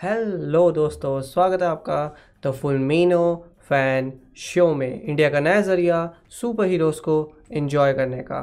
Hello 0.00 0.70
दोस्तों, 0.70 1.20
स्वागत 1.20 1.62
है 1.62 1.68
आपका 1.68 2.16
द 2.46 2.50
फुलमीनो 2.52 3.46
फ़ैन 3.68 4.12
शो 4.36 4.66
में। 4.74 5.02
इंडिया 5.02 5.28
का 5.30 5.40
नया 5.40 5.60
ज़रिया 5.60 6.00
सुपर 6.30 6.66
हीरोज़ 6.66 7.00
को 7.00 7.14
एंजॉय 7.52 7.92
करने 7.94 8.18
का। 8.22 8.40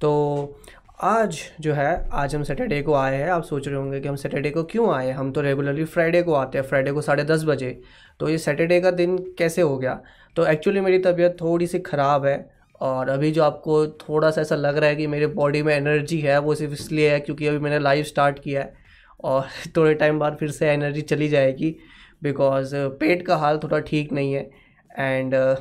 तो 0.00 0.58
आज 1.00 1.38
जो 1.60 1.72
है, 1.74 2.08
आज 2.12 2.34
हम 2.34 2.42
सैटरडे 2.42 2.80
को 2.82 2.94
आए 2.94 3.16
हैं। 3.16 3.28
आप 3.30 3.42
सोच 3.42 3.68
रहे 3.68 3.76
होंगे 3.76 4.00
कि 4.00 4.08
हम 4.08 4.16
सैटरडे 4.16 4.50
को 4.50 4.62
क्यों 4.64 4.94
आए 4.94 5.10
हम 5.10 5.32
तो 5.32 5.40
रेगुलरली 5.40 5.84
फ्राइडे 5.84 6.22
को 6.22 6.34
आते 6.34 6.58
हैं 6.58 6.64
फ्राइडे 6.66 6.92
को 6.92 7.00
साढ़े 7.00 7.24
दस 7.24 7.44
बजे। 7.44 7.78
तो 8.20 8.28
ये 8.28 8.38
सैटरडे 8.38 8.80
का 8.80 8.90
दिन 8.92 9.18
कैसे 9.38 9.62
हो 9.62 9.76
गया? 9.78 10.00
तो 10.36 10.46
एक्चुअली 10.46 10.80
मेरी 10.80 10.98
तबीयत 10.98 11.36
थोड़ी 11.40 11.66
सी 11.66 11.78
ख़राब 11.80 12.26
है 12.26 12.38
और 12.80 13.08
अभी 13.08 13.32
जो 13.32 13.42
आपको 13.42 13.86
थोड़ा 13.86 14.30
सा 14.30 14.40
ऐसा 14.40 14.56
लग 14.56 14.76
रहा 14.76 14.90
है 14.90 14.96
कि 14.96 15.06
मेरे 15.06 15.26
बॉडी 15.26 15.62
में 15.62 15.74
एनर्जी 15.74 16.20
है, 16.20 16.38
वो 16.38 16.54
सिर्फ़ 16.54 16.72
इसलिए 16.72 17.10
है 17.10 17.20
क्योंकि 17.20 17.46
अभी 17.46 17.58
मैंने 17.58 17.78
लाइव 17.78 18.04
स्टार्ट 18.04 18.38
किया 18.38 18.62
है। 18.62 18.85
और 19.26 19.46
थोड़े 19.76 19.94
टाइम 19.94 20.18
बाद 20.18 20.36
फिर 20.36 20.50
से 20.50 20.68
एनर्जी 20.70 21.00
चली 21.02 21.28
जाएगी 21.28 21.74
बिकॉज़ 22.22 22.74
पेट 23.00 23.26
का 23.26 23.36
हाल 23.36 23.58
थोड़ा 23.58 23.78
ठीक 23.80 24.12
नहीं 24.12 24.32
है 24.32 24.50
एंड 24.98 25.34
uh, 25.34 25.56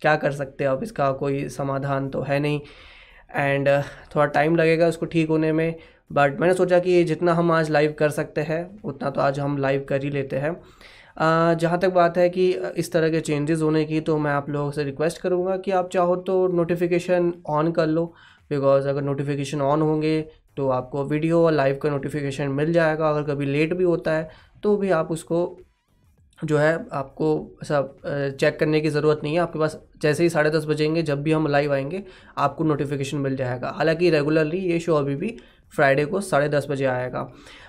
क्या 0.00 0.16
कर 0.16 0.32
सकते 0.32 0.64
हैं 0.64 0.70
अब 0.70 0.82
इसका 0.82 1.10
कोई 1.12 1.48
समाधान 1.48 2.08
तो 2.08 2.22
है 2.22 2.38
नहीं 2.40 2.60
एंड 3.36 3.68
uh, 3.68 3.82
थोड़ा 4.16 4.26
टाइम 4.26 4.56
लगेगा 4.56 4.88
उसको 4.88 5.06
ठीक 5.06 5.28
होने 5.28 5.52
में 5.52 5.74
बट 6.12 6.40
मैंने 6.40 6.54
सोचा 6.54 6.78
कि 6.78 7.02
जितना 7.04 7.32
हम 7.34 7.50
आज 7.52 7.70
लाइव 7.70 7.94
कर 7.98 8.10
सकते 8.10 8.40
हैं 8.40 8.80
उतना 8.84 9.10
तो 9.10 9.20
आज 9.20 9.40
हम 9.40 9.58
लाइव 9.58 9.86
कर 9.88 10.04
ही 10.04 10.10
लेते 10.10 10.36
हैं। 10.36 10.52
Uh, 10.52 11.54
जहाँ 11.58 11.78
तक 11.78 11.88
बात 11.88 12.18
है 12.18 12.28
कि 12.28 12.50
इस 12.76 12.92
तरह 12.92 13.10
के 13.10 13.20
चेंजेस 13.20 13.62
होने 13.62 13.84
की 13.84 14.00
तो 14.00 14.18
मैं 14.18 14.30
आप 14.30 14.50
लोगों 14.50 14.70
से 14.70 14.84
रिक्वेस्ट 14.84 15.20
करूँगा 15.20 15.56
कि 15.56 15.70
आप 15.70 15.88
चाहो 15.90 16.16
तो 16.16 16.36
नोटिफिकेशन 16.48 17.32
ऑन 17.46 17.72
कर 17.72 17.86
लो 17.86 18.04
बिकॉज़ 18.50 18.88
अगर 18.88 19.02
नोटिफिकेशन 19.02 19.60
ऑन 19.60 19.82
होंगे 19.82 20.14
तो 20.58 20.68
आपको 20.70 21.04
वीडियो 21.06 21.44
और 21.44 21.52
लाइव 21.52 21.78
का 21.82 21.90
नोटिफिकेशन 21.90 22.48
मिल 22.52 22.72
जाएगा। 22.72 23.10
अगर 23.10 23.22
कभी 23.24 23.46
लेट 23.46 23.74
भी 23.74 23.84
होता 23.84 24.12
है 24.12 24.28
तो 24.62 24.76
भी 24.76 24.90
आप 24.92 25.10
उसको 25.10 25.58
जो 26.38 26.58
है 26.58 26.72
आपको 26.92 27.28
ऐसा 27.62 27.80
चेक 28.30 28.58
करने 28.58 28.80
की 28.80 28.90
ज़रूरत 28.90 29.20
नहीं 29.22 29.34
है। 29.34 29.40
आपके 29.40 29.58
पास 29.58 29.78
जैसे 30.02 30.22
ही 30.22 30.28
साढ़े 30.30 30.50
दस 30.50 30.64
बजेंगे, 30.64 31.02
जब 31.02 31.22
भी 31.22 31.32
हम 31.32 31.46
लाइव 31.46 31.72
आएँगे, 31.72 32.02
आपको 32.38 32.64
नोटिफिकेशन 32.64 33.18
मिल 33.18 33.36
जाएगा। 33.36 33.72
हालाँकि 33.76 34.10
रेगुलरली 34.10 34.58
ये 34.60 34.78
शो 34.80 34.94
अभी 34.94 35.14
भी 35.16 35.36
फ्राइडे 35.72 36.04
को 36.04 36.20
साढ़े 36.22 36.48
दस 36.48 36.66
बजे 36.70 36.84
आएगा। 36.86 37.28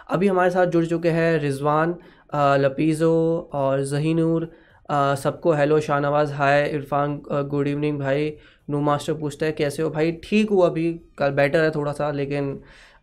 अभी 0.10 0.28
हमारे 0.28 0.50
साथ 0.50 0.66
जुड़ 0.68 0.86
चुके 0.86 1.10
हैं 1.12 1.38
रिजवान 1.40 1.96
लपीज़ो 2.36 3.14
और 3.54 3.84
जहीनूर। 3.86 4.50
सबको 4.92 5.52
hello, 5.54 5.80
Shahnawaz, 5.80 6.32
hi, 6.32 6.64
Irfan 6.66 7.20
good 7.32 7.68
evening 7.68 8.00
भाई। 8.00 8.34
नू 8.70 8.80
मास्टर 8.82 9.14
पूछता 9.14 9.46
है, 9.46 9.52
कैसे 9.52 9.84
हो 9.84 9.90
भाई? 9.90 10.12
ठीक 10.24 10.50
हूँ 10.50 10.66
अभी, 10.66 10.92
कल 11.18 11.32
बेटर 11.32 11.64
है 11.64 11.72
थोड़ा 11.72 11.92
सा, 11.92 12.10
लेकिन 12.12 12.60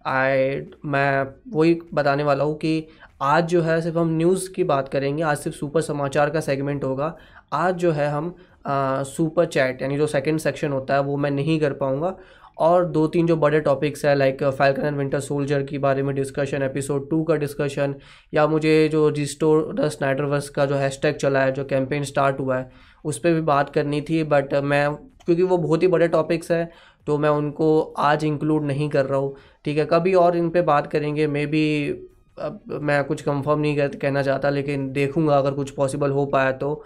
आई 0.06 0.60
मैं 0.84 1.26
वही 1.52 1.78
बताने 1.94 2.22
वाला 2.22 2.44
हूँ 2.44 2.56
कि 2.58 2.86
आज 3.22 3.44
जो 3.48 3.62
है, 3.62 3.80
सिर्फ़ 3.82 3.98
हम 3.98 4.16
न्यूज़ 4.16 4.50
की 4.52 4.64
बात 4.64 4.88
करेंगे, 4.88 5.22
आज 5.22 5.36
सिर्फ़ 5.38 5.56
सुपर 5.58 5.80
समाचार 5.80 6.30
का 6.30 6.40
सेगमेंट 6.40 6.84
होगा। 6.84 7.16
आज 7.52 7.74
जो 7.74 7.92
है 7.92 8.08
हम 8.10 8.34
सुपर 8.68 9.46
चैट 9.46 9.82
यानी 9.82 9.96
जो 9.98 10.06
सेकंड 10.06 10.38
सेक्शन 10.40 10.72
होता 10.72 10.94
है, 10.94 11.00
वो 11.00 11.16
मैं 11.16 11.30
नहीं 11.30 11.58
कर 11.60 11.72
पाऊँगा। 11.74 12.16
और 12.58 12.84
दो 12.84 13.06
तीन 13.06 13.26
जो 13.26 13.36
बड़े 13.36 13.60
टॉपिक्स 13.60 14.04
हैं 14.04 14.16
like 14.16 14.44
Falcon 14.44 14.86
and 14.86 14.96
Winter 14.96 15.20
Soldier 15.20 15.62
के 15.62 15.78
बारे 15.78 16.02
में 16.02 16.14
डिस्कशन 16.14 16.62
एपिसोड 16.62 17.10
टू 17.10 17.24
का 17.24 17.34
डिस्कशन 17.34 17.94
या 18.34 18.46
मुझे 18.46 18.88
जो 18.88 19.08
रिस्टोर 19.08 19.74
द 19.74 19.88
स्नाइडरवर्स 19.88 20.48
का 20.48 20.66
जो 20.66 20.74
हैशटैग 20.74 21.16
चला 21.16 21.40
है 21.40 21.52
जो 21.52 21.64
कैंपेन 21.64 22.04
स्टार्ट 22.04 22.40
हुआ 22.40 22.58
है 22.58 22.70
उस 23.04 23.18
पर 23.18 23.32
भी 23.32 23.40
बात 23.40 23.70
करनी 23.70 24.00
थी 24.00 24.24
बट 24.24 24.54
मैं 24.54 24.94
क्योंकि 24.94 25.42
वो 25.42 25.58
बहुत 25.58 25.82
ही 25.82 25.88
बड़े 25.88 26.08
टॉपिक्स 26.08 26.50
हैं 26.50 26.70
तो 27.06 27.18
मैं 27.18 27.28
उनको 27.28 27.80
आज 27.80 28.24
इंक्लूड 28.24 28.64
नहीं 28.64 28.88
कर 28.88 29.04
रहा 29.06 29.18
हूँ। 29.18 29.36
ठीक 29.64 29.78
है 29.78 29.84
कभी 29.84 30.14
और 30.14 30.36
इन 30.36 30.50
पर 30.50 30.62
बात 30.62 30.86
करेंगे 30.86 31.26
मे 31.26 31.46
बी 31.46 31.90
अब 32.38 32.60
मैं 32.82 33.04
कुछ 33.04 33.22
कंफर्म 33.22 33.60
नहीं 33.60 33.76
कर, 33.76 33.88
कहना 33.88 34.22
चाहता 34.22 34.50
लेकिन 34.50 34.92
देखूँगा 34.92 35.38
अगर 35.38 35.50
कुछ 35.50 35.70
पॉसिबल 35.70 36.10
हो 36.10 36.26
पाया 36.26 36.52
तो 36.52 36.84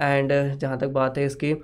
एंड 0.00 0.58
जहाँ 0.58 0.78
तक 0.78 0.86
बात 0.86 1.18
है 1.18 1.24
इसकी। 1.24 1.54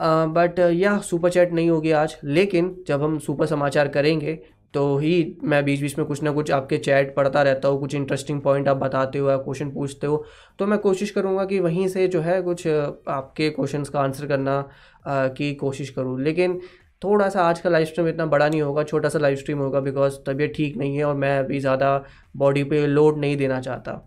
बट 0.00 0.58
यह 0.58 0.98
सुपर 1.00 1.30
चैट 1.30 1.52
नहीं 1.52 1.70
होगी 1.70 1.90
आज 1.92 2.16
लेकिन 2.24 2.76
जब 2.88 3.02
हम 3.02 3.18
सुपर 3.18 3.46
समाचार 3.46 3.88
करेंगे 3.88 4.38
तो 4.74 4.96
ही 4.98 5.36
मैं 5.44 5.64
बीच 5.64 5.80
बीच 5.80 5.98
में 5.98 6.06
कुछ 6.06 6.22
ना 6.22 6.30
कुछ 6.32 6.50
आपके 6.50 6.78
चैट 6.78 7.14
पढ़ता 7.16 7.42
रहता 7.42 7.68
हूँ 7.68 7.78
कुछ 7.80 7.94
इंटरेस्टिंग 7.94 8.40
पॉइंट 8.40 8.68
आप 8.68 8.76
बताते 8.76 9.18
हो 9.18 9.30
या 9.30 9.36
क्वेश्चन 9.36 9.70
पूछते 9.70 10.06
हो 10.06 10.24
तो 10.58 10.66
मैं 10.66 10.78
कोशिश 10.78 11.10
करूँगा 11.10 11.44
कि 11.44 11.60
वहीं 11.60 11.86
से 11.88 12.06
जो 12.08 12.20
है 12.20 12.40
कुछ 12.42 12.66
आपके 12.66 13.48
क्वेश्चंस 13.50 13.88
का 13.88 14.00
आंसर 14.00 14.26
करना 14.26 14.58
आ, 15.06 15.28
की 15.28 15.54
कोशिश 15.54 15.90
करूँ। 15.90 16.20
लेकिन 16.20 16.60
थोड़ा 17.02 17.28
सा 17.28 17.42
आज 17.42 17.60
का 17.60 17.70
लाइव 17.70 17.86
स्ट्रीम 17.86 18.08
इतना 18.08 18.26
बड़ा 18.26 18.48
नहीं 18.48 18.62
होगा 18.62 18.82
छोटा 18.82 19.08
सा 19.08 19.18
लाइव 19.18 19.36
स्ट्रीम 19.36 19.58
होगा 19.58 19.80
बिकॉज़ 19.80 20.18
तबीयत 20.26 20.52
ठीक 20.56 20.76
नहीं 20.76 20.96
है 20.96 21.04
और 21.04 21.14
मैं 21.14 21.38
अभी 21.38 21.60
ज़्यादा 21.60 21.96
बॉडी 22.36 22.64
पे 22.64 22.86
लोड 22.86 23.18
नहीं 23.18 23.36
देना 23.36 23.60
चाहता। 23.60 24.06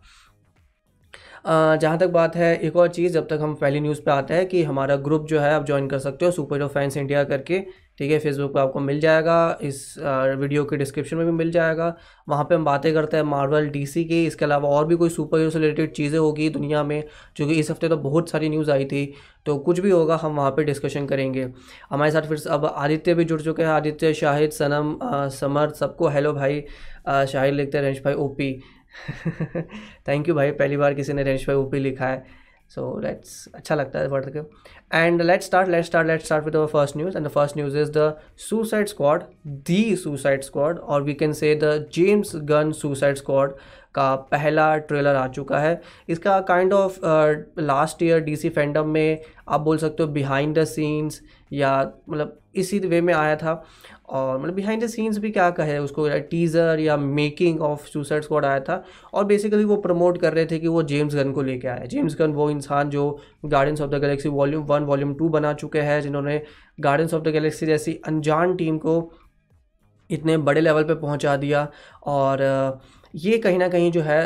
जहाँ 1.45 1.97
तक 1.97 2.07
बात 2.09 2.35
है, 2.35 2.55
एक 2.57 2.75
और 2.75 2.87
चीज़, 2.89 3.13
जब 3.13 3.27
तक 3.27 3.39
हम 3.41 3.53
पहली 3.55 3.79
न्यूज़ 3.79 4.01
पे 4.01 4.11
आते 4.11 4.33
हैं 4.33 4.45
कि 4.47 4.63
हमारा 4.63 4.95
ग्रुप 4.97 5.27
जो 5.27 5.39
है, 5.39 5.53
आप 5.53 5.65
ज्वाइन 5.65 5.87
कर 5.87 5.99
सकते 5.99 6.25
हो 6.25 6.31
सुपर 6.31 6.55
हीरो 6.55 6.67
फैंस 6.69 6.97
इंडिया 6.97 7.23
करके, 7.23 7.59
ठीक 7.99 8.11
है? 8.11 8.17
फेसबुक 8.19 8.53
पे 8.53 8.59
आपको 8.59 8.79
मिल 8.79 8.99
जाएगा, 8.99 9.57
इस 9.61 9.95
वीडियो 9.99 10.63
के 10.65 10.77
डिस्क्रिप्शन 10.77 11.17
में 11.17 11.25
भी 11.25 11.31
मिल 11.33 11.51
जाएगा। 11.51 11.95
वहाँ 12.29 12.43
पे 12.43 12.55
हम 12.55 12.65
बातें 12.65 12.93
करते 12.93 13.17
हैं 13.17 13.23
मार्वल 13.25 13.67
डीसी 13.69 14.03
की, 14.05 14.25
इसके 14.25 14.45
अलावा 14.45 14.69
और 14.69 14.85
भी 14.87 14.95
कोई 14.95 15.09
सुपर 15.09 15.37
हीरो 15.37 15.49
से 15.49 15.59
रिलेटेड 15.59 15.91
चीज़ें 15.93 16.17
होगी 16.19 16.49
दुनिया 16.49 16.83
में, 16.83 17.03
जो 17.37 17.47
कि 17.47 17.53
इस 17.53 17.71
हफ़्ते 17.71 17.89
तो 17.89 17.97
बहुत 17.99 18.29
सारी 18.29 18.49
न्यूज़ 18.49 18.71
आई 18.71 18.85
थी 18.85 19.13
तो 19.45 19.57
कुछ 19.59 19.79
भी 19.79 19.89
होगा, 19.89 20.15
हम 20.15 20.35
वहाँ 20.35 20.51
पे 20.51 20.63
डिस्कशन 20.63 21.05
करेंगे। 21.07 21.47
हमारे 21.89 22.11
साथ 22.11 22.27
फिर 22.29 22.47
अब 22.51 22.65
आदित्य 22.67 23.13
भी 23.13 23.25
जुड़ 23.25 23.41
चुके 23.41 23.63
हैं, 23.63 23.69
आदित्य, 23.69 24.13
शाहिद, 24.13 24.51
सनम 24.51 24.97
समर, 25.31 25.69
सबको 25.71 26.07
हेलो 26.09 26.33
भाई 26.33 26.63
शाहिद 27.07 27.53
लिखते 27.53 27.77
हैं, 27.77 27.85
रमेश 27.85 28.01
भाई 28.03 28.13
ओपी 28.15 28.51
थैंक 30.07 30.27
यू 30.29 30.35
भाई, 30.35 30.51
पहली 30.51 30.77
बार 30.77 30.93
किसी 30.93 31.13
ने 31.13 31.23
रेंज 31.23 31.45
भाई 31.47 31.55
ओपी 31.55 31.79
लिखा 31.79 32.07
है। 32.07 32.47
सो 32.71 32.99
लेट्स 32.99 33.47
अच्छा 33.55 33.75
लगता 33.75 33.99
है 33.99 34.09
पढ़ 34.09 34.25
के। 34.25 34.39
And 34.97 35.21
let's 35.21 35.45
start 35.45 35.69
let's 35.69 35.87
start 35.87 36.07
let's 36.07 36.25
start 36.25 36.45
with 36.45 36.55
our 36.55 36.67
first 36.67 36.97
news 36.97 37.17
and 37.17 37.25
the 37.25 37.29
first 37.29 37.57
news 37.57 37.77
is 37.77 37.91
the 37.91 38.13
Suicide 38.39 38.87
Squad 38.87 39.23
the 39.47 39.95
Suicide 39.95 40.41
Squad 40.43 40.79
और 40.79 41.03
we 41.03 41.13
can 41.13 41.33
say 41.33 41.53
the 41.55 41.73
James 41.93 42.31
Gunn 42.51 42.71
Suicide 42.71 43.15
Squad 43.15 43.53
का 43.95 44.15
पहला 44.31 44.75
trailer 44.77 45.15
आ 45.15 45.27
चुका 45.27 45.59
है। 45.59 45.81
इसका 46.09 46.39
kind 46.41 46.73
of 46.73 46.99
last 47.59 48.03
year 48.03 48.19
DC 48.19 48.49
fandom 48.49 48.89
में 48.89 49.21
आप 49.47 49.61
बोल 49.61 49.77
सकते 49.77 50.03
हो 50.03 50.09
बिहाइंड 50.09 50.57
द 50.59 50.63
सीन्स 50.65 51.21
या 51.53 51.71
मतलब 52.09 52.39
इसी 52.55 52.79
वे 52.79 53.01
में 53.01 53.13
आया 53.13 53.35
था। 53.35 53.63
और 54.09 54.39
मतलब 54.39 54.53
बिहाइंड 54.55 54.83
द 54.83 54.87
सीन्स 54.87 55.17
भी 55.17 55.29
क्या 55.31 55.49
कहे, 55.51 55.77
उसको 55.77 56.07
टीज़र 56.29 56.79
या 56.79 56.95
मेकिंग 56.97 57.61
ऑफ़ 57.61 57.85
सुसाइड 57.87 58.23
स्क्वाड 58.23 58.45
आया 58.45 58.59
था 58.59 58.83
और 59.13 59.25
बेसिकली 59.25 59.63
वो 59.63 59.75
प्रमोट 59.77 60.17
कर 60.21 60.33
रहे 60.33 60.45
थे 60.45 60.59
कि 60.59 60.67
वो 60.67 60.83
जेम्स 60.83 61.15
गन 61.15 61.31
को 61.31 61.41
लेके 61.41 61.67
आए। 61.67 61.87
जेम्स 61.87 62.15
गन 62.19 62.33
वो 62.33 62.49
इंसान 62.51 62.89
जो 62.89 63.09
Guardians 63.45 63.81
of 63.81 63.89
the 63.91 64.01
Galaxy 64.01 64.29
volume 64.29 64.63
one 64.65 64.83
volume 64.83 65.13
two 65.15 65.29
बना 65.29 65.53
चुके 65.53 65.79
हैं, 65.81 66.01
जिन्होंने 66.01 66.41
गार्डन्स 66.79 67.13
ऑफ़ 67.13 67.23
द 67.23 67.27
गैलेक्सी 67.29 67.65
जैसी 67.65 67.99
अनजान 68.07 68.55
टीम 68.55 68.77
को 68.77 69.11
इतने 70.09 70.37
बड़े 70.39 70.61
लेवल 70.61 70.83
पे 70.83 70.95
पहुँचा 70.95 71.35
दिया। 71.37 71.67
और 72.05 72.79
ये 73.13 73.37
कहीं 73.37 73.57
ना 73.57 73.67
कहीं 73.67 73.91
जो 73.91 74.01
है 74.01 74.21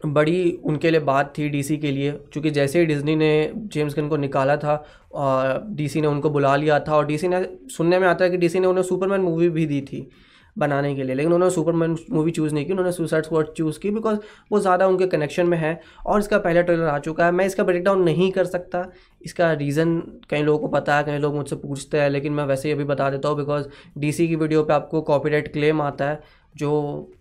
बड़ी 0.00 0.50
उनके 0.64 0.90
लिए 0.90 1.00
बात 1.02 1.32
थी 1.38 1.48
डीसी 1.48 1.76
के 1.78 1.90
लिए, 1.90 2.12
क्योंकि 2.32 2.50
जैसे 2.50 2.80
ही 2.80 2.86
डिज्नी 2.86 3.16
ने 3.16 3.52
जेम्स 3.66 3.96
गन 3.96 4.08
को 4.08 4.16
निकाला 4.16 4.56
था 4.56 4.82
और 5.14 5.62
डीसी 5.70 6.00
ने 6.00 6.06
उनको 6.06 6.30
बुला 6.30 6.54
लिया 6.56 6.78
था 6.80 6.96
और 6.96 7.06
डीसी 7.06 7.28
ने 7.28 7.44
सुनने 7.70 7.98
में 7.98 8.08
आता 8.08 8.24
है 8.24 8.30
कि 8.30 8.36
डीसी 8.38 8.60
ने 8.60 8.66
उन्हें 8.66 8.84
सुपरमैन 8.84 9.20
मूवी 9.20 9.48
भी 9.50 9.66
दी 9.66 9.80
थी 9.82 10.08
बनाने 10.56 10.94
के 10.94 11.02
लिए, 11.02 11.14
लेकिन 11.14 11.32
उन्होंने 11.32 11.54
सुपरमैन 11.54 11.96
मूवी 12.10 12.30
चूज़ 12.30 12.54
नहीं 12.54 12.64
की, 12.66 12.72
उन्होंने 12.72 12.92
सुसाइड 12.92 13.24
स्क्वाड 13.24 13.48
चूज़ 13.48 13.78
की 13.80 13.90
बिकॉज़ 13.90 14.18
वो 14.52 14.60
ज़्यादा 14.60 14.86
उनके 14.86 15.06
कनेक्शन 15.08 15.46
में 15.46 15.56
है 15.58 15.80
और 16.06 16.20
इसका 16.20 16.38
पहला 16.38 16.62
ट्रेलर 16.62 16.86
आ 16.86 16.98
चुका 16.98 17.24
है। 17.24 17.32
मैं 17.32 17.46
इसका 17.46 17.64
ब्रेकडाउन 17.64 18.02
नहीं 18.02 18.30
कर 18.32 18.44
सकता। 18.46 18.84
इसका 19.22 19.52
रीज़न 19.52 19.96
कई 20.30 20.42
लोगों 20.42 20.58
को 20.58 20.68
पता 20.70 20.96
है, 20.96 21.04
कई 21.04 21.18
लोग 21.18 21.34
मुझसे 21.36 21.56
पूछते 21.58 22.00
हैं, 22.00 22.10
लेकिन 22.10 22.32
मैं 22.32 22.44
वैसे 22.46 22.68
ही 22.68 22.74
अभी 22.74 22.84
बता 22.84 23.10
देता 23.10 23.28
हूँ 23.28 23.36
बिकॉज़ 23.36 23.66
डीसी 23.98 24.28
की 24.28 24.36
वीडियो 24.36 24.62
पर 24.62 24.72
आपको 24.72 25.02
कॉपीराइट 25.02 25.52
क्लेम 25.52 25.82
आता 25.82 26.08
है, 26.08 26.20
जो 26.54 27.12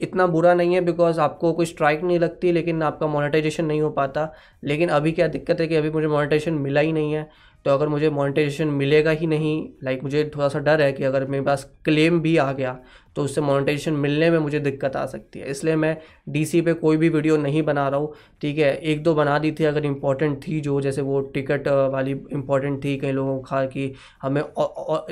इतना 0.00 0.26
बुरा 0.26 0.54
नहीं 0.54 0.74
है 0.74 0.80
बिकॉज़ 0.80 1.20
आपको 1.20 1.52
कोई 1.52 1.66
स्ट्राइक 1.66 2.02
नहीं 2.02 2.18
लगती, 2.18 2.52
लेकिन 2.52 2.82
आपका 2.82 3.06
मोनेटाइजेशन 3.06 3.64
नहीं 3.64 3.80
हो 3.80 3.90
पाता। 3.92 4.32
लेकिन 4.64 4.88
अभी 4.90 5.12
क्या 5.12 5.28
दिक्कत 5.28 5.60
है 5.60 5.66
कि 5.68 5.76
अभी 5.76 5.90
मुझे 5.90 6.06
मोनेटाइजेशन 6.08 6.54
मिला 6.54 6.80
ही 6.80 6.92
नहीं 6.92 7.12
है। 7.12 7.28
तो 7.64 7.70
अगर 7.70 7.88
मुझे 7.88 8.08
मोनेटाइजेशन 8.10 8.68
मिलेगा 8.70 9.10
ही 9.10 9.26
नहीं 9.26 9.68
लाइक 9.84 10.02
मुझे 10.02 10.24
थोड़ा 10.36 10.48
सा 10.48 10.58
डर 10.58 10.80
है 10.82 10.92
कि 10.92 11.04
अगर 11.04 11.24
मेरे 11.26 11.44
पास 11.44 11.64
क्लेम 11.84 12.20
भी 12.20 12.36
आ 12.36 12.50
गया 12.52 12.76
तो 13.16 13.22
उससे 13.24 13.40
मोनेटाइजेशन 13.40 13.92
मिलने 13.94 14.30
में 14.30 14.38
मुझे 14.38 14.58
दिक्कत 14.60 14.96
आ 14.96 15.04
सकती 15.06 15.38
है। 15.38 15.46
इसलिए 15.50 15.76
मैं 15.76 15.96
डीसी 16.28 16.60
पे 16.60 16.72
कोई 16.74 16.96
भी 16.96 17.08
वीडियो 17.08 17.36
नहीं 17.36 17.62
बना 17.62 17.88
रहा 17.88 18.00
हूँ। 18.00 18.12
ठीक 18.40 18.58
है, 18.58 18.74
एक 18.74 19.02
दो 19.02 19.14
बना 19.14 19.38
दी 19.38 19.52
थी, 19.52 19.64
अगर 19.64 19.84
इम्पोर्टेंट 19.84 20.38
थी 20.46 20.60
जो, 20.60 20.80
जैसे 20.80 21.02
वो 21.02 21.20
टिकट 21.34 21.68
वाली 21.92 22.12
इम्पोर्टेंट 22.32 22.82
थी 22.84 22.96
कई 22.98 23.12
लोगों 23.12 23.38
को 23.40 23.66
कि, 23.68 23.92
हमें 24.22 24.42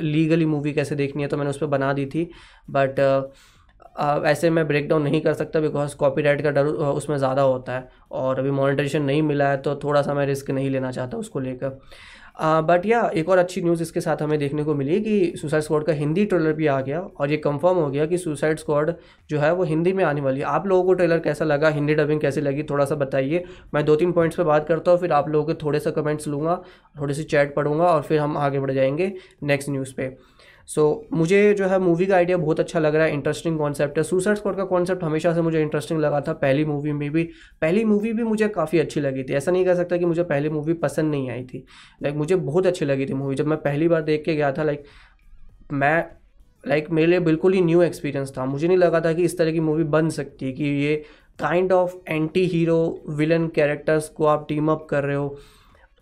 लीगली 0.01 0.45
मूवी 0.45 0.73
कैसे 0.73 0.95
देखनी 0.95 1.23
है 1.23 1.29
तो 1.29 1.37
मैंने 1.37 1.49
उस 1.49 1.57
पर 1.57 1.67
बना 1.67 1.91
दी 1.93 2.05
थी। 2.05 2.29
बट 2.69 2.99
ऐसे 3.95 4.49
मैं 4.49 4.67
ब्रेक 4.67 4.87
डाउन 4.89 5.03
नहीं 5.03 5.21
कर 5.21 5.33
सकता 5.33 5.59
बिकॉज़ 5.59 5.95
कॉपीराइट 5.95 6.41
का 6.41 6.51
डर 6.51 6.65
उसमें 6.65 7.17
ज़्यादा 7.17 7.41
होता 7.41 7.73
है 7.73 7.87
और 8.11 8.39
अभी 8.39 8.51
मोनेटाइजेशन 8.51 9.03
नहीं 9.03 9.21
मिला 9.23 9.49
है 9.49 9.57
तो 9.57 9.75
थोड़ा 9.83 10.01
सा 10.01 10.13
मैं 10.13 10.25
रिस्क 10.25 10.51
नहीं 10.51 10.69
लेना 10.69 10.91
चाहता 10.91 11.17
उसको 11.17 11.39
लेकर। 11.39 11.79
बट 12.37 12.85
या 12.85 13.01
एक 13.15 13.27
और 13.29 13.37
अच्छी 13.37 13.61
न्यूज़ 13.61 13.81
इसके 13.81 14.01
साथ 14.01 14.21
हमें 14.21 14.37
देखने 14.39 14.63
को 14.63 14.73
मिली 14.75 14.99
कि 15.01 15.33
सुसाइड 15.37 15.63
स्क्वाड 15.63 15.83
का 15.85 15.93
हिंदी 15.93 16.25
ट्रेलर 16.25 16.53
भी 16.53 16.67
आ 16.67 16.79
गया 16.81 16.99
और 16.99 17.31
ये 17.31 17.37
कंफर्म 17.37 17.77
हो 17.77 17.89
गया 17.89 18.05
कि 18.05 18.17
सुसाइड 18.17 18.59
स्क्वाड 18.59 18.93
जो 19.29 19.39
है 19.39 19.53
वो 19.53 19.63
हिंदी 19.63 19.93
में 19.93 20.03
आने 20.03 20.21
वाली 20.21 20.39
है। 20.39 20.45
आप 20.45 20.65
लोगों 20.67 20.83
को 20.83 20.93
ट्रेलर 20.93 21.19
कैसा 21.19 21.45
लगा? 21.45 21.69
हिंदी 21.69 21.95
डबिंग 21.95 22.21
कैसी 22.21 22.41
लगी? 22.41 22.63
थोड़ा 22.63 22.85
सा 22.85 22.95
बताइए। 22.95 23.43
मैं 23.73 23.85
दो 23.85 23.95
तीन 23.95 24.11
पॉइंट्स 24.11 24.37
पे 24.37 24.43
बात 24.43 24.67
करता 24.67 24.91
हूँ, 24.91 24.99
फिर 24.99 25.11
आप 25.11 25.29
लोगों 25.29 25.45
के 25.47 25.63
थोड़े 25.63 25.79
से 25.79 25.91
कमेंट्स 25.91 26.27
लूँगा, 26.27 26.61
थोड़ी 26.99 27.13
सी 27.13 27.23
चैट 27.25 27.55
पढ़ूँगा 27.55 27.85
और 27.85 28.01
फिर 28.01 28.19
हम 28.19 28.37
आगे 28.37 28.59
बढ़ 28.59 28.71
जाएँगे 28.71 29.13
नेक्स्ट 29.43 29.69
न्यूज़ 29.69 29.93
पे। 29.97 30.15
सो 30.67 31.07
so, 31.11 31.17
मुझे 31.17 31.53
जो 31.53 31.67
है 31.67 31.79
मूवी 31.79 32.05
का 32.05 32.15
आइडिया 32.15 32.37
बहुत 32.37 32.59
अच्छा 32.59 32.79
लग 32.79 32.95
रहा 32.95 33.05
है 33.05 33.13
इंटरेस्टिंग 33.13 33.57
कॉन्सेप्ट 33.57 33.97
है। 33.97 34.03
सुसाइड 34.03 34.37
स्क्वाड 34.37 34.55
का 34.55 34.63
कॉन्सेप्ट 34.63 35.03
हमेशा 35.03 35.33
से 35.33 35.41
मुझे 35.41 35.61
इंटरेस्टिंग 35.61 35.99
लगा 35.99 36.21
था 36.21 36.33
पहली 36.33 36.65
मूवी 36.65 36.91
में 36.91 37.09
भी। 37.11 37.23
पहली 37.61 37.83
मूवी 37.83 38.13
भी 38.13 38.23
मुझे 38.23 38.47
काफ़ी 38.47 38.79
अच्छी 38.79 38.99
लगी 38.99 39.23
थी। 39.23 39.33
ऐसा 39.33 39.51
नहीं 39.51 39.65
कह 39.65 39.75
सकता 39.75 39.97
कि 39.97 40.05
मुझे 40.05 40.23
पहली 40.23 40.49
मूवी 40.49 40.73
पसंद 40.73 41.11
नहीं 41.11 41.29
आई 41.29 41.43
थी। 41.43 41.65
लाइक 42.03 42.15
मुझे 42.15 42.35
बहुत 42.35 42.67
अच्छी 42.67 42.85
लगी 42.85 43.05
थी 43.05 43.13
मूवी 43.13 43.35
जब 43.35 43.47
मैं 43.47 43.57
पहली 43.57 43.87
बार 43.87 44.01
देख 44.01 44.23
के 44.25 44.35
गया 44.35 44.51
था 44.51 44.63
लाइक 44.63 44.83
मैं 45.73 46.05
लाइक 46.67 46.89
मेरे 46.91 47.07
लिए 47.07 47.19
बिल्कुल 47.19 47.53
ही 47.53 47.61
न्यू 47.61 47.81
एक्सपीरियंस 47.81 48.33
था। 48.37 48.45
मुझे 48.45 48.67
नहीं 48.67 48.77
लगा 48.77 49.01
था 49.01 49.13
कि 49.13 49.23
इस 49.23 49.37
तरह 49.37 49.51
की 49.51 49.59
मूवी 49.59 49.83
बन 49.83 50.09
सकती 50.09 50.53
कि 50.53 50.63
ये 50.63 50.95
kind 51.39 51.71
of 51.71 51.95
anti 52.09 52.45
hero 52.45 53.03
villain 53.09 53.47
characters 53.47 54.09
को 54.09 54.25
आप 54.25 54.45
टीम 54.49 54.71
अप 54.71 54.87
कर 54.89 55.03
रहे 55.03 55.15
हो। 55.15 55.37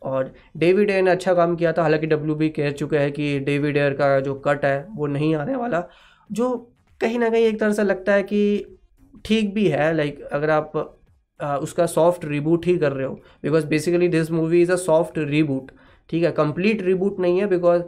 और 0.02 0.34
डेविड 0.58 0.90
एयर 0.90 1.04
ने 1.04 1.12
अच्छा 1.12 1.34
काम 1.34 1.56
किया 1.56 1.74
था। 1.74 1.82
हालाँकि 1.82 2.08
डब्ल्यू 2.08 2.36
भी 2.36 2.50
कह 2.50 2.72
चुके 2.72 2.98
हैं 2.98 3.12
कि 3.12 3.40
डेविड 3.40 3.78
एयर 3.78 3.94
का 3.94 4.20
जो 4.20 4.34
कट 4.46 4.66
है 4.66 4.86
वो 4.96 5.08
नहीं 5.08 5.34
आने 5.36 5.56
वाला 5.56 5.84
जो 6.32 6.56
कहीं 7.02 7.20
ना 7.20 7.30
कहीं 7.30 7.46
एक 7.46 7.60
तरह 7.60 7.74
से 7.74 7.84
लगता 7.84 8.14
है 8.14 8.24
कि 8.24 8.78
ठीक 9.26 9.54
भी 9.54 9.68
है 9.68 9.94
लाइक 9.94 10.22
अगर 10.24 10.50
आप 10.50 10.98
आ, 11.40 11.56
उसका 11.58 11.86
सॉफ्ट 11.86 12.26
रिबूट 12.26 12.66
ही 12.66 12.78
कर 12.78 12.92
रहे 12.92 13.06
हो 13.08 13.14
because 13.44 13.66
basically 13.68 14.08
this 14.08 14.32
movie 14.32 14.62
is 14.62 14.72
a 14.72 14.76
soft 14.76 15.18
reboot 15.18 15.72
ठीक 16.10 16.24
है? 16.24 16.32
कंप्लीट 16.32 16.82
रिबूट 16.82 17.20
नहीं 17.20 17.40
है 17.40 17.48
because 17.48 17.82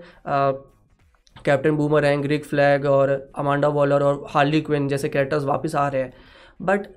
Captain 1.45 1.75
Boomerang 2.05 2.25
Rick 2.25 2.45
Flag 2.45 2.85
और 2.85 3.09
अमांडा 3.37 3.67
वॉलर 3.67 4.03
और 4.03 4.23
हार्ली 4.29 4.61
क्विन 4.61 4.87
जैसे 4.87 5.09
कैरेक्टर्स 5.09 5.43
वापस 5.43 5.75
आ 5.75 5.87
रहे 5.87 6.01
हैं। 6.01 6.13
बट 6.61 6.87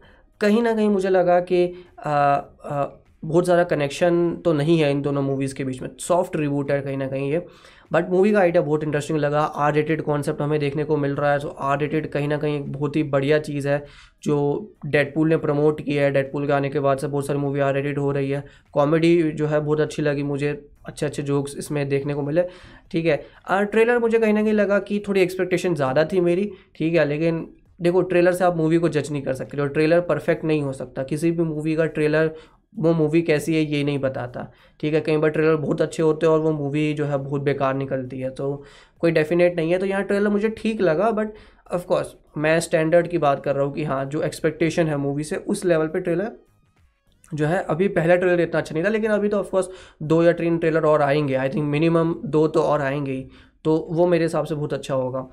कहीं 0.41 0.63
ना 0.63 0.75
कहीं 0.75 0.89
मुझे 0.91 1.09
लगा 1.09 1.39
कि 1.41 1.67
आ, 1.99 2.11
आ, 2.11 2.85
बहुत 3.27 3.45
ज़्यादा 3.45 3.65
कनेक्शन 3.67 4.35
तो 4.45 4.53
नहीं 4.53 4.79
है 4.79 4.91
इन 4.91 5.01
दोनों 5.03 5.23
मूवीज़ 5.23 5.55
के 5.55 5.65
बीच 5.65 5.81
में। 5.83 5.89
सॉफ्ट 6.01 6.37
रिबूट 6.37 6.71
है 6.71 6.81
कहीं 6.83 6.97
ना 6.97 7.07
कहीं 7.09 7.31
ये। 7.33 7.47
बट 7.93 8.09
मूवी 8.11 8.33
का 8.33 8.39
आइडिया 8.41 8.63
बहुत 8.63 8.85
इंटरेस्टिंग 8.85 9.19
लगा। 9.19 9.41
आर 9.41 9.73
रेटेड 9.75 10.03
कॉन्सेप्ट 10.03 10.41
हमें 10.43 10.59
देखने 10.61 10.85
को 10.85 10.97
मिल 10.97 11.15
रहा 11.15 11.33
है। 11.33 11.39
तो 11.39 11.49
आर 11.49 11.79
रेटेड 11.81 12.11
कहीं 12.13 12.29
ना 12.29 12.37
कहीं 12.37 12.57
एक 12.57 12.73
बहुत 12.73 12.97
ही 12.97 13.03
बढ़िया 13.05 13.39
चीज़ 13.41 13.69
है 13.69 13.85
जो 14.25 14.37
डेडपुल 14.87 15.29
ने 15.29 15.37
प्रमोट 15.37 15.81
किया 15.81 16.03
है। 16.03 16.11
डेडपूल 16.13 16.47
के 16.47 16.53
आने 16.53 16.71
के 16.71 16.81
बाद 16.81 16.99
से 16.99 17.09
बहुत 17.09 17.27
सारी 17.27 17.39
मूवी 17.39 17.61
आर 17.61 17.75
रेटेड 17.75 17.99
हो 17.99 18.11
रही 18.13 18.31
है। 18.31 18.45
कॉमेडी 18.75 19.31
जो 19.33 19.47
है 19.47 19.61
बहुत 19.61 19.81
अच्छी 19.81 20.03
लगी 20.03 20.23
मुझे। 20.25 20.51
अच्छे 20.87 21.07
अच्छे 21.07 21.23
जोक्स 21.23 21.57
इसमें 21.59 21.89
देखने 21.89 22.15
को 22.15 22.23
मिले। 22.23 22.43
ठीक 22.91 23.07
है। 23.07 23.23
आ, 23.49 23.63
ट्रेलर 23.63 23.99
मुझे 23.99 24.19
कहीं 24.19 24.35
ना 24.35 24.43
कहीं 24.43 24.53
लगा 24.53 24.79
कि 24.81 25.03
थोड़ी 25.09 25.21
एक्सपेक्टेशन 25.21 25.75
ज़्यादा 25.75 26.05
थी 26.05 26.21
मेरी। 26.21 26.51
ठीक 26.75 26.95
है 26.95 27.09
लेकिन 27.09 27.47
देखो 27.83 28.03
ट्रेलर 28.03 28.33
से 28.33 28.45
आप 28.45 28.57
मूवी 28.57 28.77
को 28.79 28.89
जज 28.89 29.11
नहीं 29.13 29.23
कर 29.23 29.35
सकते। 29.35 29.61
और 29.61 29.69
ट्रेलर 29.69 30.01
परफेक्ट 30.03 30.45
नहीं 30.45 30.63
हो 30.63 30.73
सकता। 30.73 31.03
किसी 31.05 31.31
भी 31.31 31.43
मूवी 31.45 31.75
का 31.77 31.87
ट्रेलर 31.89 32.35
वो 32.79 32.93
मूवी 32.93 33.23
कैसी 33.23 33.55
है, 33.55 33.63
ये 33.63 33.83
नहीं 33.85 33.99
बताता। 33.99 34.47
ठीक 34.81 34.95
है, 34.95 35.01
कई 35.01 35.17
बार 35.17 35.31
ट्रेलर 35.31 35.57
बहुत 35.57 35.83
अच्छे 35.83 36.03
होते 36.03 36.27
हैं 36.27 36.33
और 36.33 36.41
वो 36.41 36.53
मूवी 36.53 36.93
जो 36.95 37.05
है 37.05 37.19
बहुत 37.19 37.43
बेकार 37.43 37.75
निकलती 37.75 38.21
है 38.21 38.31
तो 38.31 38.65
कोई 39.01 39.11
डेफिनेट 39.11 39.57
नहीं 39.57 39.73
है। 39.73 39.79
तो 39.79 39.87
यहाँ 39.87 40.03
ट्रेलर 40.03 40.29
मुझे 40.29 40.49
ठीक 40.49 40.81
लगा 40.81 41.11
बट 41.11 41.33
ऑफकोर्स 41.75 42.15
मैं 42.39 42.59
स्टैंडर्ड 42.61 43.09
की 43.09 43.19
बात 43.19 43.43
कर 43.45 43.55
रहा 43.55 43.65
हूँ 43.65 43.73
कि 43.75 43.85
हाँ 43.85 44.05
जो 44.05 44.23
एक्सपेक्टेशन 44.23 44.87
है 44.87 44.97
मूवी 44.97 45.25
से, 45.25 45.37
उस 45.37 45.65
लेवल 45.65 45.87
पे 45.87 46.01
ट्रेलर 46.01 46.33
जो 47.33 47.47
है, 47.47 47.59
अभी 47.61 47.89
पहला 47.89 48.17
ट्रेलर 48.17 48.41
इतना 48.41 48.61
अच्छा 48.61 48.75
नहीं 48.75 48.85
था, 48.85 48.89
लेकिन 48.89 49.11
अभी 49.11 49.29
तो 49.29 49.39
ऑफकोर्स 49.39 49.69
दो 50.03 50.23
या 50.23 50.33
तीन 50.33 50.59
ट्रेलर 50.59 50.85
और 50.85 51.03
आएँगे। 51.03 51.35
आई 51.35 51.49
थिंक 51.49 51.65
मिनिमम 51.65 52.15
दो 52.25 52.47
तो 52.49 52.63
और 52.63 52.83
आएँगे 52.83 53.13
ही 53.13 53.27
तो 53.65 53.77
वो 53.91 54.07
मेरे 54.07 54.25
हिसाब 54.25 54.45
से 54.45 54.55
बहुत 54.55 54.73
अच्छा 54.75 54.95
होगा। 54.95 55.27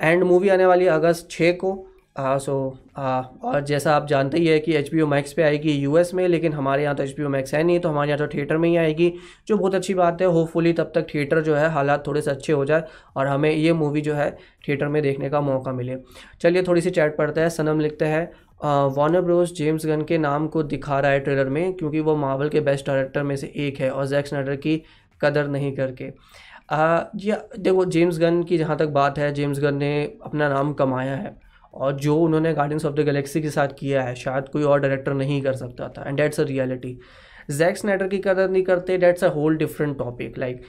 एंड 0.00 0.24
मूवी 0.24 0.48
आने 0.48 0.66
वाली 0.66 0.84
है 0.84 0.90
अगस्त 0.90 1.28
छः 1.30 1.52
को 1.54 1.87
हाँ 2.18 2.38
सो 2.38 2.52
और 2.98 3.60
जैसा 3.64 3.94
आप 3.96 4.06
जानते 4.08 4.38
ही 4.38 4.46
है 4.46 4.58
कि 4.60 4.72
एच 4.76 4.90
बी 4.92 5.00
ओ 5.00 5.06
मैक्स 5.06 5.32
पर 5.32 5.42
आएगी 5.42 5.72
यूएस 5.72 6.12
में, 6.14 6.26
लेकिन 6.28 6.52
हमारे 6.52 6.82
यहाँ 6.82 6.94
तो 6.96 7.02
एच 7.02 7.14
बी 7.16 7.24
ओ 7.24 7.28
मैक्स 7.28 7.54
है 7.54 7.62
नहीं 7.64 7.78
तो 7.80 7.88
हमारे 7.88 8.10
यहाँ 8.10 8.18
तो 8.18 8.26
थिएटर 8.34 8.56
में 8.56 8.68
ही 8.68 8.76
आएगी, 8.76 9.12
जो 9.48 9.56
बहुत 9.56 9.74
अच्छी 9.74 9.94
बात 9.94 10.22
है। 10.22 10.26
होपफुली 10.28 10.72
तब 10.72 10.90
तक 10.94 11.06
थिएटर 11.14 11.40
जो 11.40 11.54
है, 11.56 11.68
हालात 11.70 12.06
थोड़े 12.06 12.22
से 12.22 12.30
अच्छे 12.30 12.52
हो 12.52 12.64
जाए 12.64 12.84
और 13.16 13.26
हमें 13.26 13.50
ये 13.50 13.72
मूवी 13.74 14.00
जो 14.00 14.14
है 14.14 14.30
थिएटर 14.68 14.88
में 14.88 15.02
देखने 15.02 15.30
का 15.30 15.40
मौका 15.40 15.72
मिले। 15.72 15.96
चलिए 16.40 16.62
थोड़ी 16.62 16.80
सी 16.80 16.90
चैट 16.90 17.16
पढ़ते 17.16 17.40
हैं, 17.40 17.48
सनम 17.50 17.80
लिखते 17.80 18.04
हैं 18.06 18.30
वॉनर 18.90 19.20
ब्रोस 19.22 19.54
जेम्स 19.54 19.86
गन 19.86 20.02
के 20.02 20.18
नाम 20.18 20.46
को 20.48 20.62
दिखा 20.64 21.00
रहा 21.00 21.10
है 21.10 21.20
ट्रेलर 21.20 21.48
में, 21.48 21.72
क्योंकि 21.72 22.00
वो 22.00 22.16
मार्वल 22.16 22.48
के 22.48 22.60
बेस्ट 22.62 22.86
डायरेक्टर 22.86 23.22
में 23.22 23.36
से 23.36 23.52
एक 23.56 23.80
है 23.80 23.90
और 23.90 24.06
जैक 24.06 24.26
स्नाइडर 24.26 24.56
की 24.56 24.82
कदर 25.20 25.48
नहीं 25.48 25.72
करके। 25.72 26.12
जी 26.70 27.32
देखो 27.58 27.84
जेम्स 27.86 28.18
गन 28.18 28.42
की 28.42 28.58
जहाँ 28.58 28.76
तक 28.78 28.88
बात 28.94 29.18
है 29.18 29.32
जेम्स 29.34 29.60
गन 29.60 29.74
ने 29.76 29.92
अपना 30.22 30.48
नाम 30.48 30.72
कमाया 30.74 31.14
है। 31.16 31.36
और 31.74 31.92
जो 31.96 32.16
उन्होंने 32.18 32.52
गार्डियंस 32.54 32.84
ऑफ़ 32.86 32.94
द 32.94 33.00
गैलेक्सी 33.04 33.40
के 33.42 33.50
साथ 33.50 33.68
किया 33.78 34.02
है, 34.02 34.14
शायद 34.16 34.48
कोई 34.48 34.62
और 34.62 34.80
डायरेक्टर 34.80 35.14
नहीं 35.14 35.40
कर 35.42 35.52
सकता 35.56 35.88
था 35.88 36.08
and 36.08 36.16
that's 36.16 36.40
a 36.40 36.44
reality 36.44 36.98
Zack 37.50 37.76
Snyder 37.76 38.08
की 38.08 38.18
कदर 38.18 38.48
नहीं 38.50 38.62
करते 38.62 38.96
that's 38.98 39.24
a 39.24 39.28
whole 39.34 39.56
different 39.56 39.96
topic 39.98 40.38
like 40.38 40.62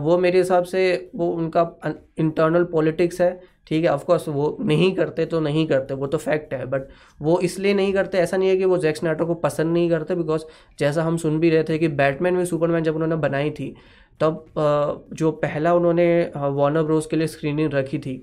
वो 0.00 0.16
मेरे 0.18 0.38
हिसाब 0.38 0.64
से 0.64 1.10
वो 1.14 1.28
उनका 1.30 1.62
इंटरनल 2.18 2.64
पॉलिटिक्स 2.64 3.20
है, 3.20 3.40
ठीक 3.66 3.84
है 3.84 3.90
ऑफकोर्स 3.90 4.28
वो 4.28 4.56
नहीं 4.60 4.92
करते 4.94 5.26
तो 5.26 5.40
नहीं 5.40 5.66
करते, 5.66 5.94
वो 5.94 6.06
तो 6.06 6.18
फैक्ट 6.18 6.54
है 6.54 6.64
बट 6.66 6.88
वो 7.20 7.38
इसलिए 7.40 7.74
नहीं 7.74 7.92
करते, 7.92 8.18
ऐसा 8.18 8.36
नहीं 8.36 8.48
है 8.48 8.56
कि 8.56 8.64
वो 8.64 8.78
जैक 8.78 8.96
स्नाइडर 8.96 9.24
को 9.24 9.34
पसंद 9.36 9.72
नहीं 9.72 9.90
करते 9.90 10.14
बिकॉज़ 10.14 10.44
जैसा 10.78 11.02
हम 11.04 11.16
सुन 11.16 11.38
भी 11.40 11.50
रहे 11.50 11.64
थे 11.64 11.78
कि 11.78 11.88
बैटमैन 11.90 12.34
में 12.34 12.44
सुपरमैन 12.44 12.84
जब 12.84 12.94
उन्होंने 12.94 13.16
बनाई 13.18 13.50
थी, 13.50 13.74
तब 14.20 14.44
जो 15.12 15.30
पहला 15.42 15.74
उन्होंने 15.74 16.06
वार्नर 16.36 16.82
ब्रोस 16.82 17.06
के 17.06 17.16
लिए 17.16 17.26
स्क्रीनिंग 17.26 17.72
रखी 17.74 17.98
थी 17.98 18.22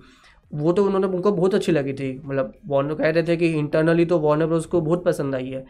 वो 0.52 0.72
तो 0.72 0.86
उन्होंने 0.86 1.08
उनको 1.08 1.32
बहुत 1.32 1.56
अच्छी 1.56 1.72
लगी 1.72 1.94
थी। 1.94 2.12
मतलब 2.26 2.54
वॉर्नर 2.68 2.96
कह 2.96 3.10
रहे 3.10 3.24
थे 3.24 3.38
कि 3.38 3.48
इंटरनली 3.50 4.06
तो 4.06 4.20
वॉर्नर 4.20 4.46
ब्रोस 4.46 4.66
को 4.66 4.82
बहुत 4.82 5.04
पसंद 5.06 5.36
आई 5.36 5.50
है। 5.50 5.66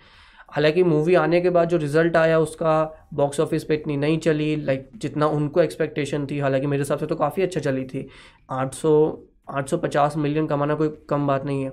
हालाँकि 0.49 0.83
मूवी 0.83 1.15
आने 1.15 1.39
के 1.41 1.49
बाद 1.49 1.69
जो 1.69 1.77
रिज़ल्ट 1.77 2.15
आया 2.17 2.39
उसका 2.39 2.71
बॉक्स 3.13 3.39
ऑफ़िस 3.39 3.63
पे 3.63 3.75
इतनी 3.75 3.97
नहीं 3.97 4.17
चली 4.19 4.55
लाइक 4.55 4.89
जितना 4.95 5.27
उनको 5.27 5.61
एक्सपेक्टेशन 5.61 6.25
थी। 6.31 6.39
हालाँकि 6.39 6.67
मेरे 6.67 6.81
हिसाब 6.81 6.99
से 6.99 7.05
तो 7.05 7.15
काफ़ी 7.15 7.43
अच्छा 7.43 7.59
चली 7.59 7.83
थी। 7.85 8.07
800 8.51 8.93
850 9.51 10.15
मिलियन 10.17 10.47
कमाना 10.47 10.75
कोई 10.75 10.89
कम 11.09 11.27
बात 11.27 11.45
नहीं 11.45 11.63
है। 11.63 11.71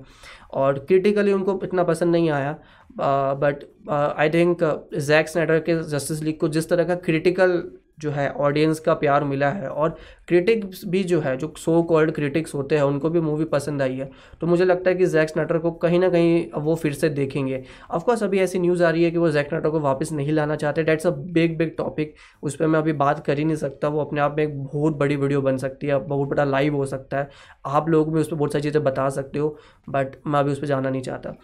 और 0.52 0.79
क्रिटिकली 0.81 1.32
उनको 1.32 1.59
इतना 1.64 1.82
पसंद 1.85 2.12
नहीं 2.12 2.31
आया। 2.31 2.52
But 2.99 3.64
I 3.91 4.31
think 4.31 4.62
Zack 4.97 5.29
Snyder 5.29 5.59
के 5.61 5.82
जस्टिस 5.91 6.23
लीग 6.23 6.38
को 6.41 6.49
जिस 6.49 6.69
तरह 6.69 6.85
का 6.85 6.94
क्रिटिकल 7.00 7.62
जो 7.99 8.11
है 8.11 8.29
ऑडियंस 8.31 8.81
का 8.81 8.95
प्यार 8.95 9.25
मिला 9.25 9.49
है 9.51 9.69
और 9.69 9.97
क्रिटिक्स 10.29 10.85
भी 10.87 11.03
जो 11.05 11.21
है, 11.21 11.37
जो 11.37 11.53
सो 11.59 11.83
कॉल्ड 11.83 12.11
क्रिटिक्स 12.15 12.55
होते 12.55 12.77
हैं, 12.77 12.83
उनको 12.83 13.11
भी 13.11 13.21
मूवी 13.21 13.45
पसंद 13.47 13.83
आई 13.83 13.97
है। 13.97 14.11
तो 14.41 14.47
मुझे 14.47 14.65
लगता 14.65 14.91
है 14.91 14.97
कि 14.97 15.07
जैक 15.07 15.29
स्नाटर 15.29 15.59
को 15.59 15.71
कहीं 15.77 15.99
ना 16.01 16.09
कहीं 16.09 16.47
वो 16.55 16.75
फिर 16.75 16.93
से 16.93 17.09
देखेंगे। 17.11 17.63
ऑफकोर्स 17.91 18.23
अभी 18.23 18.39
ऐसी 18.41 18.59
न्यूज़ 18.59 18.83
आ 18.85 18.91
रही 18.91 19.05
है 19.05 19.11
कि 19.11 19.19
वो 19.19 19.31
जैक 19.31 19.49
स्नाटर 19.49 19.71
को 19.71 19.81
वापस 19.81 20.12
नहीं 20.12 20.33
लाना 20.33 20.57
चाहते। 20.57 20.83
That's 20.83 21.07
a 21.07 21.11
big 21.11 21.57
big 21.59 21.75
topic 21.79 22.15
उस 22.43 22.57
पर 22.57 22.67
मैं 22.67 22.79
अभी 22.79 22.93
बात 22.95 23.25
कर 23.26 23.38
ही 23.38 23.45
नहीं 23.45 23.57
सकता। 23.57 23.88
वो 23.88 24.00
अपने 24.00 24.21
आप 24.21 24.37
में 24.38 24.45
एक 24.45 24.59
बहुत 24.65 24.97
बड़ी 24.97 25.17
वीडियो 25.17 25.43
बन 25.43 25.57
सकती 25.57 25.87
है। 25.87 25.99
बहुत 25.99 26.29
बड़ा 26.29 26.45
लाइव 26.45 26.76
हो 26.76 26.87
सकता 26.87 27.19
है। 27.19 27.29
आप 27.67 27.88
लोग 27.88 28.12
भी 28.15 28.21
उस 28.21 28.29
पर 28.29 28.37
बहुत 28.37 28.53
सारी 28.53 28.62
चीज़ें 28.62 28.83
बता 28.85 29.09
सकते 29.11 29.38
हो 29.38 29.57
बट 29.88 30.17
मैं 30.26 30.41
अभी 30.41 30.53
उस 30.53 30.61
पर 30.61 30.67
जाना 30.67 30.91
नहीं 30.91 31.03
चाहता। 31.03 31.35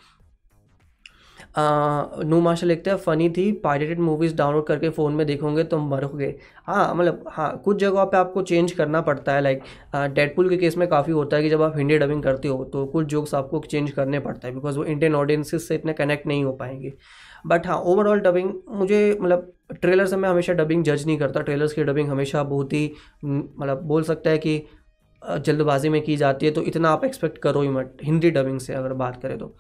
नू 1.55 2.41
माशा 2.41 2.67
लिखते 2.67 2.91
हैं 2.91 2.97
फ़नी 2.97 3.29
थी 3.31 3.51
पायरेटेड 3.65 3.99
मूवीज़ 4.01 4.35
डाउनलोड 4.37 4.67
करके 4.67 4.89
फ़ोन 4.91 5.13
में 5.15 5.27
देखोगे 5.27 5.65
तो 5.65 5.79
मरोगे। 5.81 6.35
हाँ 6.67 6.95
मतलब 6.95 7.25
हाँ 7.29 7.57
कुछ 7.65 7.77
जगहों 7.81 8.07
पे 8.07 8.17
आपको 8.17 8.43
चेंज 8.43 8.73
करना 8.73 9.01
पड़ता 9.01 9.33
है 9.35 9.41
लाइक 9.41 9.63
डेडपुल 10.15 10.49
के 10.49 10.57
केस 10.57 10.77
में 10.77 10.87
काफ़ी 10.89 11.13
होता 11.13 11.37
है 11.37 11.43
कि 11.43 11.51
जब 11.51 11.63
आप 11.63 11.77
हिंदी 11.79 11.99
डबिंग 11.99 12.23
करते 12.23 12.49
हो 12.49 12.65
तो 12.65 12.85
कुछ 12.87 13.07
जोक्स 13.07 13.35
आपको 13.35 13.59
चेंज 13.71 13.91
करने 13.91 14.21
पड़ता 14.21 14.49
है 14.49 14.55
बिकॉज़ 14.55 14.79
वो 14.79 14.85
इंडियन 14.85 15.15
ऑडियंसिस 15.15 15.69
से 15.69 15.75
इतने 15.75 15.93
कनेक्ट 15.93 16.27
नहीं 16.27 16.45
हो 16.45 16.53
पाएँगे। 16.53 16.93
बट 17.47 17.67
हाँ 17.67 17.77
ओवरऑल 17.83 18.21
डबिंग 18.21 18.53
मुझे 18.71 19.19
मतलब 19.21 19.53
ट्रेलर 19.73 20.07
से 20.07 20.17
मैं 20.17 20.29
हमेशा 20.29 20.53
डबिंग 20.53 20.85
जज 20.85 21.07
नहीं 21.07 21.19
करता। 21.19 21.41
ट्रेलर्स 21.43 21.73
की 21.73 21.85
डबिंग 21.85 22.09
हमेशा 22.09 22.43
बहुत 22.45 22.73
ही 22.73 22.93
मतलब 23.25 23.83
बोल 23.85 24.03
सकता 24.03 24.31
है 24.31 24.39
कि 24.39 24.63
जल्दबाजी 25.39 25.89
में 25.89 26.01
की 26.03 26.17
जाती 26.17 26.47
है 26.47 26.53
तो 26.53 26.63
इतना 26.63 26.91
आप 26.91 27.05
एक्सपेक्ट 27.05 27.39
करो 27.39 27.61
ही 27.63 27.69
मत। 27.69 27.97
हिंदी 28.03 28.31
डबिंग 28.31 28.59
से 28.61 28.75
अगर 28.75 28.93
बात 28.95 29.21
करें 29.23 29.37
तो। 29.39 29.55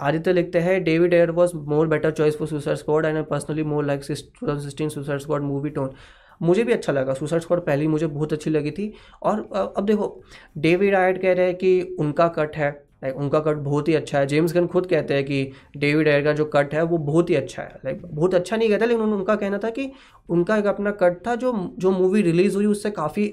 आदित्य 0.00 0.32
लिखते 0.32 0.58
हैं 0.60 0.82
David 0.84 1.14
Ayer 1.14 1.30
was 1.32 1.54
more 1.56 1.86
better 1.88 2.10
choice 2.10 2.36
for 2.38 2.48
Suicide 2.48 2.78
Squad 2.78 3.06
and 3.06 3.16
I 3.16 3.22
personally 3.30 3.62
more 3.64 3.84
like 3.84 4.00
two 4.00 4.14
thousand 4.46 4.60
sixteen 4.60 4.88
Suicide 4.88 5.20
Squad 5.20 5.42
movie 5.42 5.70
tone 5.70 5.90
मुझे 6.40 6.64
भी 6.64 6.72
अच्छा 6.72 6.92
लगा 6.92 7.14
सुसाइड 7.14 7.42
स्क्वाड 7.42 7.60
पहली 7.60 7.86
मुझे 7.88 8.06
बहुत 8.08 8.32
अच्छी 8.32 8.50
लगी 8.50 8.70
थी। 8.70 8.92
और 9.22 9.48
अब 9.76 9.84
देखो 9.86 10.22
डेविड 10.58 10.94
आयड 10.94 11.20
कह 11.22 11.32
रहे 11.32 11.46
हैं 11.46 11.54
कि 11.54 11.96
उनका 12.00 12.28
कट 12.28 12.56
है 12.56 12.70
लाइक 13.04 13.16
उनका 13.16 13.40
कट 13.40 13.56
बहुत 13.58 13.88
ही 13.88 13.94
अच्छा 13.94 14.18
है। 14.18 14.26
जेम्स 14.26 14.54
गन 14.54 14.66
खुद 14.66 14.86
कहते 14.86 15.14
हैं 15.14 15.24
कि 15.24 15.52
डेविड 15.76 16.08
एयर 16.08 16.24
का 16.24 16.32
जो 16.32 16.44
कट 16.46 16.74
है 16.74 16.82
वो 16.84 16.98
बहुत 17.00 17.30
ही 17.30 17.34
अच्छा 17.34 17.62
है। 17.62 17.80
लाइक 17.84 18.02
बहुत 18.04 18.34
अच्छा 18.34 18.56
नहीं 18.56 18.68
कहता, 18.68 18.86
लेकिन 18.86 19.02
उनका 19.04 19.34
कहना 19.34 19.58
था 19.58 19.70
कि 19.70 19.90
उनका 20.28 20.56
एक 20.56 20.66
अपना 20.66 20.90
कट 21.02 21.26
था 21.26 21.34
जो 21.34 21.52
जो 21.78 21.90
मूवी 21.90 22.22
रिलीज़ 22.22 22.56
हुई, 22.56 22.66
उससे 22.66 22.90
काफ़ी 22.92 23.32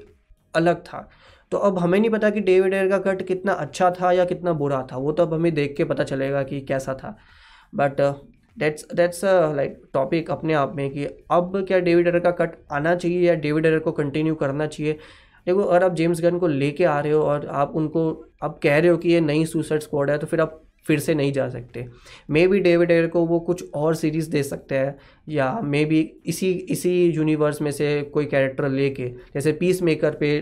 अलग 0.53 0.81
था। 0.83 1.09
तो 1.51 1.57
अब 1.57 1.77
हमें 1.79 1.99
नहीं 1.99 2.09
पता 2.11 2.29
कि 2.29 2.39
डेविड 2.41 2.73
एयर 2.73 2.89
का 2.89 2.97
कट 3.01 3.21
कितना 3.27 3.53
अच्छा 3.53 3.89
था 3.91 4.11
या 4.11 4.25
कितना 4.25 4.53
बुरा 4.53 4.81
था। 4.91 4.97
वो 4.97 5.11
तो 5.11 5.23
अब 5.23 5.33
हमें 5.33 5.53
देख 5.53 5.75
के 5.77 5.83
पता 5.83 6.03
चलेगा 6.03 6.43
कि 6.43 6.59
कैसा 6.61 6.93
था। 6.93 7.15
But 7.75 8.01
that's 8.57 8.85
that's 8.95 9.23
like 9.25 9.81
topic 9.93 10.31
अपने 10.31 10.53
आप 10.53 10.75
में 10.75 10.89
कि 10.89 11.05
अब 11.31 11.63
क्या 11.67 11.79
डेविड 11.79 12.07
एयर 12.07 12.19
का 12.19 12.31
कट 12.33 12.55
आना 12.71 12.95
चाहिए 12.95 13.27
या 13.27 13.33
डेविड 13.37 13.65
एयर 13.65 13.79
को 13.79 13.91
कंटिन्यू 13.91 14.35
करना 14.35 14.67
चाहिए? 14.67 14.93
देखो, 15.47 15.61
अगर 15.61 15.83
आप 15.83 15.93
जेम्स 15.95 16.21
गन 16.21 16.37
को 16.39 16.47
लेके 16.47 16.83
आ 16.85 16.99
रहे 16.99 17.11
हो 17.11 17.21
और 17.23 17.47
आप 17.47 17.75
उनको, 17.75 18.11
आप 18.43 18.59
कह 18.63 18.77
रहे 18.79 18.89
हो 18.89 18.97
कि 18.97 19.09
ये 19.09 19.19
नई 19.21 19.45
सुसाइड 19.45 19.81
स्क्वाड 19.81 20.09
है 20.11 20.17
तो 20.17 20.27
फिर 20.27 20.41
आप 20.41 20.61
फिर 20.87 20.99
से 20.99 21.13
नहीं 21.15 21.31
जा 21.33 21.47
सकते। 21.49 21.85
मे 22.29 22.47
बी 22.47 22.59
डेविड 22.59 22.91
एयर 22.91 23.07
को 23.07 23.25
वो 23.25 23.39
कुछ 23.39 23.63
और 23.73 23.95
सीरीज़ 23.95 24.29
दे 24.31 24.43
सकते 24.43 24.75
हैं, 24.75 24.95
या 25.29 25.59
मे 25.63 25.83
बी 25.85 25.99
इसी 26.25 26.51
इसी 26.69 26.91
यूनिवर्स 27.05 27.61
में 27.61 27.71
से 27.71 28.01
कोई 28.13 28.25
कैरेक्टर 28.25 28.69
लेके, 28.69 29.07
जैसे 29.33 29.51
पीस 29.51 29.81
मेकर 29.81 30.15
पे 30.15 30.39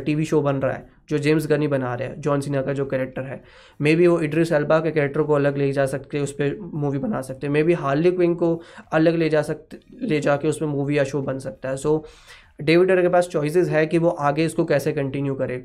टीवी 0.00 0.24
शो 0.24 0.40
बन 0.42 0.56
रहा 0.56 0.72
है, 0.72 0.88
जो 1.08 1.18
जेम्स 1.18 1.46
गनी 1.46 1.68
बना 1.68 1.94
रहे 1.94 2.08
हैं 2.08 2.20
जॉन 2.20 2.40
सिन्हा 2.40 2.62
का 2.62 2.72
जो 2.72 2.84
कैरेक्टर 2.86 3.22
है। 3.22 3.42
मे 3.80 3.94
बी 3.96 4.06
वो 4.06 4.20
इड्रिस 4.20 4.52
एल्बा 4.52 4.78
के 4.80 4.90
कैरेक्टर 4.90 5.22
को 5.22 5.34
अलग 5.34 5.56
ले 5.58 5.70
जा 5.72 5.86
सकते 5.86 6.16
हैं 6.16 6.24
उस 6.24 6.32
पर 6.32 6.58
मूवी 6.74 6.98
बना 6.98 7.20
सकते। 7.20 7.46
हैं 7.46 7.52
मे 7.54 7.62
बी 7.62 7.72
हार्ली 7.74 8.10
क्विंग 8.10 8.36
को 8.36 8.60
अलग 8.92 9.16
ले 9.16 9.28
जा 9.28 9.42
सकते, 9.42 9.78
ले 10.02 10.20
जाके 10.20 10.48
उस 10.48 10.60
पर 10.60 10.66
मूवी 10.66 10.98
या 10.98 11.04
शो 11.04 11.22
बन 11.22 11.38
सकता 11.38 11.68
है। 11.68 11.76
सो 11.76 12.04
डेविड 12.60 12.90
एयर 12.90 13.02
के 13.02 13.08
पास 13.08 13.28
चॉइसेस 13.28 13.68
है 13.68 13.86
कि 13.86 13.98
वो 13.98 14.08
आगे 14.20 14.44
इसको 14.44 14.64
कैसे 14.64 14.92
कंटिन्यू 14.92 15.34
करे। 15.34 15.64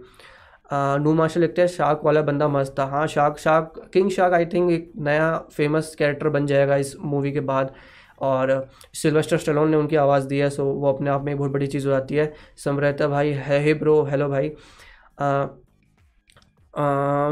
नू 0.69 1.13
मार्शल 1.13 1.41
लिखते 1.41 1.61
हैं, 1.61 1.67
शार्क 1.69 2.01
वाला 2.05 2.21
बंदा 2.21 2.47
मस्त 2.47 2.75
था। 2.79 2.85
हाँ 2.85 3.05
Shark 3.07 3.37
Shark, 3.39 3.89
King 3.93 4.09
Shark 4.11 4.33
I 4.33 4.45
think 4.45 4.71
एक 4.71 4.91
नया 4.97 5.37
फ़ेमस 5.53 5.95
कैरेक्टर 5.99 6.29
बन 6.29 6.45
जाएगा 6.45 6.75
इस 6.77 6.95
मूवी 6.99 7.31
के 7.31 7.39
बाद। 7.41 7.73
और 8.21 8.67
सिल्वेस्टर 8.93 9.37
स्टेलोन 9.37 9.69
ने 9.69 9.77
उनकी 9.77 9.95
आवाज़ 9.95 10.27
दी 10.27 10.37
है 10.37 10.49
सो 10.49 10.65
वो 10.65 10.91
अपने 10.91 11.09
आप 11.09 11.23
में 11.23 11.31
एक 11.31 11.37
बहुत 11.39 11.51
बड़ी 11.51 11.67
चीज़ 11.67 11.85
हो 11.87 11.91
जाती 11.91 12.15
है। 12.15 12.33
समरहता 12.57 13.07
भाई, 13.07 13.29
है 13.29 13.59
हे 13.63 13.73
ब्रो 13.73 14.03
हेलो 14.03 14.29
भाई। 14.29 14.51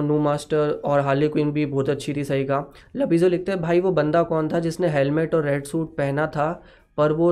नू 0.02 0.18
मास्टर 0.20 0.82
और 0.86 1.00
हार्ली 1.00 1.28
क्वीन 1.30 1.52
भी 1.52 1.66
बहुत 1.66 1.90
अच्छी 1.90 2.14
थी, 2.14 2.24
सही 2.24 2.46
कहा। 2.46 2.66
लबीजो 2.96 3.28
लिखते 3.28 3.52
हैं, 3.52 3.62
भाई 3.62 3.80
वो 3.80 3.92
बंदा 3.92 4.24
कौन 4.24 4.50
था 4.50 4.60
जिसने 4.60 4.88
हेलमेट 4.90 5.36
और 5.36 5.44
रेड 5.46 5.66
सूट 5.66 5.96
पहना 5.98 6.28
था, 6.28 6.52
पर 6.98 7.12
वो 7.12 7.32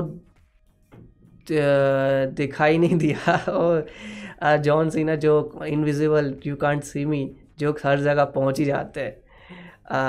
दिखाई 1.50 2.78
नहीं 2.78 2.96
दिया। 2.98 3.36
और 3.48 4.56
जॉन 4.58 4.90
सीना 4.90 5.14
जो 5.16 5.60
invisible 5.66 6.34
you 6.46 6.56
can't 6.56 6.82
see 6.84 7.04
me 7.04 7.30
जो 7.58 7.76
हर 7.84 8.00
जगह 8.00 8.24
पहुँच 8.24 8.58
ही 8.58 8.64
जाते 8.64 9.00
हैं। 9.00 9.20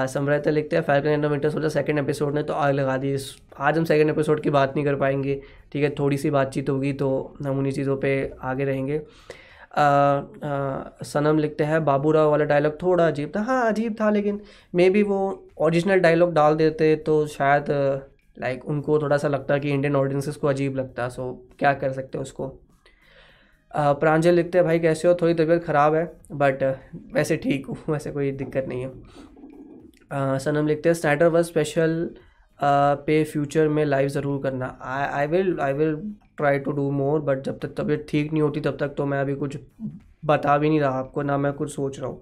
समृता 0.08 0.52
लिखते 0.52 0.76
हैं 0.76 0.84
फाइव 0.84 1.08
एंडोमीटर 1.08 1.50
सोचा 1.50 1.70
सेकंड 1.70 2.00
एपिसोड 2.00 2.36
ने 2.36 2.44
तो 2.44 2.54
आग 2.54 2.74
लगा 2.74 2.98
दी। 2.98 3.16
आज 3.60 3.78
हम 3.78 3.84
सेकंड 3.86 4.10
एपिसोड 4.10 4.42
की 4.42 4.50
बात 4.50 4.76
नहीं 4.76 4.86
कर 4.86 4.96
पाएँगे। 4.96 5.42
ठीक 5.72 5.84
है 5.84 5.90
थोड़ी 6.00 6.18
सी 6.18 6.30
बातचीत 6.32 6.70
होगी 6.70 6.94
तो 6.94 7.10
हम 7.46 7.58
उन्हीं 7.58 7.74
चीज़ों 7.74 7.98
पे 7.98 8.14
आगे 8.42 8.66
रहेंगे। 8.66 9.02
आ, 9.78 9.84
आ, 9.84 10.24
सनम 11.04 11.38
लिखते 11.40 11.64
हैं 11.64 11.84
बाबूराव 11.86 12.30
वाला 12.32 12.46
डायलॉग 12.46 12.82
थोड़ा 12.82 13.08
अजीब 13.08 13.32
था। 13.36 13.42
हाँ 13.42 13.68
अजीब 13.72 13.96
था 14.02 14.10
लेकिन 14.10 14.42
मे 14.76 14.90
बी 14.90 15.04
वो 15.04 15.20
ओरिजिनल 15.58 16.00
डायलॉग 16.00 16.34
डाल 16.34 16.56
देते 16.56 16.96
तो 16.96 17.26
शायद 17.28 17.66
लाइक 18.38 18.60
like, 18.60 18.70
उनको 18.70 19.00
थोड़ा 19.02 19.18
सा 19.18 19.28
लगता 19.28 19.54
है 19.54 19.60
कि 19.60 19.70
इंडियन 19.72 19.96
ऑडियंसेस 19.96 20.36
को 20.36 20.48
अजीब 20.48 20.76
लगता 20.76 21.04
है 21.04 21.10
सो 21.10 21.32
क्या 21.60 21.74
कर 21.74 21.92
सकते 21.94 22.18
हैं 22.18 22.24
उसको? 22.24 22.48
प्रांजल 23.72 24.34
लिखते 24.36 24.58
हैं 24.58 24.66
भाई 24.66 24.80
कैसे 24.80 25.08
हो? 25.08 25.14
थोड़ी 25.22 25.34
तबीयत 25.34 25.64
ख़राब 25.64 25.96
है 25.96 26.06
बट 26.32 26.64
वैसे 27.14 27.38
ठीक 27.38 27.68
हूँ 27.68 27.78
वैसे 27.90 28.12
कोई 28.12 28.32
दिक्कत 28.34 28.66
नहीं 28.68 28.82
है। 28.82 30.38
सनम 30.40 30.68
लिखते 30.68 30.90
हैं 30.90 30.94
स्नैटर 30.96 31.28
वर्स 31.28 31.48
स्पेशल 31.48 32.10
पे 32.60 33.24
फ्यूचर 33.24 33.68
में 33.68 33.84
लाइव 33.86 34.10
ज़रूर 34.10 34.42
करना। 34.44 34.78
I 34.82 35.06
I 35.20 35.28
will 35.28 35.60
I 35.62 35.74
will 35.74 35.96
try 36.38 36.60
to 36.60 36.72
do 36.72 36.90
more 36.92 37.22
but 37.22 37.42
जब 37.46 37.60
तक 37.60 37.74
तबीयत 37.78 38.06
ठीक 38.10 38.32
नहीं 38.32 38.42
होती 38.42 38.60
तब 38.62 38.78
तक 38.80 38.94
तो 38.98 39.06
मैं 39.06 39.20
अभी 39.22 39.36
कुछ 39.36 39.58
बता 40.26 40.58
भी 40.58 40.70
नहीं 40.70 40.80
रहा 40.80 41.00
आपको 41.00 41.22
ना 41.22 41.38
मैं 41.38 41.52
कुछ 41.54 41.72
सोच 41.74 42.00
रहा 42.00 42.10
हूँ। 42.10 42.22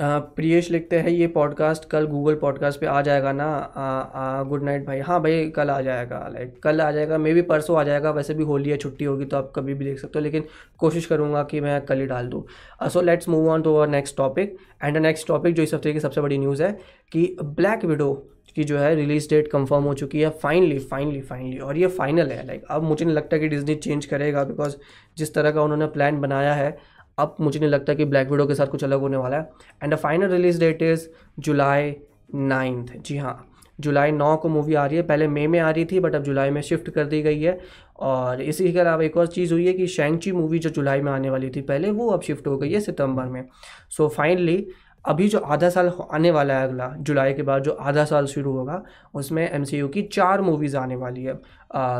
प्रियेश 0.00 0.70
लिखते 0.70 0.98
हैं, 0.98 1.08
ये 1.08 1.26
पॉडकास्ट 1.26 1.84
कल 1.90 2.06
गूगल 2.06 2.34
पॉडकास्ट 2.34 2.80
पे 2.80 2.86
आ 2.86 3.00
जाएगा 3.02 3.32
ना? 3.32 4.44
गुड 4.48 4.62
नाइट 4.64 4.86
भाई। 4.86 5.00
हाँ 5.00 5.20
भाई, 5.22 5.48
कल 5.50 5.70
आ 5.70 5.80
जाएगा 5.80 6.18
लाइक 6.34 6.58
कल 6.62 6.80
आ 6.80 6.90
जाएगा 6.92 7.18
मे 7.18 7.32
भी 7.34 7.42
परसों 7.42 7.78
आ 7.78 7.82
जाएगा, 7.84 8.10
वैसे 8.10 8.34
भी 8.34 8.44
होली 8.44 8.70
है 8.70 8.76
छुट्टी 8.76 9.04
होगी 9.04 9.24
तो 9.24 9.36
आप 9.36 9.52
कभी 9.56 9.74
भी 9.74 9.84
देख 9.84 9.98
सकते 9.98 10.18
हो, 10.18 10.22
लेकिन 10.22 10.44
कोशिश 10.78 11.06
करूँगा 11.06 11.42
कि 11.42 11.60
मैं 11.60 11.80
कल 11.86 12.00
ही 12.00 12.06
डाल 12.06 12.26
दूँ। 12.26 12.44
So 12.88 13.00
let's 13.00 13.28
move 13.28 13.48
on 13.50 13.62
to 13.62 13.74
our 13.74 13.88
next 13.88 14.16
topic 14.16 14.56
and 14.84 14.96
the 14.96 15.00
next 15.00 15.28
topic 15.28 15.54
जो 15.54 15.62
इस 15.62 15.74
हफ़्ते 15.74 15.92
की 15.92 16.00
सबसे 16.00 16.20
बड़ी 16.20 16.38
न्यूज़ 16.38 16.62
है 16.62 16.72
कि 17.12 17.36
ब्लैक 17.42 17.84
विडो 17.84 18.12
की 18.56 18.64
जो 18.64 18.78
है 18.78 18.94
रिलीज़ 18.94 19.28
डेट 19.30 19.50
कंफर्म 19.50 19.84
हो 19.84 19.94
चुकी 19.94 20.20
है 20.20 20.30
फाइनली 20.42 20.78
फाइनली 20.78 21.20
फाइनली 21.20 21.58
और 21.58 21.78
ये 21.78 21.86
फाइनल 21.88 22.30
है। 22.30 22.46
लाइक 22.46 22.64
अब 22.70 22.82
मुझे 22.82 23.04
नहीं 23.04 23.14
लगता 23.14 23.38
कि 23.38 23.48
डिजनी 23.48 23.74
चेंज 23.74 24.06
करेगा 24.06 24.44
बिकॉज़ 24.44 24.76
जिस 25.16 25.34
तरह 25.34 25.50
का 25.50 25.62
उन्होंने 25.62 25.86
प्लान 25.88 26.20
बनाया 26.20 26.54
है 26.54 26.76
अब 27.18 27.36
मुझे 27.40 27.58
नहीं 27.60 27.70
लगता 27.70 27.94
कि 27.94 28.04
ब्लैक 28.04 28.30
विडो 28.30 28.46
के 28.46 28.54
साथ 28.54 28.66
कुछ 28.66 28.84
अलग 28.84 29.00
होने 29.00 29.16
वाला 29.16 29.36
है। 29.36 29.50
And 29.82 29.94
the 29.94 29.96
final 29.96 30.28
release 30.28 30.60
date 30.60 30.82
is 30.82 31.08
July 31.38 31.94
ninth 32.34 32.96
जी 32.98 33.16
हाँ 33.16 33.44
जुलाई 33.80 34.12
नौ 34.12 34.36
को 34.36 34.48
मूवी 34.48 34.74
आ 34.74 34.84
रही 34.86 34.96
है। 34.96 35.02
पहले 35.02 35.26
मई 35.28 35.46
में 35.46 35.58
आ 35.58 35.70
रही 35.70 35.84
थी 35.84 36.00
बट 36.00 36.14
अब 36.14 36.22
जुलाई 36.22 36.50
में 36.50 36.60
शिफ्ट 36.62 36.90
कर 36.90 37.04
दी 37.04 37.22
गई 37.22 37.40
है। 37.42 37.58
और 37.98 38.40
इसी 38.42 38.72
के 38.72 38.80
अलावा 38.80 39.02
एक 39.04 39.16
और 39.16 39.26
चीज़ 39.26 39.52
हुई 39.52 39.66
है 39.66 39.72
कि 39.72 39.86
शेंगची 39.86 40.32
मूवी 40.32 40.58
जो 40.58 40.70
जुलाई 40.70 41.00
में 41.00 41.12
आने 41.12 41.30
वाली 41.30 41.50
थी 41.50 41.60
पहले, 41.62 41.90
वो 41.90 42.08
अब 42.10 42.22
शिफ्ट 42.22 42.46
हो 42.46 42.56
गई 42.58 42.72
है 42.72 42.80
सितंबर 42.80 43.24
में। 43.24 43.44
सो 43.90 44.04
so 44.04 44.14
फाइनली 44.14 44.66
अभी 45.04 45.28
जो 45.28 45.38
आधा 45.38 45.68
साल 45.70 45.90
आने 46.12 46.30
वाला 46.30 46.54
है 46.54 46.68
अगला 46.68 46.92
जुलाई 46.98 47.34
के 47.34 47.42
बाद 47.42 47.62
जो 47.62 47.72
आधा 47.72 48.04
साल 48.04 48.26
शुरू 48.26 48.52
होगा, 48.52 48.82
उसमें 49.14 49.50
एमसीयू 49.50 49.88
की 49.88 50.02
चार 50.02 50.40
मूवीज़ 50.40 50.76
आने 50.76 50.96
वाली 50.96 51.24
है। 51.24 51.38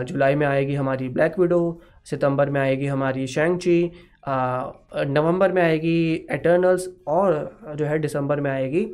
जुलाई 0.04 0.34
में 0.34 0.46
आएगी 0.46 0.74
हमारी 0.74 1.08
ब्लैक 1.08 1.38
विडो 1.38 1.80
सितंबर 2.04 2.50
में 2.50 2.60
आएगी 2.60 2.86
हमारी 2.86 3.26
शेंगची 3.26 3.90
नवंबर 4.28 5.52
में 5.52 5.62
आएगी 5.62 6.26
एटर्नल्स 6.32 6.88
और 7.08 7.74
जो 7.76 7.84
है 7.84 7.98
दिसंबर 7.98 8.40
में 8.40 8.50
आएगी 8.50 8.86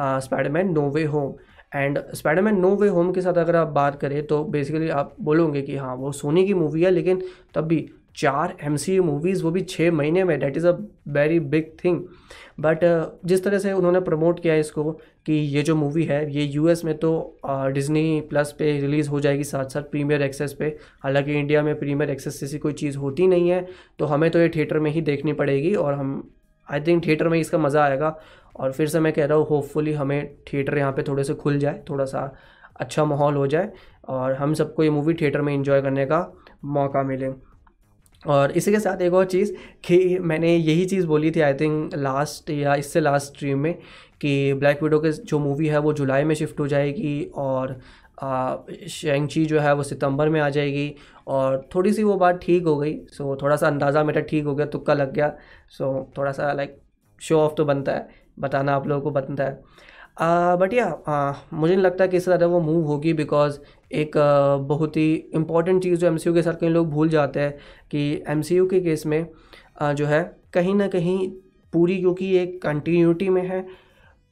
Spiderman 0.00 0.72
No 0.72 0.88
Way 0.90 1.04
Home 1.04 1.34
and 1.74 1.98
Spiderman 2.14 2.58
No 2.60 2.74
Way 2.76 2.88
Home 2.88 3.12
के 3.12 3.20
साथ 3.20 3.38
अगर 3.38 3.56
आप 3.56 3.68
बात 3.68 4.00
करें 4.00 4.26
तो 4.26 4.42
बेसिकली 4.44 4.88
आप 4.88 5.14
बोलोगे 5.20 5.62
कि 5.62 5.76
हाँ 5.76 5.94
वो 5.96 6.12
सोनी 6.12 6.46
की 6.46 6.54
मूवी 6.54 6.82
है, 6.82 6.90
लेकिन 6.90 7.22
तब 7.54 7.64
भी 7.64 7.88
चार 8.16 8.56
एम 8.64 8.76
सी 8.76 8.98
मूवीज़ 9.00 9.42
वो 9.44 9.50
भी 9.50 9.60
छः 9.62 9.90
महीने 9.92 10.24
में 10.24 10.38
that 10.40 10.56
is 10.56 10.66
a 10.66 10.76
very 11.08 11.38
big 11.40 11.70
thing 11.84 12.00
but 12.60 12.80
जिस 13.24 13.42
तरह 13.44 13.58
से 13.58 13.72
उन्होंने 13.72 14.00
प्रमोट 14.00 14.40
किया 14.40 14.54
इसको, 14.56 14.92
कि 15.26 15.32
ये 15.32 15.62
जो 15.62 15.74
मूवी 15.76 16.04
है, 16.04 16.20
ये 16.32 16.44
यूएस 16.44 16.84
में 16.84 16.96
तो 16.98 17.38
डिज़नी 17.46 18.20
प्लस 18.30 18.54
पे 18.58 18.72
रिलीज़ 18.80 19.08
हो 19.08 19.20
जाएगी 19.20 19.44
साथ 19.44 19.68
साथ 19.68 19.82
प्रीमियर 19.90 20.22
एक्सेस 20.22 20.52
पे. 20.52 20.76
हालाँकि 21.02 21.38
इंडिया 21.40 21.62
में 21.62 21.78
प्रीमियर 21.78 22.10
एक्सेस 22.10 22.40
जैसी 22.40 22.58
कोई 22.58 22.72
चीज़ 22.74 22.96
होती 22.98 23.26
नहीं 23.26 23.48
है 23.50 23.66
तो 23.98 24.04
हमें 24.06 24.30
तो 24.30 24.38
ये 24.38 24.48
थिएटर 24.56 24.78
में 24.78 24.90
ही 24.90 25.00
देखनी 25.02 25.32
पड़ेगी 25.34 25.74
और 25.74 25.94
हम 25.94 26.30
आई 26.68 26.80
थिंक 26.80 27.06
थिएटर 27.06 27.28
में 27.28 27.38
इसका 27.40 27.58
मज़ा 27.58 27.84
आएगा. 27.84 28.18
और 28.56 28.72
फिर 28.72 28.88
से 28.88 29.00
मैं 29.00 29.12
कह 29.12 29.26
रहा 29.26 29.38
हूँ 29.38 29.46
होपफुली 29.46 29.92
हमें 29.92 30.34
थिएटर 30.52 30.78
यहाँ 30.78 30.92
पे 30.92 31.02
थोड़े 31.02 31.24
से 31.24 31.34
खुल 31.34 31.58
जाए, 31.58 31.82
थोड़ा 31.90 32.04
सा 32.04 32.32
अच्छा 32.76 33.04
माहौल 33.04 33.34
हो 33.36 33.46
जाए 33.46 33.70
और 34.08 34.32
हम 34.34 34.54
सबको 34.54 34.82
ये 34.84 34.90
मूवी 34.90 35.14
थिएटर 35.14 35.40
में 35.40 35.54
इंजॉय 35.54 35.82
करने 35.82 36.06
का 36.06 36.20
मौका 36.64 37.02
मिले. 37.02 37.28
और 38.22 38.50
इसी 38.50 38.72
के 38.72 38.78
साथ 38.80 39.02
एक 39.02 39.12
और 39.14 39.24
चीज़ 39.26 39.52
कि 39.84 40.18
मैंने 40.20 40.54
यही 40.56 40.84
चीज़ 40.86 41.06
बोली 41.06 41.30
थी 41.30 41.40
आई 41.40 41.54
थिंक 41.54 41.94
लास्ट 41.94 42.50
या 42.50 42.74
इससे 42.74 43.00
लास्ट 43.00 43.26
स्ट्रीम 43.26 43.58
में 43.58 43.74
कि 44.20 44.52
ब्लैक 44.54 44.82
विडो 44.82 44.98
के 45.00 45.12
जो 45.12 45.38
मूवी 45.38 45.66
है 45.66 45.78
वो 45.78 45.92
जुलाई 45.92 46.24
में 46.24 46.34
शिफ्ट 46.34 46.60
हो 46.60 46.66
जाएगी 46.68 47.22
और 47.36 47.78
शेंगची 48.90 49.44
जो 49.46 49.60
है 49.60 49.72
वो 49.74 49.82
सितंबर 49.82 50.28
में 50.28 50.40
आ 50.40 50.48
जाएगी 50.50 50.94
और 51.28 51.68
थोड़ी 51.74 51.92
सी 51.92 52.02
वो 52.02 52.16
बात 52.16 52.40
ठीक 52.42 52.64
हो 52.64 52.76
गई। 52.76 52.94
सो 53.08 53.36
थोड़ा 53.42 53.56
सा 53.56 53.66
अंदाज़ा 53.66 54.02
मेरा 54.04 54.20
ठीक 54.20 54.44
हो 54.44 54.54
गया, 54.54 54.66
तुक्का 54.66 54.94
लग 54.94 55.12
गया। 55.14 55.32
सो 55.70 56.12
थोड़ा 56.18 56.32
सा 56.32 56.52
लाइक 56.52 56.76
शो 57.20 57.38
ऑफ़ 57.40 57.54
तो 57.54 57.64
बनता 57.64 57.92
है, 57.92 58.08
बताना 58.38 58.74
आप 58.76 58.86
लोगों 58.88 59.02
को 59.02 59.10
बनता 59.10 59.44
है। 59.44 60.56
बट 60.58 60.72
या 60.74 60.86
मुझे 61.52 61.74
नहीं 61.74 61.84
लगता 61.84 62.06
कि 62.06 62.16
इससे 62.16 62.24
ज़्यादा 62.24 62.46
वो 62.46 62.60
मूव 62.60 62.84
होगी 62.86 63.12
बिकॉज़ 63.14 63.58
एक 63.90 64.16
बहुत 64.68 64.96
ही 64.96 65.12
इंपॉर्टेंट 65.34 65.82
चीज़ 65.82 66.00
जो 66.00 66.06
एमसीयू 66.06 66.34
के 66.34 66.42
साथ 66.42 66.60
कई 66.60 66.68
लोग 66.68 66.88
भूल 66.90 67.08
जाते 67.08 67.40
हैं 67.40 67.54
कि 67.90 68.22
एमसीयू 68.28 68.66
के 68.66 68.80
केस 68.80 69.06
में 69.06 69.26
जो 69.82 70.06
है, 70.06 70.22
कहीं 70.52 70.74
ना 70.74 70.88
कहीं 70.88 71.30
पूरी 71.72 71.98
क्योंकि 72.00 72.36
एक 72.38 72.60
कंटिन्यूटी 72.62 73.28
में 73.28 73.46
है 73.48 73.66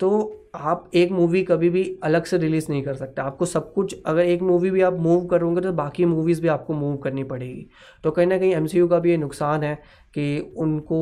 तो 0.00 0.42
आप 0.56 0.90
एक 0.94 1.10
मूवी 1.12 1.42
कभी 1.44 1.68
भी 1.70 1.84
अलग 2.04 2.24
से 2.24 2.38
रिलीज़ 2.38 2.66
नहीं 2.70 2.82
कर 2.82 2.94
सकते। 2.94 3.22
आपको 3.22 3.44
सब 3.46 3.72
कुछ, 3.72 3.94
अगर 4.06 4.22
एक 4.22 4.42
मूवी 4.42 4.70
भी 4.70 4.80
आप 4.82 4.98
मूव 5.00 5.26
करोगे 5.26 5.60
तो 5.60 5.72
बाकी 5.72 6.04
मूवीज़ 6.04 6.40
भी 6.42 6.48
आपको 6.48 6.74
मूव 6.74 6.96
करनी 6.96 7.24
पड़ेगी। 7.24 7.66
तो 8.04 8.10
कहीं 8.10 8.26
ना 8.26 8.38
कहीं 8.38 8.52
एमसीयू 8.54 8.88
का 8.88 8.98
भी 8.98 9.10
ये 9.10 9.16
नुकसान 9.16 9.62
है 9.62 9.74
कि 10.14 10.54
उनको 10.56 11.00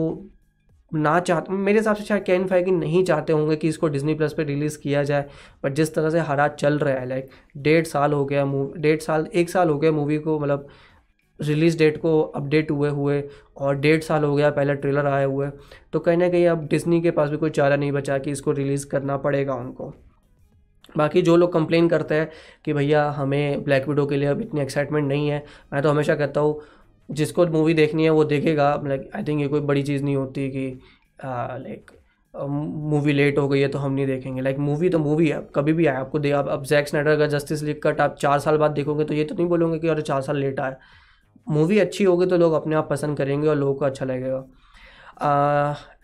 ना 0.94 1.18
चाहते 1.20 1.52
मेरे 1.52 1.78
हिसाब 1.78 1.96
से 1.96 2.04
शायद 2.04 2.22
कैन 2.22 2.46
फाइव 2.46 2.68
नहीं 2.70 3.04
चाहते 3.04 3.32
होंगे 3.32 3.56
कि 3.56 3.68
इसको 3.68 3.88
डिजनी 3.88 4.14
प्लस 4.14 4.32
पे 4.32 4.44
रिलीज़ 4.44 4.78
किया 4.78 5.02
जाए 5.02 5.26
बट 5.64 5.74
जिस 5.74 5.94
तरह 5.94 6.10
से 6.10 6.20
हरा 6.20 6.48
चल 6.48 6.78
रहा 6.78 6.94
है 6.94 7.08
लाइक 7.08 7.30
डेढ़ 7.58 7.84
साल 7.86 8.12
हो 8.12 8.24
गया 8.24 8.44
मूवी 8.46 8.80
डेढ़ 8.80 9.00
साल, 9.00 9.26
एक 9.26 9.50
साल 9.50 9.68
हो 9.68 9.78
गया 9.78 9.92
मूवी 9.92 10.18
को 10.18 10.38
मतलब 10.38 10.68
रिलीज़ 11.40 11.78
डेट 11.78 11.96
को 11.98 12.20
अपडेट 12.20 12.70
हुए 12.70 12.88
हुए, 12.90 13.22
और 13.56 13.76
डेढ़ 13.76 14.00
साल 14.02 14.24
हो 14.24 14.34
गया 14.36 14.50
पहले 14.50 14.74
ट्रेलर 14.74 15.06
आए 15.06 15.24
हुए 15.24 15.48
तो 15.92 15.98
कहीं 16.00 16.16
ना 16.16 16.28
कहीं 16.28 16.46
अब 16.46 16.66
डिजनी 16.68 17.00
के 17.02 17.10
पास 17.10 17.30
भी 17.30 17.36
कोई 17.36 17.50
चारा 17.50 17.76
नहीं 17.76 17.92
बचा 17.92 18.18
कि 18.18 18.30
इसको 18.30 18.52
रिलीज़ 18.52 18.86
करना 18.88 19.16
पड़ेगा 19.18 19.54
उनको। 19.54 19.92
बाकी 20.94 21.22
जो 21.22 21.36
लोग 21.36 21.52
कंप्लेन 21.52 21.88
करते 21.88 22.14
हैं 22.14 22.30
कि 22.64 22.72
भैया 22.72 23.04
हमें 23.10 23.64
ब्लैक 23.64 23.88
विडो 23.88 24.04
के 24.06 24.16
लिए 24.16 24.28
अब 24.28 24.40
इतनी 24.40 24.60
एक्साइटमेंट 24.60 25.06
नहीं 25.08 25.28
है, 25.28 25.44
मैं 25.72 25.82
तो 25.82 25.90
हमेशा 25.90 26.14
कहता 26.14 26.40
हूँ 26.40 26.60
जिसको 27.08 27.46
मूवी 27.48 27.74
देखनी 27.74 28.04
है 28.04 28.10
वो 28.10 28.24
देखेगा। 28.26 28.74
लाइक 28.86 29.10
आई 29.16 29.24
थिंक 29.24 29.40
ये 29.40 29.48
कोई 29.48 29.60
बड़ी 29.62 29.82
चीज़ 29.82 30.02
नहीं 30.04 30.16
होती 30.16 30.48
कि 30.50 30.66
लाइक 31.18 31.90
मूवी 32.34 33.12
लेट 33.12 33.38
हो 33.38 33.48
गई 33.48 33.60
है 33.60 33.68
तो 33.68 33.78
हम 33.78 33.92
नहीं 33.92 34.06
देखेंगे। 34.06 34.40
लाइक 34.42 34.58
मूवी 34.58 34.88
तो 34.88 34.98
मूवी 34.98 35.28
है, 35.28 35.40
कभी 35.54 35.72
भी 35.72 35.86
आए, 35.86 35.96
आपको 35.96 36.18
दे, 36.18 36.30
आप 36.32 36.48
अब 36.48 36.64
जैक 36.64 36.88
स्नाइडर 36.88 37.16
का 37.18 37.26
जस्टिस 37.28 37.62
लीग 37.62 37.80
कट 37.82 38.00
आप 38.00 38.16
चार 38.20 38.38
साल 38.40 38.56
बाद 38.58 38.70
देखोगे 38.72 39.04
तो 39.04 39.14
ये 39.14 39.24
तो 39.24 39.34
नहीं 39.34 39.46
बोलोगे 39.48 39.78
कि 39.78 39.88
अरे 39.88 40.02
चार 40.02 40.20
साल 40.22 40.36
लेट 40.38 40.60
आए। 40.60 40.76
मूवी 41.46 41.78
अच्छी 41.78 42.04
होगी 42.04 42.26
तो 42.26 42.36
लोग 42.38 42.52
अपने 42.52 42.76
आप 42.76 42.88
पसंद 42.90 43.16
करेंगे 43.18 43.48
और 43.48 43.56
लोगों 43.56 43.74
को 43.74 43.84
अच्छा 43.84 44.04
लगेगा। 44.04 44.44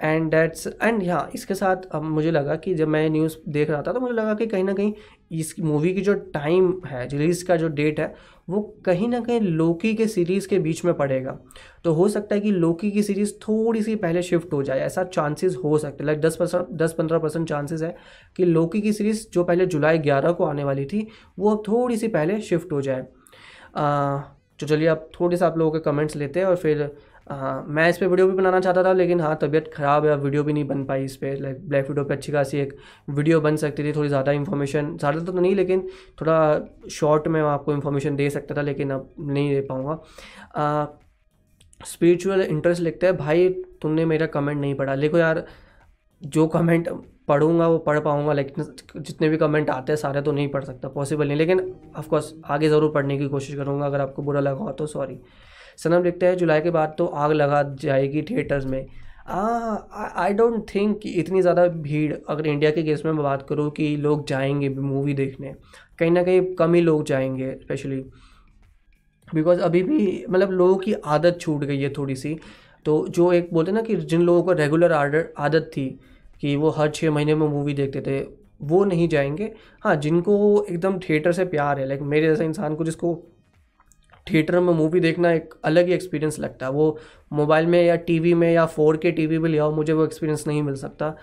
एंड 0.03 0.31
दैट्स 0.31 0.67
एंड 0.83 1.09
हाँ 1.09 1.29
इसके 1.35 1.55
साथ 1.55 1.87
अब 1.93 2.03
मुझे 2.05 2.31
लगा 2.31 2.57
कि 2.57 2.75
जब 2.75 2.89
मैं 2.89 3.09
न्यूज़ 3.11 3.37
देख 3.49 3.71
रहा 3.71 3.83
था 3.83 3.93
तो 3.93 4.01
मुझे 4.01 4.15
लगा 4.15 4.35
कि 4.35 4.47
कहीं 4.47 4.65
ना 4.65 4.73
कहीं 4.73 4.93
इस 5.31 5.55
मूवी 5.61 5.93
की 5.95 6.01
जो 6.01 6.15
टाइम 6.35 6.73
है 6.87 7.07
रिलीज़ 7.09 7.45
का 7.45 7.57
जो 7.57 7.69
डेट 7.69 8.01
है, 8.01 8.15
वो 8.49 8.61
कहीं 8.85 9.09
ना 9.09 9.21
कहीं 9.21 9.41
लोकी 9.41 9.95
के 9.95 10.07
सीरीज़ 10.07 10.49
के 10.49 10.59
बीच 10.59 10.85
में 10.85 10.93
पड़ेगा। 10.95 11.39
तो 11.85 11.93
हो 11.93 12.09
सकता 12.09 12.35
है 12.35 12.41
कि 12.41 12.51
लोकी 12.51 12.91
की 12.91 13.03
सीरीज़ 13.03 13.33
थोड़ी 13.43 13.83
सी 13.83 13.95
पहले 13.97 14.23
शिफ्ट 14.23 14.53
हो 14.53 14.63
जाए, 14.63 14.81
ऐसा 14.81 15.05
चांसेस 15.05 15.57
हो 15.65 15.79
सकते 15.79 16.03
हैं। 16.03 16.07
लाइक 16.07 16.21
दस 16.21 16.37
परसेंट, 16.37 16.67
दस 16.73 16.95
पंद्रह 16.99 17.19
परसेंट 17.19 17.49
चांसेस 17.49 17.83
है 17.83 17.97
कि 18.37 18.45
लोकी 18.45 18.81
की 18.81 18.93
सीरीज़ 18.93 19.27
जो 19.33 19.45
पहले 19.45 19.67
जुलाई 19.67 19.99
ग्यारह 19.99 20.33
को 20.33 20.45
आने 20.45 20.65
वाली 20.65 20.85
थी, 20.85 21.07
वो 21.39 21.51
अब 21.51 21.63
थोड़ी 21.69 21.97
सी 21.97 22.09
पहले 22.09 22.41
शिफ्ट 22.41 22.73
हो 22.73 22.81
जाए। 22.81 23.07
तो 24.61 24.67
चलिए 24.67 24.89
आप 24.89 25.09
थोड़े 25.21 25.37
से 25.37 25.45
आप 25.45 25.59
लोगों 25.59 25.73
के 25.73 25.79
कमेंट्स 25.81 26.17
लेते 26.17 26.41
हैं 26.41 26.47
और 26.47 26.57
फिर 26.57 26.91
हाँ 27.31 27.65
मैं 27.69 27.89
इस 27.91 27.99
पर 27.99 28.07
वीडियो 28.07 28.27
भी 28.29 28.33
बनाना 28.35 28.59
चाहता 28.61 28.83
था, 28.85 28.93
लेकिन 28.93 29.21
हाँ 29.21 29.37
तबीयत 29.43 29.71
ख़राब 29.75 30.07
है 30.07 30.17
वीडियो 30.19 30.43
भी 30.45 30.53
नहीं 30.53 30.67
बन 30.69 30.85
पाई 30.85 31.05
इस 31.05 31.17
पर 31.17 31.37
लाइक 31.41 31.69
ब्लैक 31.69 31.89
वीडियो 31.89 32.05
पे 32.05 32.15
अच्छी 32.15 32.33
खासी 32.33 32.59
एक 32.59 32.77
वीडियो 33.11 33.41
बन 33.41 33.57
सकती 33.57 33.85
थी, 33.85 33.93
थोड़ी 33.93 34.09
ज़्यादा 34.09 34.33
इन्फॉर्मेशन 34.33 34.97
ज़्यादा 34.97 35.21
तो 35.23 35.33
नहीं, 35.33 35.55
लेकिन 35.55 35.87
थोड़ा 36.21 36.89
शॉर्ट 36.91 37.29
में 37.29 37.41
आपको 37.43 37.73
इन्फॉर्मेशन 37.73 38.17
दे 38.17 38.29
सकता 38.31 38.55
था, 38.55 38.63
लेकिन 38.63 38.91
अब 38.91 39.09
नहीं 39.21 39.51
दे 39.51 39.61
पाऊँगा। 39.69 40.99
स्पिरिचुअल 41.81 42.41
इंटरेस्ट 42.43 42.83
लिखते 42.83 43.07
हैं, 43.07 43.17
भाई, 43.17 43.49
तुमने 43.83 44.05
मेरा 44.05 44.27
कमेंट 44.29 44.61
नहीं 44.61 44.75
पढ़ा। 44.75 44.97
देखो 44.97 45.19
यार, 45.19 45.45
जो 46.23 46.47
कमेंट 46.49 46.89
पढ़ूँगा, 47.29 47.69
वो 47.69 47.79
पढ़ 47.81 47.99
पाऊँगा 48.01 48.33
लेकिन 48.33 48.75
जितने 48.97 49.29
भी 49.29 49.37
कमेंट 49.37 49.71
आते 49.71 49.93
हैं, 49.93 49.97
सारे 49.99 50.23
तो 50.23 50.33
नहीं 50.33 50.49
पढ़ 50.49 50.65
सकता 50.65 50.89
पॉसिबल 50.91 51.29
नहीं। 51.29 51.39
लेकिन 51.39 51.61
ऑफकोर्स 51.97 52.33
आगे 52.47 52.69
ज़रूर 52.69 52.91
पढ़ने 52.93 53.19
की 53.19 53.29
कोशिश 53.29 53.57
करूँगा, 53.57 53.87
अगर 53.87 54.01
आपको 54.01 54.23
बुरा 54.23 54.41
लगा 54.41 54.59
हो 54.59 54.73
तो 54.73 54.87
सॉरी 54.89 55.21
सनम 55.83 56.03
लिखते 56.05 56.27
हैं, 56.27 56.37
जुलाई 56.37 56.61
के 56.61 56.71
बाद 56.71 56.95
तो 56.99 57.07
आग 57.07 57.33
लगा 57.33 57.63
जाएगी 57.81 58.23
थिएटर्स 58.23 58.65
में। 58.67 58.87
आई 59.29 60.33
डोंट 60.35 60.65
थिंक 60.75 60.99
कि 61.01 61.11
इतनी 61.21 61.41
ज़्यादा 61.43 61.67
भीड़, 61.67 62.15
अगर 62.29 62.47
इंडिया 62.47 62.71
के 62.71 62.83
केस 62.83 63.03
में 63.05 63.13
मैं 63.13 63.23
बात 63.23 63.47
करूँ 63.49 63.71
कि 63.71 63.97
लोग 63.99 64.27
जाएँगे 64.29 64.69
मूवी 64.71 65.15
देखने, 65.15 65.55
कहीं 65.99 66.11
ना 66.11 66.23
कहीं 66.23 66.55
कम 66.55 66.75
ही 66.75 66.81
लोग 66.81 67.05
जाएँगे 67.07 67.55
स्पेशली 67.63 68.05
बिकॉज़ 69.29 69.61
अभी 69.61 69.83
भी 69.83 70.25
मतलब 70.31 70.51
लोगों 70.51 70.77
की 70.77 70.93
आदत 71.07 71.39
छूट 71.41 71.65
गई 71.65 71.81
है 71.81 71.93
थोड़ी 71.99 72.15
सी 72.17 72.37
तो 72.87 73.07
जो 73.09 73.33
एक 73.33 73.53
बोलते 73.55 73.73
ना 73.73 73.83
कि 73.83 73.97
जिन 73.97 74.23
लोगों 74.23 74.43
को 74.43 74.53
रेगुलर 74.53 74.93
आर्डर 74.93 75.29
आदत 75.39 75.71
थी 75.77 75.89
कि 76.41 76.55
वो 76.57 76.71
हर 76.71 76.91
छः 76.91 77.11
महीने 77.11 77.35
में 77.35 77.47
मूवी 77.49 77.75
देखते 77.75 78.01
थे, 78.01 78.21
वो 78.63 78.85
नहीं 78.85 79.09
जाएँगे। 79.09 79.53
हाँ 79.83 79.95
जिनको 79.97 80.65
एकदम 80.65 80.99
थिएटर 80.99 81.33
से 81.33 81.45
प्यार 81.47 81.79
है 81.81 81.87
लाइक 81.89 82.01
मेरे 82.03 82.27
जैसा 82.27 82.45
इंसान 82.45 82.75
को 82.75 82.85
जिसको 82.85 83.15
थिएटर 84.33 84.59
में 84.61 84.73
मूवी 84.75 85.01
देखना 85.01 85.33
एक 85.33 85.55
अलग 85.65 85.87
ही 85.87 85.93
एक्सपीरियंस 85.95 86.39
लगता 86.41 86.67
है। 86.67 86.73
वो 86.73 86.99
मोबाइल 87.33 87.67
में 87.67 87.83
या 87.83 87.97
टीवी 87.99 88.35
में 88.35 88.53
या 88.53 88.67
फोर 88.69 88.97
के 88.97 89.11
टी 89.13 89.27
में 89.29 89.49
ले 89.51 89.59
आओ, 89.59 89.73
मुझे 89.73 89.93
वो 89.93 90.05
एक्सपीरियंस 90.05 90.47
नहीं 90.47 90.63
मिल 90.63 90.75
सकता। 90.77 91.15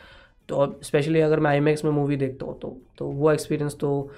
तो 0.49 0.55
अब 0.57 0.79
स्पेशली 0.83 1.21
अगर 1.21 1.39
मैं 1.39 1.51
आई 1.51 1.59
में 1.59 1.75
मूवी 1.85 2.15
देखता 2.17 2.45
हूँ 2.45 2.59
तो 2.59 2.77
तो 2.97 3.05
वो 3.07 3.31
एक्सपीरियंस 3.31 3.75
तो 3.79 4.09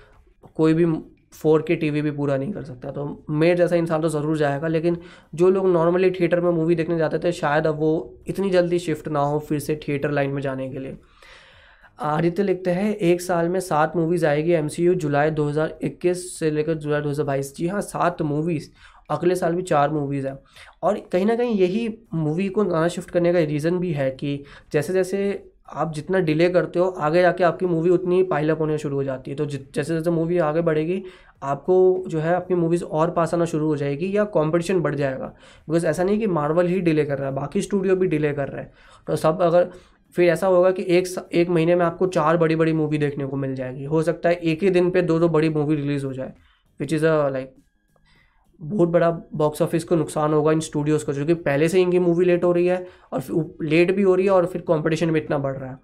कोई 0.56 0.74
भी 0.74 0.86
फोर 1.34 1.62
के 1.62 1.76
टी 1.76 1.90
भी 1.92 2.12
पूरा 2.12 2.36
नहीं 2.38 2.52
कर 2.54 2.64
सकता। 2.64 2.92
तो 2.92 3.26
मेरे 3.32 3.56
जैसा 3.56 3.76
इंसान 3.76 4.02
तो 4.02 4.10
ज़रूर 4.10 4.38
जाएगा, 4.38 4.68
लेकिन 4.68 4.98
जो 5.36 5.50
लोग 5.50 5.68
नॉर्मली 5.68 6.10
थिएटर 6.12 6.40
में 6.42 6.50
मूवी 6.52 6.76
देखने 6.76 6.98
जाते 6.98 7.20
थे, 7.20 7.32
शायद 7.32 7.68
अब 7.68 7.80
वो 7.80 8.20
इतनी 8.28 8.50
जल्दी 8.50 8.80
शिफ्ट 8.80 9.08
ना 9.08 9.20
हो 9.22 9.40
फिर 9.40 9.60
से 9.60 9.80
थिएटर 9.88 10.12
लाइन 10.12 10.32
में 10.32 10.42
जाने 10.42 10.70
के 10.70 10.80
लिए। 10.80 10.98
आदित्य 12.00 12.44
लिखते 12.44 12.72
हैं, 12.72 12.96
एक 12.96 13.22
साल 13.22 13.50
में 13.50 13.60
सात 13.60 13.96
मूवीज़ 13.96 14.26
आएगी 14.26 14.52
एमसीयू 14.52 14.94
जुलाई 14.96 15.32
2021 15.32 16.40
से 16.40 16.52
लेकर 16.52 16.74
जुलाई 16.76 17.02
2022 17.02 17.56
जी 17.56 17.68
हाँ 17.68 17.82
सात 17.82 18.22
मूवीज़ 18.22 18.70
अगले 19.10 19.36
साल 19.36 19.54
भी 19.56 19.62
चार 19.62 19.90
मूवीज़ 19.90 20.28
हैं। 20.28 20.38
और 20.84 21.00
कहीं 21.12 21.26
ना 21.26 21.36
कहीं 21.36 21.56
यही 21.56 21.88
मूवी 22.14 22.48
को 22.50 22.64
नया 22.64 22.88
शिफ्ट 22.88 23.12
करने 23.12 23.34
का 23.34 23.40
रीज़न 23.40 23.78
भी 23.80 23.92
है 23.94 24.10
कि 24.12 24.44
जैसे 24.74 24.94
जैसे 24.94 25.44
आप 25.70 25.92
जितना 25.94 26.20
डिले 26.20 26.50
करते 26.50 26.80
हो, 26.80 26.86
आगे 26.88 27.22
जाके 27.22 27.44
आपकी 27.44 27.66
मूवी 27.66 27.90
उतनी 27.90 28.22
पाइलअप 28.24 28.60
होने 28.60 28.78
शुरू 28.78 28.96
हो 28.96 29.04
जाती 29.04 29.32
है। 29.32 29.38
तो 29.38 29.46
जैसे 29.46 29.84
जैसे 29.84 30.10
मूवी 30.12 30.38
आगे 30.38 30.62
बढ़ेगी, 30.62 31.04
आपको 31.44 32.04
जो 32.08 32.20
है 32.20 32.34
अपनी 32.36 32.56
मूवीज़ 32.56 32.84
और 32.84 33.12
पास 33.12 33.34
आना 33.34 33.46
शुरू 33.46 33.68
हो 33.68 33.76
जाएगी 33.76 34.16
या 34.18 34.24
कंपटीशन 34.34 34.80
बढ़ 34.82 34.96
जाएगा। 34.96 35.26
बिकॉज़ 35.26 35.86
ऐसा 35.88 36.04
नहीं 36.04 36.20
कि 36.20 36.28
मार्वल 36.28 36.68
ही 36.68 36.80
डिले 36.82 37.06
कर 37.06 37.18
रहा 37.18 37.30
है, 37.30 37.36
बाकी 37.36 37.62
स्टूडियो 37.62 37.96
भी 37.96 38.08
डिले 38.08 38.34
कर 38.34 38.48
रहा 38.48 38.62
है। 38.62 38.72
तो 39.08 39.16
सब 39.16 39.42
अगर 39.42 39.70
फिर 40.16 40.30
ऐसा 40.30 40.48
होगा 40.48 40.72
कि 40.72 40.86
एक 40.90 41.08
एक 41.34 41.50
महीने 41.50 41.76
में 41.76 41.86
आपको 41.86 42.08
चार 42.10 42.38
बड़ी 42.38 42.56
बड़ी 42.56 42.74
मूवी 42.74 42.98
देखने 42.98 43.26
को 43.26 43.38
मिल 43.38 43.56
जाएगी। 43.56 43.84
हो 43.86 44.02
सकता 44.04 44.30
है 44.30 44.36
एक 44.36 44.64
ही 44.64 44.70
दिन 44.70 44.90
पे 44.92 45.02
दो 45.04 45.20
दो 45.20 45.30
बड़ी 45.30 45.50
मूवी 45.50 45.76
रिलीज़ 45.76 46.06
हो 46.06 46.14
जाए 46.14 46.34
विच 46.80 46.94
इज़ 46.94 47.06
अ 47.06 47.30
लाइक 47.30 47.54
बहुत 48.60 48.90
बड़ा 48.90 49.10
बॉक्स 49.34 49.62
ऑफ़िस 49.62 49.84
को 49.84 49.96
नुकसान 49.96 50.34
होगा 50.34 50.52
इन 50.52 50.60
स्टूडियोज़ 50.60 51.06
को 51.06 51.14
क्योंकि 51.14 51.34
पहले 51.36 51.68
से 51.70 51.82
इनकी 51.82 52.00
मूवी 52.00 52.26
लेट 52.26 52.44
हो 52.44 52.52
रही 52.52 52.66
है 52.68 52.86
और 53.14 53.56
लेट 53.64 53.92
भी 53.96 54.02
हो 54.02 54.16
रही 54.16 54.26
है 54.26 54.32
और 54.32 54.46
फिर 54.46 54.62
कंपटीशन 54.68 55.12
भी 55.12 55.20
इतना 55.20 55.38
बढ़ 55.38 55.56
रहा 55.58 55.70
है। 55.72 55.78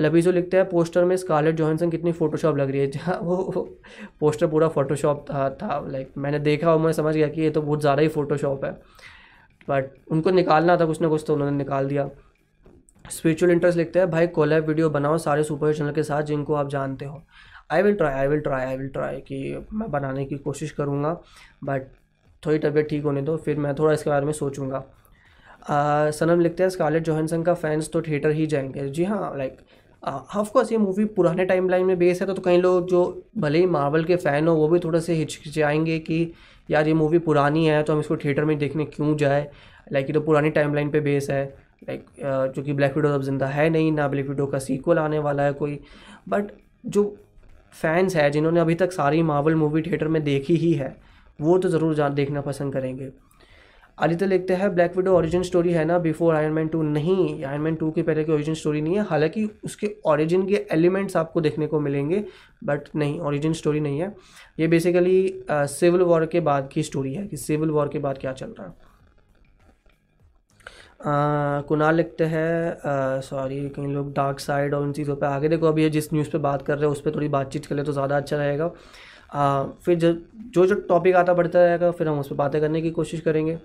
लबीजो 0.00 0.30
लिखते 0.32 0.56
हैं, 0.56 0.68
पोस्टर 0.68 1.04
में 1.04 1.16
स्कारलेट 1.16 1.54
जॉनसन 1.56 1.90
कितनी 1.90 2.12
फ़ोटोशॉप 2.12 2.56
लग 2.58 2.70
रही 2.70 2.80
है? 2.80 3.18
वो 3.22 3.78
पोस्टर 4.20 4.46
पूरा 4.46 4.68
फ़ोटोशॉप 4.68 5.24
था 5.30 5.48
था 5.62 5.80
लाइक 5.88 6.12
मैंने 6.18 6.38
देखा 6.40 6.72
और 6.72 6.78
मैं 6.80 6.92
समझ 6.92 7.14
गया 7.14 7.28
कि 7.28 7.40
ये 7.42 7.50
तो 7.50 7.62
बहुत 7.62 7.80
ज़्यादा 7.80 8.02
ही 8.02 8.08
फ़ोटोशॉप 8.08 8.64
है। 8.64 8.72
बट 9.68 9.90
उनको 10.12 10.30
निकालना 10.30 10.76
था 10.76 10.86
कुछ 10.86 11.00
ना 11.00 11.08
कुछ 11.08 11.24
तो 11.26 11.34
उन्होंने 11.34 11.56
निकाल 11.56 11.88
दिया। 11.88 12.08
स्पिरिचुअल 13.10 13.52
इंटरेस्ट 13.52 13.78
लिखते 13.78 13.98
हैं 13.98 14.10
भाई 14.10 14.26
कोलैब 14.26 14.66
वीडियो 14.68 14.88
बनाओ 14.90 15.18
सारे 15.18 15.42
सुपर 15.42 15.74
चैनल 15.74 15.92
के 15.92 16.02
साथ 16.02 16.22
जिनको 16.22 16.54
आप 16.54 16.68
जानते 16.68 17.04
हो। 17.04 17.22
I 17.70 17.82
will 17.82 17.94
try 17.94 18.14
I 18.14 18.28
will 18.28 18.40
try 18.40 18.64
I 18.66 18.76
will 18.76 18.88
try 18.88 19.16
कि 19.20 19.66
मैं 19.72 19.90
बनाने 19.90 20.24
की 20.24 20.36
कोशिश 20.38 20.70
करूँगा 20.70 21.12
बट 21.64 21.86
थोड़ी 22.42 22.58
तबीयत 22.58 22.88
ठीक 22.88 23.04
होने 23.04 23.22
दो 23.22 23.36
फिर 23.36 23.56
मैं 23.58 23.74
थोड़ा 23.74 23.92
इसके 23.92 24.10
बारे 24.10 24.26
में 24.26 24.32
सोचूँगा। 24.32 24.84
सनम 26.10 26.40
लिखते 26.40 26.62
हैं 26.62 26.70
स्कारलेट 26.70 27.02
जोहनसन 27.02 27.42
का 27.42 27.54
फैंस 27.54 27.90
तो 27.92 28.02
थिएटर 28.02 28.30
ही 28.30 28.46
जाएँगे। 28.46 28.88
जी 28.88 29.04
हाँ 29.04 29.36
लाइक 29.38 29.56
ऑफकोर्स 30.36 30.72
ये 30.72 30.78
मूवी 30.78 31.04
पुराने 31.04 31.44
टाइम 31.44 31.68
लाइन 31.68 31.86
में 31.86 31.98
बेस 31.98 32.20
है 32.20 32.26
तो, 32.26 32.34
तो 32.34 32.42
कई 32.42 32.56
लोग 32.56 32.88
जो 32.88 33.30
भले 33.38 33.58
ही 33.58 33.66
मार्वल 33.66 34.04
के 34.04 34.16
फ़ैन 34.16 34.48
हो 34.48 34.54
वो 34.54 34.68
भी 34.68 34.78
थोड़े 34.78 35.00
से 35.00 35.14
हिचकिचाएँगे 35.14 35.98
कि 35.98 36.32
यार 36.70 36.88
ये 36.88 36.94
मूवी 36.94 37.18
पुरानी 37.18 37.66
है 37.66 37.82
तो 37.82 37.92
हम 37.92 38.00
इसको 38.00 38.16
थिएटर 38.16 38.44
में 38.44 38.56
देखने 38.58 38.84
क्यों 38.84 39.16
जाए? 39.16 39.50
लाइक 39.92 40.06
ये 40.06 40.12
तो 40.12 40.20
पुरानी 40.20 40.50
टाइम 40.50 40.74
लाइन 40.74 40.90
पर 40.90 41.00
बेस 41.00 41.30
है। 41.30 41.67
लाइक 41.82 42.04
जो 42.54 42.62
कि 42.62 42.72
ब्लैक 42.72 42.96
विडो 42.96 43.08
अब 43.08 43.22
ज़िंदा 43.22 43.46
है 43.46 43.68
नहीं, 43.70 43.92
ना 43.92 44.08
ब्लैक 44.08 44.28
विडो 44.28 44.46
का 44.46 44.58
सीक्वल 44.58 44.98
आने 44.98 45.18
वाला 45.20 45.42
है 45.42 45.52
कोई। 45.54 45.78
बट 46.28 46.50
जो 46.86 47.16
फैंस 47.72 48.16
है, 48.16 48.30
जिन्होंने 48.30 48.60
अभी 48.60 48.74
तक 48.74 48.92
सारी 48.92 49.22
मावल 49.22 49.54
मूवी 49.54 49.82
थिएटर 49.82 50.08
में 50.08 50.22
देखी 50.24 50.56
ही 50.56 50.72
है, 50.72 50.96
वो 51.38 51.58
तो 51.58 51.68
ज़रूर 51.68 51.94
जा 51.94 52.08
देखना 52.10 52.40
पसंद 52.40 52.72
करेंगे। 52.72 53.10
आदित्य 53.98 54.26
लिखते 54.26 54.54
हैं 54.54 54.74
ब्लैक 54.74 54.96
विडो 54.96 55.16
ओरिजिन 55.16 55.42
स्टोरी 55.42 55.72
है 55.72 55.84
ना 55.84 55.98
बिफोर 55.98 56.34
आयरन 56.34 56.52
मैन 56.52 56.68
टू 56.68 56.82
नहीं। 56.82 57.44
आयरन 57.44 57.60
मैन 57.60 57.74
टू 57.74 57.90
के 57.90 58.02
पहले 58.02 58.24
की 58.24 58.32
ओरिजिन 58.32 58.54
स्टोरी 58.54 58.80
नहीं 58.80 58.96
है। 58.96 59.04
हालाँकि 59.04 59.44
उसके 59.64 59.94
ओरिजिन 60.06 60.46
के 60.48 60.64
एलिमेंट्स 60.72 61.16
आपको 61.16 61.40
देखने 61.40 61.66
को 61.66 61.80
मिलेंगे 61.80 62.24
बट 62.64 62.88
नहीं 62.96 63.18
ओरिजिन 63.20 63.52
स्टोरी 63.52 63.80
नहीं 63.80 64.00
है। 64.00 64.14
ये 64.58 64.66
बेसिकली 64.66 65.44
सिविल 65.50 66.02
वॉर 66.02 66.26
के 66.26 66.40
बाद 66.40 66.68
की 66.72 66.82
स्टोरी 66.82 67.14
है 67.14 67.26
कि 67.26 67.36
सिविल 67.36 67.70
वॉर 67.70 67.88
के 67.88 67.98
बाद 67.98 68.18
क्या 68.18 68.32
चल 68.32 68.54
रहा 68.58 68.66
है। 68.66 68.87
कुणाल 71.00 71.94
लिखते 71.96 72.24
हैं 72.24 73.20
सॉरी 73.22 73.58
कई 73.76 73.86
लोग 73.86 74.12
डार्क 74.14 74.38
साइड 74.40 74.74
और 74.74 74.82
उन 74.82 74.92
चीज़ों 74.92 75.16
पे 75.16 75.26
आगे 75.26 75.48
देखो 75.48 75.66
अभी 75.66 75.88
जिस 75.90 76.12
न्यूज़ 76.12 76.30
पे 76.30 76.38
बात 76.38 76.62
कर 76.62 76.74
रहे 76.74 76.84
हैं 76.84 76.92
उस 76.92 77.00
पर 77.00 77.14
थोड़ी 77.14 77.28
बातचीत 77.28 77.66
कर 77.66 77.76
ले 77.76 77.82
तो 77.82 77.92
ज़्यादा 77.92 78.16
अच्छा 78.16 78.36
रहेगा। 78.36 78.70
आ, 79.32 79.64
फिर 79.84 79.98
जो 79.98 80.12
जो 80.54 80.66
जो 80.66 80.74
टॉपिक 80.88 81.16
आता 81.16 81.34
बढ़ता 81.34 81.64
रहेगा 81.64 81.90
फिर 81.90 82.08
हम 82.08 82.18
उस 82.20 82.28
पर 82.28 82.36
बातें 82.36 82.60
करने 82.60 82.82
की 82.82 82.90
कोशिश 82.90 83.20
करेंगे। 83.20 83.58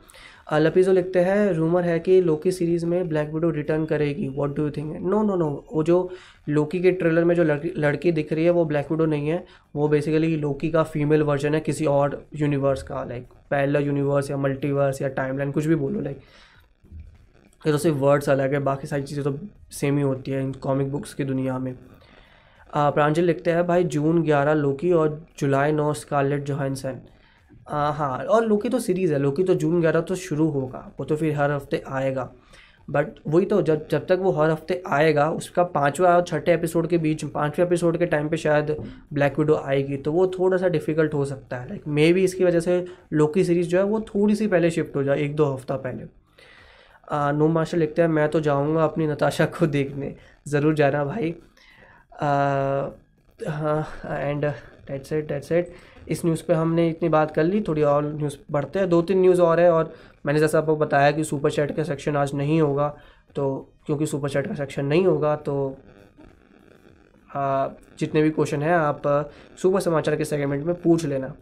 लपीजो 0.53 0.91
लिखते 0.93 1.19
हैं 1.19 1.51
रूमर 1.53 1.83
है 1.83 1.99
कि 1.99 2.19
लोकी 2.21 2.51
सीरीज़ 2.51 2.85
में 2.85 3.07
ब्लैक 3.09 3.29
विडो 3.33 3.49
रिटर्न 3.49 3.85
करेगी। 3.85 4.27
What 4.29 4.55
do 4.55 4.63
you 4.63 4.71
think 4.71 4.95
no 5.01 5.21
no 5.23 5.35
no 5.35 5.49
वो 5.73 5.83
जो 5.83 6.09
लोकी 6.47 6.79
के 6.81 6.91
ट्रेलर 6.91 7.23
में 7.23 7.35
जो 7.35 7.43
लड़की 7.43 7.71
लड़की 7.77 8.11
दिख 8.11 8.33
रही 8.33 8.45
है 8.45 8.51
वो 8.51 8.65
ब्लैक 8.65 8.91
विडो 8.91 9.05
नहीं 9.05 9.29
है। 9.29 9.43
वो 9.75 9.87
बेसिकली 9.87 10.35
लोकी 10.37 10.71
का 10.71 10.83
फीमेल 10.85 11.23
वर्जन 11.23 11.55
है 11.55 11.61
किसी 11.61 11.85
और 11.87 12.23
यूनिवर्स 12.35 12.83
का 12.83 13.03
लाइक 13.03 13.27
पहला 13.51 13.79
यूनिवर्स 13.79 14.29
या 14.31 14.37
मल्टीवर्स 14.37 15.01
या 15.01 15.07
टाइमलाइन 15.11 15.51
कुछ 15.51 15.65
भी 15.65 15.75
बोलो 15.75 16.01
लाइक 16.01 16.19
ये 17.63 17.71
तो 17.71 17.77
सिर्फ़ 17.77 17.97
वर्ड्स 17.97 18.29
अलग 18.29 18.53
है, 18.53 18.59
बाकी 18.61 18.87
सारी 18.87 19.03
चीज़ें 19.03 19.23
तो 19.23 19.37
सेम 19.71 19.97
ही 19.97 20.03
होती 20.03 20.31
है 20.31 20.41
इन 20.43 20.51
कॉमिक 20.61 20.91
बुक्स 20.91 21.13
की 21.13 21.23
दुनिया 21.23 21.57
में। 21.59 21.73
प्रांजल 22.69 23.23
लिखते 23.23 23.51
हैं, 23.51 23.65
भाई, 23.67 23.83
जून 23.85 24.21
ग्यारह, 24.23 24.53
लोकी 24.53 24.91
और 24.93 25.21
जुलाई 25.39 25.71
नौ 25.71 25.91
स्कारलेट 25.95 26.43
जोहानसन 26.43 27.01
हाँ 27.67 28.17
और 28.19 28.45
लोकी 28.45 28.69
तो 28.69 28.79
सीरीज़ 28.79 29.13
है, 29.13 29.19
लोकी 29.19 29.43
तो 29.43 29.53
जून 29.55 29.79
ग्यारह 29.81 30.01
तो 30.01 30.15
शुरू 30.17 30.47
होगा, 30.49 30.89
वो 30.99 31.05
तो 31.05 31.15
फिर 31.15 31.35
हर 31.35 31.51
हफ़्ते 31.51 31.81
आएगा। 31.89 32.29
बट 32.87 33.19
वही 33.27 33.45
तो 33.45 33.61
जब 33.61 33.87
जब 33.91 34.05
तक 34.07 34.19
वो 34.21 34.31
हर 34.31 34.49
हफ़्ते 34.51 34.81
आएगा, 34.87 35.29
उसका 35.31 35.63
पाँचवा 35.65 36.15
और 36.15 36.23
छठे 36.23 36.53
एपिसोड 36.53 36.87
के 36.87 36.97
बीच, 36.97 37.23
पाँचवें 37.25 37.65
एपिसोड 37.65 37.97
के 37.97 38.05
टाइम 38.05 38.29
पे 38.29 38.37
शायद 38.37 38.75
ब्लैक 39.13 39.39
विडो 39.39 39.55
आएगी 39.55 39.97
तो 39.97 40.11
वो 40.11 40.25
थोड़ा 40.29 40.57
सा 40.57 40.67
डिफ़िकल्ट 40.69 41.13
हो 41.13 41.25
सकता 41.25 41.57
है। 41.57 41.69
लाइक 41.69 41.87
मे 41.89 42.11
भी 42.13 42.23
इसकी 42.23 42.43
वजह 42.43 42.59
से 42.59 42.85
लोकी 43.13 43.43
सीरीज़ 43.43 43.67
जो 43.67 43.77
है, 43.77 43.83
वो 43.83 43.99
थोड़ी 44.09 44.35
सी 44.35 44.47
पहले 44.47 44.71
शिफ्ट 44.71 44.95
हो 44.95 45.03
जाए 45.03 45.19
एक 45.19 45.35
दो 45.35 45.45
हफ़्ता 45.45 45.77
पहले। 45.77 46.05
नो 47.07 47.47
मास्टर 47.47 47.77
लिखते 47.77 48.01
हैं 48.01 48.09
मैं 48.09 48.27
तो 48.29 48.39
जाऊँगा 48.39 48.83
अपनी 48.83 49.07
नताशा 49.07 49.45
को 49.47 49.67
देखने। 49.67 50.15
ज़रूर 50.47 50.73
जाना 50.75 51.03
भाई। 51.05 51.29
And 53.39 54.45
that's 54.45 55.13
it 55.13 55.27
that's 55.27 55.51
it 55.51 55.73
इस 56.07 56.23
न्यूज़ 56.25 56.43
पे 56.43 56.53
हमने 56.53 56.87
इतनी 56.89 57.09
बात 57.09 57.31
कर 57.35 57.43
ली 57.43 57.61
थोड़ी 57.67 57.83
और 57.83 58.05
न्यूज़ 58.05 58.35
पढ़ते 58.53 58.79
हैं। 58.79 58.89
दो 58.89 59.01
तीन 59.01 59.21
न्यूज़ 59.21 59.41
और 59.41 59.59
है 59.59 59.69
और 59.71 59.93
मैंने 60.25 60.39
जैसा 60.39 60.57
आपको 60.57 60.75
बताया 60.75 61.11
कि 61.11 61.23
सुपर 61.23 61.51
चैट 61.51 61.75
का 61.75 61.83
सेक्शन 61.83 62.17
आज 62.17 62.33
नहीं 62.35 62.59
होगा 62.61 62.87
तो 63.35 63.45
क्योंकि 63.85 64.05
सुपर 64.05 64.29
चैट 64.29 64.47
का 64.47 64.55
सेक्शन 64.55 64.85
नहीं 64.85 65.05
होगा 65.05 65.35
तो 65.37 65.55
आ, 67.29 67.67
जितने 67.99 68.21
भी 68.21 68.29
क्वेश्चन 68.29 68.61
हैं 68.63 68.73
आप 68.73 69.01
सुपर 69.61 69.79
समाचार 69.81 70.15
के 70.15 70.25
सेगमेंट 70.25 70.65
में 70.65 70.75
पूछ 70.81 71.05
लेना। 71.05 71.33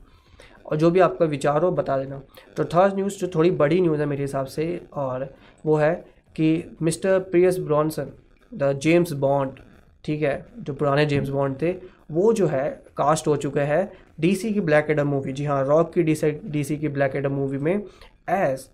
और 0.66 0.78
जो 0.78 0.92
भी 0.92 1.00
आपका 1.00 1.26
विचार 1.26 1.64
हो 1.64 1.72
बता 1.72 1.98
देना। 1.98 2.22
तो 2.58 2.66
थर्ड 2.66 2.96
न्यूज़ 2.96 3.18
जो 3.18 3.28
थोड़ी 3.36 3.52
बड़ी 3.62 3.80
न्यूज़ 3.82 4.00
है 4.00 4.06
मेरे 4.06 4.22
हिसाब 4.22 4.46
से 4.46 4.66
और 4.94 5.28
वो 5.66 5.76
है 5.76 5.94
कि 6.36 6.78
Mister 6.82 7.20
Pierce 7.32 7.58
Brosnan 7.60 8.12
the 8.52 8.72
James 8.84 9.12
Bond 9.14 9.60
ठीक 10.06 10.22
है 10.22 10.46
जो 10.60 10.74
पुराने 10.74 11.06
जेम्स 11.06 11.30
बॉन्ड 11.30 11.62
थे 11.62 11.72
वो 12.12 12.32
जो 12.34 12.48
है 12.48 12.70
कास्ट 12.98 13.28
हो 13.28 13.36
चुका 13.38 13.62
है 13.62 13.92
डीसी 14.20 14.54
की 14.54 14.62
ब्लैक 14.62 14.90
एडम 14.90 15.08
मूवी 15.08 15.34
जी 15.34 15.46
हाँ 15.46 15.64
रॉक 15.66 15.94
की 15.94 16.04
डीसी 16.04 16.32
डीसी 16.46 16.78
की 16.78 16.88
ब्लैक 16.88 17.16
एडम 17.16 17.32
मूवी 17.32 17.58
में 17.58 17.74
as 17.76 18.68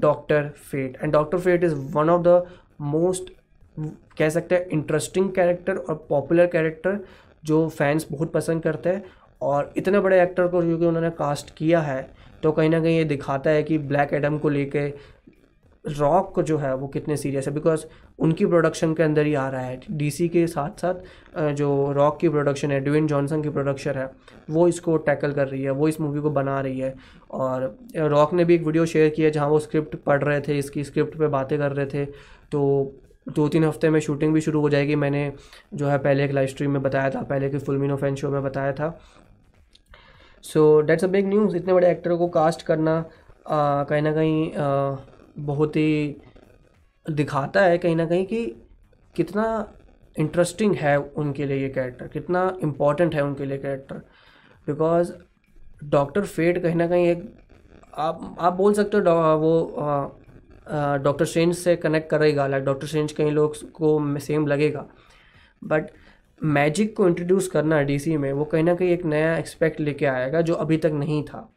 Doctor 0.00 0.48
Fate 0.70 0.98
and 1.02 1.12
Doctor 1.12 1.38
Fate 1.38 1.64
is 1.64 1.74
one 1.94 2.10
of 2.10 2.22
the 2.22 2.44
most 2.80 3.32
कह 4.18 4.28
सकते 4.28 4.54
हैं 4.54 4.66
इंटरेस्टिंग 4.68 5.30
कैरेक्टर 5.32 5.76
और 5.76 6.06
पॉपुलर 6.08 6.46
कैरेक्टर 6.46 6.98
जो 7.44 7.68
फैंस 7.68 8.06
बहुत 8.10 8.32
पसंद 8.32 8.62
करते 8.62 8.88
हैं। 8.88 9.04
और 9.44 9.72
इतने 9.76 10.00
बड़े 10.00 10.22
एक्टर 10.22 10.46
को 10.48 10.62
जो 10.62 10.78
कि 10.78 10.86
उन्होंने 10.86 11.10
कास्ट 11.18 11.54
किया 11.56 11.80
है 11.82 12.06
तो 12.42 12.52
कहीं 12.52 12.70
ना 12.70 12.80
कहीं 12.80 12.96
ये 12.96 13.04
दिखाता 13.06 13.50
है 13.50 13.62
कि 13.62 13.78
ब्लैक 13.80 14.12
एडम 14.14 14.38
को 14.38 14.48
लेके 14.48 14.88
रॉक 15.84 16.30
को 16.34 16.42
जो 16.42 16.56
है 16.58 16.74
वो 16.76 16.86
कितने 16.88 17.16
सीरियस 17.16 17.46
है 17.48 17.52
बिकॉज़ 17.54 17.84
उनकी 18.18 18.46
प्रोडक्शन 18.46 18.92
के 18.94 19.02
अंदर 19.02 19.26
ही 19.26 19.34
आ 19.34 19.48
रहा 19.48 19.60
है। 19.60 19.80
डीसी 19.92 20.28
के 20.28 20.46
साथ 20.46 20.80
साथ 20.80 21.50
जो 21.54 21.92
रॉक 21.92 22.18
की 22.20 22.28
प्रोडक्शन 22.28 22.70
है 22.70 22.78
ड्वेन 22.80 23.06
जॉनसन 23.06 23.42
की 23.42 23.50
प्रोडक्शन 23.50 23.92
है, 23.92 24.10
वो 24.50 24.66
इसको 24.68 24.96
टैकल 24.98 25.32
कर 25.32 25.48
रही 25.48 25.62
है, 25.62 25.70
वो 25.70 25.88
इस 25.88 26.00
मूवी 26.00 26.20
को 26.20 26.30
बना 26.30 26.60
रही 26.60 26.78
है। 26.80 26.94
और 27.30 27.76
रॉक 27.96 28.32
ने 28.34 28.44
भी 28.44 28.54
एक 28.54 28.64
वीडियो 28.66 28.86
शेयर 28.86 29.10
किया 29.10 29.30
जहाँ 29.30 29.48
वो 29.48 29.58
स्क्रिप्ट 29.58 29.96
पढ़ 29.96 30.22
रहे 30.22 30.40
थे, 30.40 30.58
इसकी 30.58 30.84
स्क्रिप्ट 30.84 31.18
पे 31.18 31.26
बातें 31.28 31.58
कर 31.58 31.72
रहे 31.72 31.86
थे। 31.86 32.04
तो 32.52 32.94
दो 33.28 33.48
तीन 33.48 33.64
हफ़्ते 33.64 33.90
में 33.90 34.00
शूटिंग 34.00 34.34
भी 34.34 34.40
शुरू 34.40 34.60
हो 34.60 34.70
जाएगी, 34.70 34.96
मैंने 34.96 35.32
जो 35.74 35.88
है 35.88 35.98
पहले 35.98 36.24
एक 36.24 36.32
लाइव 36.32 36.48
स्ट्रीम 36.48 36.70
में 36.70 36.82
बताया 36.82 37.10
था, 37.10 37.22
पहले 37.22 37.50
की 37.50 37.58
फुलमिनो 37.58 37.96
फ़ैन 37.96 38.14
शो 38.14 38.30
में 38.30 38.42
बताया 38.42 38.72
था। 38.72 38.98
So 40.44 40.80
that's 40.80 41.04
a 41.04 41.08
big 41.08 41.26
news 41.26 41.56
इतने 41.56 41.72
बड़े 41.72 41.90
एक्टर 41.90 42.14
को 42.16 42.28
कास्ट 42.28 42.62
करना 42.62 43.04
कहीं 43.48 44.02
ना 44.02 44.12
कहीं 44.12 44.50
बहुत 45.44 45.76
ही 45.76 46.16
दिखाता 47.06 47.62
है 47.62 47.78
कहीं 47.78 47.96
ना 47.96 48.06
कहीं 48.06 48.26
कि 48.26 48.44
कितना 49.16 49.44
इंटरेस्टिंग 50.16 50.74
है 50.76 50.96
उनके 51.00 51.46
लिए 51.46 51.56
ये 51.56 51.68
कैरेक्टर 51.68 52.08
कितना 52.08 52.42
इंपॉर्टेंट 52.62 53.14
है 53.14 53.24
उनके 53.24 53.44
लिए 53.44 53.58
कैरेक्टर 53.58 53.96
बिकॉज़ 54.66 55.12
डॉक्टर 55.84 56.24
फेड 56.24 56.62
कहीं 56.62 56.74
ना 56.74 56.86
कहीं 56.88 57.06
एक, 57.08 57.24
आप 57.94 58.36
आप 58.38 58.52
बोल 58.52 58.74
सकते 58.74 58.96
हो 58.96 59.36
वो 59.38 59.54
डॉक्टर 61.02 61.24
स्ट्रेंज 61.24 61.54
से 61.56 61.76
कनेक्ट 61.76 62.10
करेगा 62.10 62.46
लाइक 62.46 62.64
डॉक्टर 62.64 62.86
स्ट्रेंज 62.86 63.12
कहीं 63.12 63.32
लोग 63.32 63.56
को 63.72 64.18
सेम 64.20 64.46
लगेगा. 64.46 64.86
बट 65.62 65.90
मैजिक 66.44 66.96
को 66.96 67.06
इंट्रोड्यूस 67.08 67.48
करना 67.48 67.80
डीसी 67.82 68.16
में, 68.16 68.32
वो 68.32 68.44
कहीं 68.44 68.64
ना 68.64 68.74
कहीं 68.74 68.88
एक 68.88 69.04
नया 69.04 69.36
एक्सपेक्ट 69.36 69.80
लेके 69.80 70.06
आएगा 70.06 70.40
जो 70.40 70.54
अभी 70.54 70.76
तक 70.76 70.92
नहीं 70.94 71.22
था। 71.24 71.48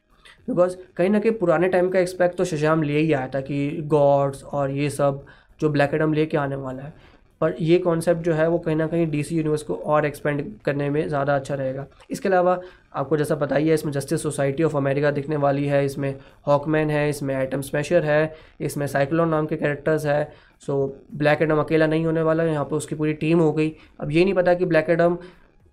बिकॉज़ 0.49 0.75
कहीं 0.97 1.09
ना 1.09 1.19
कहीं 1.19 1.31
पुराने 1.31 1.67
टाइम 1.69 1.89
का 1.89 1.99
एक्सपेक्ट 1.99 2.37
तो 2.37 2.45
शजाम 2.45 2.83
ले 2.83 2.99
ही 2.99 3.11
आया 3.13 3.27
था 3.27 3.41
कि 3.41 3.69
गॉड्स 3.87 4.43
और 4.43 4.71
ये 4.71 4.89
सब 4.89 5.25
जो 5.59 5.69
ब्लैक 5.69 5.93
एडम 5.93 6.13
लेके 6.13 6.37
आने 6.37 6.55
वाला 6.55 6.83
है। 6.83 6.93
पर 7.41 7.55
ये 7.59 7.77
कॉन्सेप्ट 7.77 8.21
जो 8.21 8.33
है, 8.33 8.47
वो 8.49 8.57
कहीं 8.57 8.75
ना 8.75 8.85
कहीं 8.87 9.07
डीसी 9.11 9.35
यूनिवर्स 9.35 9.63
को 9.63 9.75
और 9.75 10.05
एक्सपेंड 10.05 10.43
करने 10.65 10.89
में 10.89 11.07
ज़्यादा 11.07 11.35
अच्छा 11.35 11.55
रहेगा। 11.55 11.85
इसके 12.09 12.29
अलावा 12.29 12.59
आपको 12.95 13.17
जैसा 13.17 13.35
पता 13.35 13.55
ही 13.55 13.67
है, 13.67 13.73
इसमें 13.73 13.91
जस्टिस 13.91 14.23
सोसाइटी 14.23 14.63
ऑफ़ 14.63 14.77
अमेरिका 14.77 15.11
दिखने 15.11 15.35
वाली 15.35 15.65
है, 15.65 15.83
इसमें 15.85 16.13
हॉकमैन 16.47 16.89
है, 16.89 17.09
इसमें 17.09 17.35
एटम 17.35 17.61
स्मैशर 17.61 18.05
है, 18.05 18.33
इसमें 18.61 18.87
साइक्लोन 18.87 19.29
नाम 19.29 19.45
के 19.45 19.57
कैरेक्टर्स 19.57 20.05
है। 20.05 20.31
सो 20.61 20.75
ब्लैक 21.15 21.41
एडम 21.41 21.59
अकेला 21.59 21.87
नहीं 21.87 22.05
होने 22.05 22.21
वाला, 22.21 22.43
यहाँ 22.43 22.65
पर 22.65 22.75
उसकी 22.75 22.95
पूरी 22.95 23.13
टीम 23.15 23.39
हो 23.39 23.51
गई। 23.53 23.73
अब 23.99 24.11
ये 24.11 24.23
नहीं 24.23 24.33
पता 24.33 24.53
कि 24.53 24.65
ब्लैक 24.65 24.89
एडम 24.89 25.17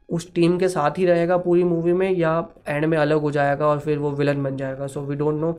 उस 0.08 0.32
टीम 0.34 0.58
के 0.58 0.68
साथ 0.68 0.98
ही 0.98 1.04
रहेगा 1.06 1.36
पूरी 1.38 1.64
मूवी 1.64 1.92
में, 1.92 2.10
या 2.10 2.48
एंड 2.68 2.84
में 2.84 2.98
अलग 2.98 3.20
हो 3.20 3.30
जाएगा 3.30 3.66
और 3.66 3.78
फिर 3.80 3.98
वो 3.98 4.10
विलन 4.12 4.42
बन 4.42 4.56
जाएगा। 4.56 4.86
सो 4.86 5.00
वी 5.02 5.16
डोंट 5.16 5.40
नो 5.40 5.58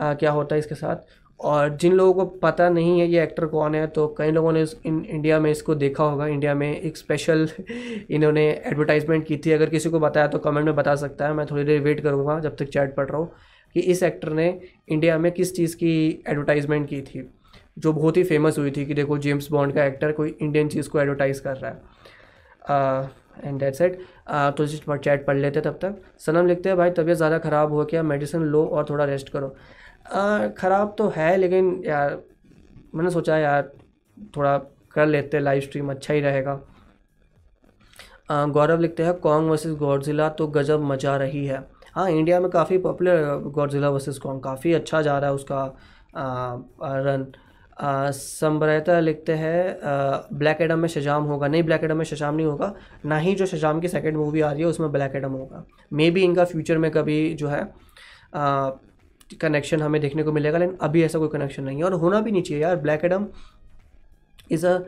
क्या 0.00 0.30
होता 0.30 0.54
है 0.54 0.58
इसके 0.58 0.74
साथ। 0.74 1.20
और 1.40 1.76
जिन 1.76 1.92
लोगों 1.92 2.12
को 2.14 2.24
पता 2.38 2.68
नहीं 2.68 3.00
है 3.00 3.06
ये 3.08 3.22
एक्टर 3.22 3.46
कौन 3.46 3.74
है 3.74 3.86
तो 3.88 4.06
कई 4.18 4.30
लोगों 4.30 4.52
ने 4.52 4.64
इन 4.86 5.04
इंडिया 5.06 5.38
में 5.40 5.50
इसको 5.50 5.74
देखा 5.74 6.04
होगा। 6.04 6.26
इंडिया 6.26 6.54
में 6.54 6.68
एक 6.70 6.96
स्पेशल 6.96 7.48
इन्होंने 8.10 8.46
एडवर्टाइजमेंट 8.66 9.26
की 9.26 9.36
थी। 9.36 9.52
अगर 9.52 9.70
किसी 9.70 9.90
को 9.90 10.00
बताया 10.00 10.26
तो 10.26 10.38
कमेंट 10.38 10.66
में 10.66 10.74
बता 10.76 10.94
सकता 10.96 11.26
है। 11.26 11.34
मैं 11.34 11.46
थोड़ी 11.46 11.64
देर 11.64 11.80
वेट 11.80 12.00
करूँगा 12.00 12.38
जब 12.40 12.56
तक 12.56 12.68
चैट 12.68 12.94
पढ़ 12.96 13.08
रहा 13.08 13.18
हूँ 13.18 13.30
कि 13.74 13.80
इस 13.82 14.02
एक्टर 14.02 14.32
ने 14.32 14.48
इंडिया 14.88 15.18
में 15.18 15.30
किस 15.32 15.54
चीज़ 15.56 15.76
की 15.76 15.94
एडवर्टाइजमेंट 16.28 16.88
की 16.88 17.00
थी। 17.02 17.28
जो 17.76 17.92
बहुत 17.92 18.16
ही 18.16 18.24
फ़ेमस 18.24 18.58
हुई 18.58 18.70
थी 18.70 18.84
कि 18.86 18.94
देखो 18.94 19.18
जेम्स 19.18 19.50
बॉन्ड 19.50 19.74
का 19.74 19.84
एक्टर 19.84 20.12
कोई 20.12 20.36
इंडियन 20.40 20.68
चीज़ 20.68 20.88
को 20.88 21.00
एडवर्टाइज़ 21.00 21.42
कर 21.42 21.56
रहा 21.56 21.70
है। 21.70 23.10
एंड 23.44 23.60
डेट 23.60 23.74
सेट 23.74 23.98
तो 24.56 24.66
जिस 24.66 24.80
पर 24.80 24.98
चैट 24.98 25.24
पढ़ 25.26 25.36
लेते 25.36 25.60
तब 25.60 25.78
तक। 25.82 26.02
सनम 26.20 26.46
लिखते 26.46 26.68
हैं 26.68 26.78
भाई 26.78 26.90
तबीयत 26.92 27.16
ज़्यादा 27.16 27.38
ख़राब 27.38 27.72
हो 27.72 27.84
गया 27.84 28.02
मेडिसिन 28.04 28.42
लो 28.44 28.64
और 28.66 28.86
थोड़ा 28.90 29.04
रेस्ट 29.04 29.28
करो। 29.28 29.48
ख़राब 30.58 30.94
तो 30.98 31.08
है 31.16 31.36
लेकिन 31.36 31.82
यार 31.86 32.18
मैंने 32.94 33.10
सोचा 33.10 33.38
यार 33.38 33.70
थोड़ा 34.36 34.56
कर 34.94 35.06
लेते 35.06 35.40
लाइव 35.40 35.60
स्ट्रीम 35.60 35.90
अच्छा 35.90 36.14
ही 36.14 36.20
रहेगा। 36.20 36.60
गौरव 38.30 38.80
लिखते 38.80 39.02
हैं 39.02 39.14
कॉन्ग 39.20 39.50
वर्सेस 39.50 39.72
गॉडजिला 39.76 40.28
तो 40.30 40.46
गजब 40.48 40.82
मचा 40.82 41.16
रही 41.16 41.44
है। 41.46 41.62
हाँ 41.94 42.08
इंडिया 42.10 42.40
में 42.40 42.50
काफ़ी 42.50 42.78
पॉपुलर 42.80 43.36
गॉडजिला 43.46 43.88
वर्सेस 43.90 44.18
कॉन्ग 44.18 44.42
काफ़ी 44.44 44.72
अच्छा 44.74 45.00
जा 45.02 45.18
रहा 45.18 45.30
है 45.30 45.34
उसका 45.34 45.62
आ, 46.16 46.56
रन 46.84 47.26
संभरता 47.76 48.98
लिखते 49.00 49.32
हैं 49.34 49.78
ब्लैक 50.32 50.60
एडम 50.60 50.78
में 50.78 50.88
शजाम 50.88 51.24
होगा। 51.24 51.48
नहीं 51.48 51.62
ब्लैक 51.62 51.84
एडम 51.84 51.96
में 51.96 52.04
शजाम 52.04 52.34
नहीं 52.34 52.46
होगा। 52.46 52.74
ना 53.04 53.18
ही 53.18 53.34
जो 53.34 53.46
शजाम 53.46 53.80
की 53.80 53.88
सेकंड 53.88 54.16
मूवी 54.16 54.40
आ 54.40 54.50
रही 54.52 54.62
है, 54.62 54.66
उसमें 54.68 54.90
ब्लैक 54.92 55.16
एडम 55.16 55.32
होगा। 55.32 55.64
मे 55.92 56.10
बी 56.10 56.22
इनका 56.24 56.44
फ्यूचर 56.44 56.78
में 56.78 56.90
कभी 56.90 57.32
जो 57.34 57.48
है 57.48 57.64
कनेक्शन 59.40 59.82
हमें 59.82 60.00
देखने 60.00 60.22
को 60.22 60.32
मिलेगा, 60.32 60.58
लेकिन 60.58 60.76
अभी 60.80 61.02
ऐसा 61.02 61.18
कोई 61.18 61.28
कनेक्शन 61.28 61.64
नहीं 61.64 61.78
है। 61.78 61.84
और 61.84 61.92
होना 61.94 62.20
भी 62.20 62.32
नहीं 62.32 62.42
चाहिए 62.42 62.62
यार। 62.62 62.76
Black 62.76 63.04
Adam 63.04 63.26
is 64.50 64.66
a 64.66 64.78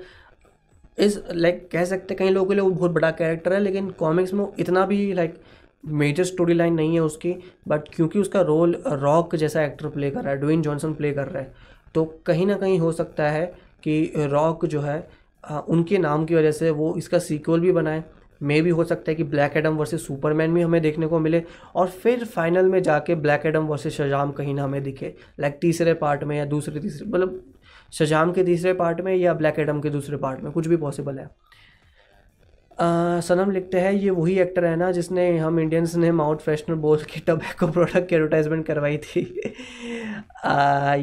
is 0.99 1.19
like 1.33 1.69
कह 1.73 1.85
सकते 1.85 2.15
कई 2.15 2.31
लोगों 2.31 2.49
के 2.49 2.55
लिए 2.55 2.63
वो 2.63 2.71
बहुत 2.71 2.91
बड़ा 2.91 3.11
कैरेक्टर 3.13 3.53
है, 3.53 3.61
लेकिन 3.61 3.91
कॉमिक्स 3.99 4.33
में 4.35 4.47
इतना 4.59 4.85
भी 4.87 5.13
लाइक 5.15 5.41
मेजर 5.85 6.25
स्टोरी 6.25 6.55
लाइन 6.55 6.75
नहीं 6.75 6.95
है 6.95 7.01
उसकी। 7.01 7.35
बट 7.69 7.89
क्योंकि 7.95 8.19
उसका 8.19 8.41
रोल 8.43 8.83
रॉक 8.89 9.35
जैसा 9.37 9.63
एक्टर 9.65 9.89
प्ले 9.89 10.11
कर 10.11 10.23
रहा 10.23 10.33
है 10.33 10.41
डोइन 10.41 10.63
जॉनसन 10.63 10.93
प्ले 10.95 11.13
कर 11.13 11.29
रहा 11.29 11.43
है 11.43 11.73
तो 11.95 12.05
कहीं 12.27 12.47
ना 12.47 12.57
कहीं 12.57 12.79
हो 12.79 12.93
सकता 12.93 13.29
है 13.31 13.47
कि 13.83 14.13
रॉक 14.17 14.65
जो 14.67 14.81
है 14.81 14.99
उनके 15.45 15.99
नाम 15.99 16.25
की 16.25 16.35
वजह 16.35 16.51
से 16.53 16.71
वो 16.73 16.95
इसका 16.99 17.19
सीक्वल 17.21 17.61
भी 17.61 17.73
बनाए। 17.73 18.03
मे 18.43 18.61
भी 18.63 18.71
हो 18.71 18.85
सकता 18.85 19.11
है 19.11 19.15
कि 19.15 19.25
ब्लैक 19.25 19.57
एडम 19.57 19.77
वर्सेस 19.77 20.07
सुपरमैन 20.07 20.55
भी 20.55 20.63
हमें 20.63 20.81
देखने 20.83 21.07
को 21.07 21.19
मिले 21.19 21.43
और 21.75 21.89
फिर 21.89 22.25
फाइनल 22.25 22.69
में 22.69 22.83
जाके 22.83 23.15
ब्लैक 23.17 23.47
एडम 23.47 23.67
वर्सेस 23.67 23.97
शजाम 23.97 24.33
कहीं 24.33 24.55
ना 24.55 24.65
हमें 24.65 24.83
दिखे। 24.83 25.15
लाइक 25.41 25.59
तीसरे 25.61 25.95
पार्ट 25.95 26.25
में 26.25 26.37
या 26.37 26.45
दूसरे 26.45 26.81
तीसरे 26.81 27.09
मतलब 27.09 27.41
शजाम 27.93 28.33
के 28.33 28.45
तीसरे 28.45 28.73
पार्ट 28.75 29.01
में 29.01 29.15
या 29.15 29.35
ब्लैक 29.35 29.59
एडम 29.59 29.81
के 29.81 29.91
दूसरे 29.91 30.17
पार्ट 30.17 30.41
में, 30.41 30.51
कुछ 30.53 30.67
भी 30.67 30.77
पॉसिबल 30.77 31.19
है। 31.19 31.29
सनम 32.79 33.51
लिखते 33.51 33.81
हैं, 33.81 33.93
ये 33.93 34.11
वही 34.11 34.39
एक्टर 34.39 34.65
है 34.65 34.77
ना, 34.77 34.91
जिसने 34.93 35.27
हम 35.39 35.61
इंडियंस 35.61 35.95
ने 35.97 36.11
माउथ 36.13 36.37
फ्रेशनर 36.39 36.77
बोल 36.77 37.03
के 37.05 37.21
टोबैको 37.21 37.67
प्रोडक्ट 37.69 38.09
की 38.09 38.15
एडवर्टाइजमेंट 38.17 38.67
करवाई 38.67 38.99
थी। 38.99 39.23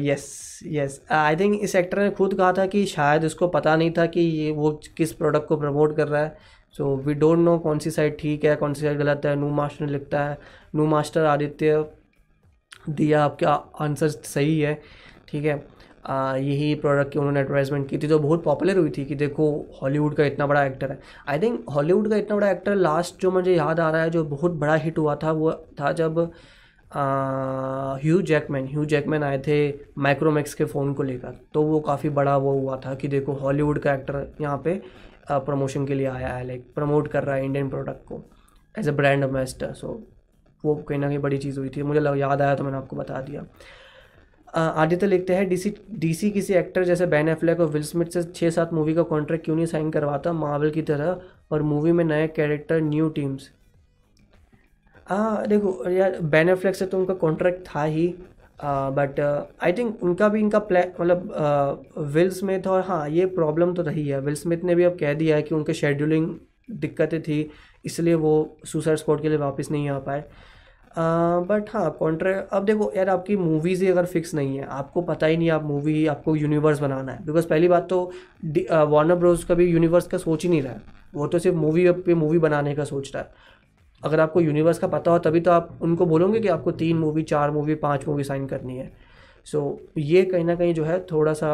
यस 0.00 0.60
यस 0.66 1.00
आई 1.10 1.36
थिंक 1.36 1.58
इस 1.62 1.74
एक्टर 1.76 1.98
ने 1.98 2.10
खुद 2.12 2.34
कहा 2.34 2.52
था 2.52 2.66
कि 2.66 2.84
शायद 2.86 3.24
इसको 3.24 3.48
पता 3.48 3.76
नहीं 3.76 3.90
था 3.98 4.06
कि 4.06 4.20
ये 4.20 4.50
वो 4.52 4.70
किस 4.96 5.12
प्रोडक्ट 5.12 5.48
को 5.48 5.56
प्रमोट 5.56 5.96
कर 5.96 6.08
रहा 6.08 6.22
है। 6.22 6.36
सो 6.74 6.94
वी 6.96 7.14
डोंट 7.14 7.38
नो 7.38 7.58
कौन 7.58 7.78
सी 7.78 7.90
साइड 7.90 8.16
ठीक 8.18 8.44
है, 8.44 8.54
कौन 8.56 8.74
सी 8.74 8.82
साइड 8.82 8.98
गलत 8.98 9.26
है। 9.26 9.34
नू 9.36 9.48
मास्टर 9.52 9.86
लिखता 9.86 10.24
है 10.24 10.38
नू 10.74 10.86
मास्टर 10.86 11.24
आदित्य, 11.26 11.84
दिया 12.90 13.24
आपका 13.24 13.52
आंसर 13.80 14.08
सही 14.08 14.58
है, 14.60 14.74
ठीक 15.28 15.44
है। 15.44 15.56
यही 16.04 16.74
प्रोडक्ट 16.74 17.12
की 17.12 17.18
उन्होंने 17.18 17.40
एडवर्टाइजमेंट 17.40 17.88
की 17.88 17.98
थी 17.98 18.06
जो 18.06 18.18
बहुत 18.18 18.42
पॉपुलर 18.44 18.78
हुई 18.78 18.90
थी 18.90 19.04
कि 19.04 19.14
देखो 19.14 19.44
हॉलीवुड 19.82 20.14
का 20.14 20.24
इतना 20.24 20.46
बड़ा 20.46 20.64
एक्टर 20.64 20.90
है। 20.90 20.98
आई 21.28 21.38
थिंक 21.38 21.68
हॉलीवुड 21.70 22.08
का 22.10 22.16
इतना 22.16 22.36
बड़ा 22.36 22.50
एक्टर 22.50 22.74
लास्ट 22.76 23.20
जो 23.22 23.30
मुझे 23.30 23.54
याद 23.54 23.80
आ 23.80 23.90
रहा 23.90 24.02
है, 24.02 24.10
जो 24.10 24.24
बहुत 24.26 24.52
बड़ा 24.54 24.74
हिट 24.76 24.98
हुआ 24.98 25.14
था, 25.22 25.32
वो 25.32 25.52
था 25.80 25.92
जब 25.92 26.18
ह्यू 28.02 28.20
जैकमैन 28.22 28.66
ह्यू 28.68 28.84
जैकमैन 28.84 29.22
आए 29.22 29.38
थे 29.46 29.56
माइक्रोमैक्स 29.98 30.54
के 30.54 30.64
फ़ोन 30.64 30.92
को 30.94 31.02
लेकर। 31.02 31.38
तो 31.54 31.62
वो 31.62 31.78
काफ़ी 31.80 32.08
बड़ा 32.10 32.36
वो 32.36 32.52
हुआ 32.52 32.76
था 32.86 32.94
कि 32.94 33.08
देखो 33.08 33.32
हॉलीवुड 33.34 33.78
का 33.78 33.94
एक्टर 33.94 34.26
यहाँ 34.40 34.60
पे 34.64 34.80
प्रमोशन 35.30 35.86
के 35.86 35.94
लिए 35.94 36.06
आया 36.06 36.28
है 36.28 36.46
लाइक 36.46 36.64
प्रमोट 36.74 37.08
कर 37.08 37.24
रहा 37.24 37.36
है 37.36 37.44
इंडियन 37.44 37.68
प्रोडक्ट 37.70 38.04
को 38.06 38.22
as 38.74 38.88
a 38.88 38.92
brand 38.92 39.24
ambassador 39.24 39.72
so 39.74 40.00
वो 40.64 40.74
कहीं 40.88 40.98
ना 40.98 41.08
कहीं 41.08 41.18
बड़ी 41.18 41.38
चीज़ 41.38 41.58
हुई 41.58 41.68
थी। 41.76 41.82
मुझे 41.82 42.00
याद 42.20 42.42
आया 42.42 42.54
तो 42.54 42.64
मैंने 42.64 42.76
आपको 42.76 42.96
बता 42.96 43.20
दिया। 43.20 43.44
आदित्य 44.52 45.06
लिखते 45.06 45.34
हैं, 45.34 45.48
डीसी 45.48 45.74
डीसी 45.90 46.30
किसी 46.30 46.54
एक्टर 46.54 46.84
जैसे 46.84 47.06
बैन 47.06 47.28
एफ्लेक 47.28 47.60
और 47.60 47.66
विल 47.68 47.82
स्मिथ 47.82 48.06
से 48.06 48.22
छः 48.24 48.50
सात 48.50 48.72
मूवी 48.72 48.94
का 48.94 49.02
कॉन्ट्रैक्ट 49.04 49.44
क्यों 49.44 49.56
नहीं 49.56 49.66
साइन 49.66 49.90
करवाता? 49.90 50.32
मार्वल 50.34 50.70
की 50.70 50.82
तरह 50.82 51.20
और 51.50 51.62
मूवी 51.62 51.92
में 51.92 52.04
नए 52.04 52.26
कैरेक्टर 52.36 52.80
न्यू 52.82 53.08
टीम्स 53.10 53.50
हाँ 55.06 55.46
देखो, 55.46 55.90
यार 55.90 56.18
बैन 56.22 56.48
एफ्लेक 56.48 56.74
से 56.74 56.86
तो 56.86 56.98
उनका 56.98 57.14
कॉन्ट्रैक्ट 57.16 57.66
था 57.66 57.82
ही 57.84 58.06
बट 58.60 59.20
आई 59.62 59.72
थिंक 59.72 60.02
उनका 60.02 60.28
भी 60.28 60.40
इनका 60.40 60.58
प्लान 60.60 60.92
मतलब 61.00 62.04
विल 62.14 62.30
स्मिथ 62.30 62.66
और 62.66 62.80
हाँ 62.86 63.08
ये 63.10 63.26
प्रॉब्लम 63.28 63.74
तो 63.74 63.82
रही 63.82 64.06
है। 64.08 64.20
विल 64.20 64.34
स्मिथ 64.34 64.64
ने 64.64 64.74
भी 64.74 64.84
अब 64.84 64.96
कह 65.00 65.14
दिया 65.14 65.36
है 65.36 65.42
कि 65.42 65.54
उनके 65.54 65.74
शेड्यूलिंग 65.74 66.28
दिक्कतें 66.72 67.20
थी, 67.22 67.50
इसलिए 67.84 68.14
वो 68.14 68.58
सुसाइड 68.64 68.98
स्पॉट 68.98 69.22
के 69.22 69.28
लिए 69.28 69.38
वापस 69.38 69.70
नहीं 69.70 69.88
आ 69.90 69.98
पाए। 69.98 70.24
बट 70.96 71.70
हाँ 71.72 71.90
कॉन्ट्रे 71.98 72.32
अब 72.52 72.64
देखो 72.64 72.90
यार 72.96 73.08
आपकी 73.08 73.36
मूवीज़ 73.36 73.82
ही 73.84 73.90
अगर 73.90 74.06
फिक्स 74.06 74.34
नहीं 74.34 74.56
है 74.58 74.66
आपको 74.70 75.02
पता 75.02 75.26
ही 75.26 75.36
नहीं 75.36 75.50
आप 75.50 75.62
मूवी 75.64 76.06
आपको 76.06 76.34
यूनिवर्स 76.36 76.80
बनाना 76.80 77.12
है। 77.12 77.24
बिकॉज़ 77.26 77.46
पहली 77.48 77.68
बात 77.68 77.88
तो 77.90 78.04
वार्नर 78.86 79.14
ब्रोज 79.14 79.44
का 79.44 79.54
भी 79.54 79.66
यूनिवर्स 79.66 80.06
का 80.06 80.18
सोच 80.18 80.44
ही 80.44 80.50
नहीं 80.50 80.62
रहा 80.62 80.72
है। 80.72 80.82
वो 81.14 81.26
तो 81.26 81.38
सिर्फ़ 81.38 81.56
मूवी 81.56 81.90
पे 81.92 82.14
मूवी 82.14 82.38
बनाने 82.38 82.74
का 82.74 82.84
सोच 82.84 83.10
रहा 83.14 83.22
है। 83.22 83.30
अगर 84.02 84.20
आपको 84.20 84.40
यूनिवर्स 84.40 84.78
का 84.78 84.86
पता 84.88 85.10
हो 85.10 85.18
तभी 85.18 85.40
तो 85.40 85.50
आप 85.50 85.78
उनको 85.82 86.06
बोलोगे 86.06 86.40
कि 86.40 86.48
आपको 86.48 86.72
तीन 86.72 86.98
मूवी 86.98 87.22
चार 87.22 87.50
मूवी 87.50 87.74
पाँच 87.74 88.06
मूवी 88.08 88.24
साइन 88.24 88.46
करनी 88.46 88.76
है। 88.76 88.90
सो 89.46 89.58
so, 89.58 89.98
ये 89.98 90.22
कहीं 90.24 90.44
ना 90.44 90.54
कहीं 90.54 90.74
जो 90.74 90.84
है 90.84 90.98
थोड़ा 91.12 91.32
सा 91.32 91.48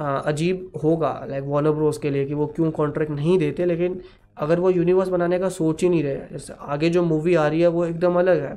आ, 0.00 0.16
अजीब 0.16 0.70
होगा 0.84 1.10
लाइक 1.30 1.44
वार्नर 1.46 1.70
ब्रोस 1.70 1.98
के 1.98 2.10
लिए 2.10 2.24
कि 2.24 2.34
वो 2.34 2.46
क्यों 2.46 2.70
कॉन्ट्रैक्ट 2.70 3.12
नहीं 3.12 3.38
देते 3.38 3.64
लेकिन 3.64 4.00
अगर 4.36 4.60
वो 4.60 4.70
यूनिवर्स 4.70 5.08
बनाने 5.08 5.38
का 5.38 5.48
सोच 5.50 5.82
ही 5.82 5.88
नहीं 5.88 6.02
रहे, 6.02 6.16
जैसे 6.32 6.54
आगे 6.60 6.90
जो 6.90 7.02
मूवी 7.04 7.34
आ 7.34 7.46
रही 7.48 7.60
है 7.60 7.68
वो 7.68 7.84
एकदम 7.86 8.18
अलग 8.18 8.42
है। 8.42 8.54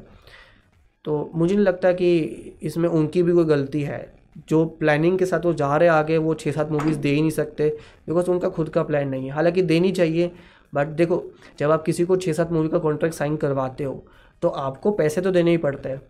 तो 1.06 1.30
मुझे 1.36 1.54
नहीं 1.56 1.66
लगता 1.66 1.92
कि 1.94 2.16
इसमें 2.62 2.88
उनकी 2.90 3.24
भी 3.24 3.34
कोई 3.34 3.46
गलती 3.46 3.82
है। 3.82 4.06
जो 4.50 4.64
प्लानिंग 4.80 5.18
के 5.20 5.26
साथ 5.26 5.46
वो 5.46 5.54
जा 5.54 5.76
रहे 5.78 5.90
आगे, 5.90 6.18
वो 6.18 6.34
छः 6.36 6.52
सात 6.52 6.72
मूवीज़ 6.72 6.98
दे 7.00 7.10
ही 7.10 7.22
नहीं 7.22 7.32
सकते 7.32 7.70
बिकॉज़ 8.08 8.30
उनका 8.32 8.50
खुद 8.50 8.70
का 8.70 8.84
प्लान 8.84 9.08
नहीं 9.10 9.26
है। 9.26 9.32
हालाँकि 9.32 9.62
देनी 9.64 9.92
चाहिए 9.92 10.32
बट 10.74 10.88
देखो, 10.88 11.24
जब 11.60 11.72
आप 11.72 11.84
किसी 11.84 12.06
को 12.06 12.16
छः 12.18 12.34
सात 12.34 12.52
मूवी 12.52 12.70
का 12.70 12.78
कॉन्ट्रैक्ट 12.80 13.16
साइन 13.16 13.36
करवाते 13.38 13.84
हो 13.84 14.04
तो 14.44 14.48
आपको 14.50 14.92
पैसे 14.92 15.22
तो 15.22 15.32
देने 15.32 15.52
ही 15.52 15.58
पड़ते 15.58 15.90
हैं। 15.90 16.02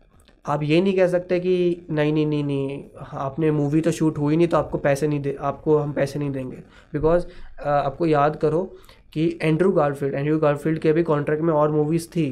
आप 0.45 0.63
ये 0.63 0.79
नहीं 0.81 0.95
कह 0.95 1.07
सकते 1.07 1.39
कि 1.39 1.85
नहीं 1.91 2.11
नहीं 2.13 2.25
नहीं 2.27 2.43
नहीं, 2.43 2.83
आपने 3.13 3.51
मूवी 3.51 3.81
तो 3.81 3.91
शूट 3.91 4.17
हुई 4.17 4.37
नहीं 4.37 4.47
तो 4.47 4.57
आपको 4.57 4.77
पैसे 4.77 5.07
नहीं 5.07 5.19
दे, 5.21 5.35
आपको 5.39 5.77
हम 5.77 5.91
पैसे 5.93 6.19
नहीं 6.19 6.31
देंगे। 6.31 6.57
बिकॉज़ 6.93 7.25
आपको 7.61 8.05
याद 8.05 8.35
करो 8.35 8.61
कि 9.13 9.27
एंड्रू 9.41 9.71
गारफील्ड 9.71 10.13
एंड्रू 10.13 10.37
गारफील्ड 10.39 10.79
के 10.79 10.93
भी 10.93 11.03
कॉन्ट्रैक्ट 11.03 11.43
में 11.43 11.53
और 11.53 11.71
मूवीज़ 11.71 12.07
थी 12.07 12.29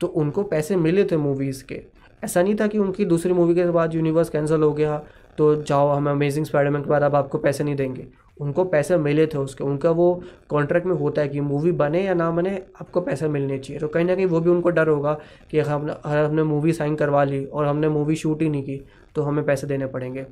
तो 0.00 0.06
उनको 0.06 0.42
पैसे 0.44 0.76
मिले 0.76 1.04
थे 1.04 1.16
मूवीज़ 1.16 1.64
के। 1.64 1.80
ऐसा 2.24 2.42
नहीं 2.42 2.54
था 2.54 2.66
कि 2.66 2.78
उनकी 2.78 3.04
दूसरी 3.04 3.32
मूवी 3.32 3.54
के 3.54 3.70
बाद 3.70 3.94
यूनिवर्स 3.94 4.28
कैंसिल 4.30 4.62
हो 4.62 4.72
गया 4.72 5.02
तो 5.38 5.54
जाओ 5.62 5.88
हम 5.88 6.10
अमेजिंग 6.10 6.46
स्पाइडरमैन 6.46 6.82
के 6.82 6.90
बाद 6.90 7.02
अब 7.02 7.14
आपको 7.16 7.38
पैसे 7.38 7.64
नहीं 7.64 7.76
देंगे। 7.76 8.06
उनको 8.40 8.64
पैसे 8.64 8.96
मिले 8.96 9.26
थे 9.26 9.38
उसके, 9.38 9.64
उनका 9.64 9.90
वो 9.90 10.22
कॉन्ट्रैक्ट 10.48 10.86
में 10.86 10.94
होता 10.94 11.22
है 11.22 11.28
कि 11.28 11.40
मूवी 11.40 11.72
बने 11.72 12.02
या 12.04 12.14
ना 12.14 12.30
बने, 12.30 12.50
आपको 12.80 13.00
पैसा 13.00 13.28
मिलने 13.28 13.58
चाहिए। 13.58 13.80
तो 13.80 13.88
कहीं 13.88 14.04
ना 14.04 14.14
कहीं 14.14 14.26
वो 14.26 14.40
भी 14.40 14.50
उनको 14.50 14.70
डर 14.70 14.88
होगा 14.88 15.12
कि 15.50 15.58
हमने 15.60 15.92
हमने 16.06 16.42
मूवी 16.42 16.72
साइन 16.72 16.94
करवा 16.96 17.24
ली 17.24 17.44
और 17.44 17.66
हमने 17.66 17.88
मूवी 17.88 18.16
शूट 18.16 18.42
ही 18.42 18.48
नहीं 18.48 18.62
की 18.62 18.80
तो 19.14 19.22
हमें 19.22 19.44
पैसे 19.44 19.66
देने 19.66 19.86
पड़ेंगे। 19.86 20.26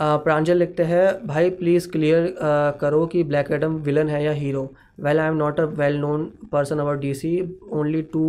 प्रांजल 0.00 0.56
लिखते 0.56 0.82
हैं 0.82 1.26
भाई 1.26 1.50
प्लीज़ 1.50 1.88
क्लियर 1.90 2.34
करो 2.80 3.04
कि 3.06 3.22
ब्लैक 3.24 3.50
एडम 3.52 3.74
विलन 3.84 4.08
है 4.08 4.22
या 4.24 4.32
hero 4.32 4.62
well 5.00 5.20
I 5.20 5.28
am 5.28 5.36
not 5.36 5.60
a 5.60 5.64
well 5.80 5.96
known 5.98 6.24
person 6.52 6.78
our 6.78 6.96
D 6.98 7.12
C 7.14 7.32
only 7.72 8.02
two 8.12 8.22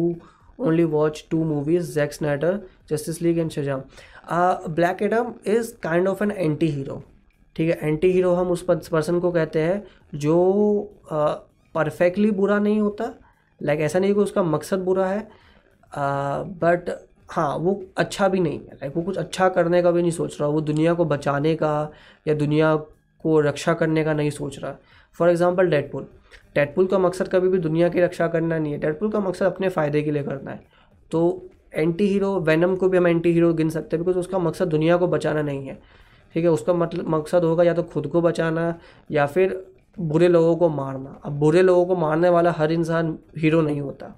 only 0.60 0.84
watch 0.96 1.24
two 1.32 1.44
movies 1.44 1.94
Jack 1.94 2.14
Snyder 2.14 2.60
Justice 2.90 3.22
League 3.22 3.40
and 3.40 3.52
Shazam 3.52 3.82
Black 4.76 5.02
Adam 5.04 5.34
is 5.48 5.74
kind 5.84 6.08
of 6.08 6.24
an 6.24 6.32
anti 6.32 6.68
hero 6.68 7.02
ठीक 7.56 7.70
है 7.70 7.88
anti 7.88 8.12
hero 8.12 8.34
हम 8.34 8.52
उस 8.52 8.62
person 8.64 9.20
को 9.20 9.32
कहते 9.32 9.62
हैं 9.62 9.84
जो 10.16 10.38
perfectly 11.12 12.30
uh, 12.30 12.36
बुरा 12.36 12.60
नहीं 12.60 12.80
होता. 12.80 13.14
लाइक 13.62 13.78
like, 13.78 13.86
ऐसा 13.86 14.00
नहीं 14.00 14.14
कि 14.14 14.20
उसका 14.20 14.44
मकसद 14.44 14.80
बुरा 14.80 15.08
है 15.08 15.28
बट 16.62 16.90
हाँ 17.32 17.56
वो 17.58 17.82
अच्छा 17.98 18.28
भी 18.28 18.40
नहीं 18.40 18.60
है। 18.60 18.74
लाइक 18.74 18.96
वो 18.96 19.02
कुछ 19.04 19.18
अच्छा 19.18 19.48
करने 19.50 19.82
का 19.82 19.92
भी 19.92 20.02
नहीं 20.02 20.12
सोच 20.12 20.40
रहा, 20.40 20.50
वो 20.50 20.62
दुनिया 20.62 20.94
को 20.94 21.06
बचाने 21.06 21.56
का 21.56 21.92
या 22.28 22.34
दुनिया 22.36 22.76
को 23.24 23.40
रक्षा 23.42 23.74
करने 23.74 24.04
का 24.04 24.14
नहीं 24.14 24.30
सोच 24.32 24.58
रहा। 24.60 24.76
फॉर 25.20 25.30
एग्ज़ाम्पल 25.30 25.70
डेडपुल 25.70 26.08
डेडपुल 26.56 26.88
का 26.88 26.98
मकसद 27.00 27.28
कभी 27.28 27.48
भी 27.50 27.58
दुनिया 27.60 27.90
की 27.90 28.02
रक्षा 28.02 28.28
करना 28.28 28.58
नहीं 28.60 28.74
है। 28.74 28.80
डेडपुल 28.80 29.12
का 29.12 29.20
मकसद 29.20 29.46
अपने 29.46 29.70
फ़ायदे 29.70 30.02
के 30.02 30.12
लिए 30.12 30.24
करना 30.24 30.52
है। 30.52 30.60
तो 31.12 31.50
एंटी 31.74 32.08
हीरो 32.08 32.40
वैनम 32.40 32.76
को 32.76 32.90
भी 32.90 32.98
हम 32.98 33.08
एंटी 33.08 33.32
हीरो 33.34 33.54
गिन 33.54 33.70
सकते 33.70 33.98
हैं 33.98 34.06
बिकॉज़ 34.06 34.20
उसका 34.20 34.40
मकसद 34.40 34.68
दुनिया 34.68 34.98
को 34.98 35.08
बचाना 35.08 35.42
नहीं 35.42 35.68
है। 35.68 35.78
ठीक 36.36 36.44
है? 36.44 36.50
उसका 36.50 36.74
मतलब 36.74 37.10
मकसद 37.10 37.44
होगा 37.44 37.64
या 37.64 37.74
तो 37.74 37.84
खुद 37.84 38.08
को 38.08 38.22
बचाना 38.22 38.74
या 39.12 39.26
फिर 39.26 39.64
बुरे 40.00 40.28
लोगों 40.28 40.56
को 40.56 40.70
मारना। 40.70 41.20
अब 41.26 41.40
बुरे 41.40 41.62
लोगों 41.62 41.86
को 41.86 41.96
मारने 41.96 42.30
वाला 42.30 42.52
हर 42.52 42.72
इंसान 42.72 43.18
हीरो 43.38 43.62
नहीं 43.62 43.82
होता। 43.82 44.16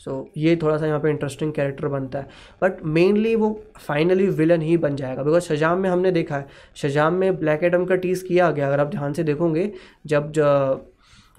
सो 0.00 0.10
so, 0.12 0.28
ये 0.36 0.56
थोड़ा 0.62 0.76
सा 0.76 0.86
यहाँ 0.86 1.00
पे 1.00 1.10
इंटरेस्टिंग 1.10 1.52
कैरेक्टर 1.52 1.88
बनता 1.88 2.18
है। 2.18 2.26
बट 2.62 2.82
मेनली 2.84 3.34
वो 3.34 3.50
फाइनली 3.78 4.26
विलन 4.28 4.62
ही 4.62 4.76
बन 4.76 4.96
जाएगा। 4.96 5.22
बिकॉज़ 5.22 5.42
शजाम 5.44 5.78
में 5.78 5.88
हमने 5.90 6.10
देखा 6.12 6.36
है 6.36 6.46
शजाम 6.76 7.14
में 7.14 7.36
ब्लैक 7.38 7.64
एडम 7.64 7.84
का 7.84 7.96
टीज़ 7.96 8.24
किया 8.24 8.50
गया। 8.50 8.66
अगर 8.68 8.80
आप 8.80 8.90
ध्यान 8.90 9.12
से 9.12 9.22
देखोगे 9.24 9.72
जब 10.06 10.32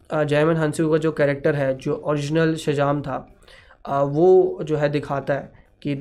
जयमन 0.09 0.55
हंसू 0.55 0.89
का 0.91 0.97
जो 0.97 1.11
कैरेक्टर 1.11 1.55
है 1.55 1.73
जो 1.77 1.95
ओरिजिनल 1.95 2.55
शजाम 2.55 3.01
था 3.01 3.17
वो 3.87 4.59
जो 4.63 4.77
है 4.77 4.89
दिखाता 4.89 5.33
है 5.33 5.51
कि 5.81 5.93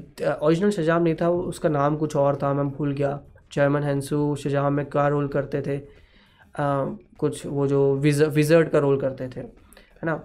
ओरिजिनल 0.42 0.70
शजाम 0.70 1.02
नहीं 1.02 1.14
था 1.20 1.28
उसका 1.30 1.68
नाम 1.68 1.96
कुछ 1.96 2.16
और 2.16 2.36
था 2.42 2.52
मैं 2.54 2.68
भूल 2.70 2.92
गया। 2.92 3.18
जयमन 3.52 3.82
हंसू 3.82 4.34
शजाम 4.36 4.72
में 4.72 4.84
क्या 4.86 5.06
रोल 5.08 5.28
करते 5.28 5.62
थे? 5.62 5.76
आ, 5.76 6.84
कुछ 7.18 7.46
वो 7.46 7.66
जो 7.66 7.94
विज 7.96 8.22
विजर्ड 8.22 8.68
का 8.68 8.78
रोल 8.78 9.00
करते 9.00 9.28
थे 9.28 9.40
है 9.40 10.04
ना? 10.04 10.22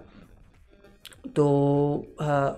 तो 1.26 1.46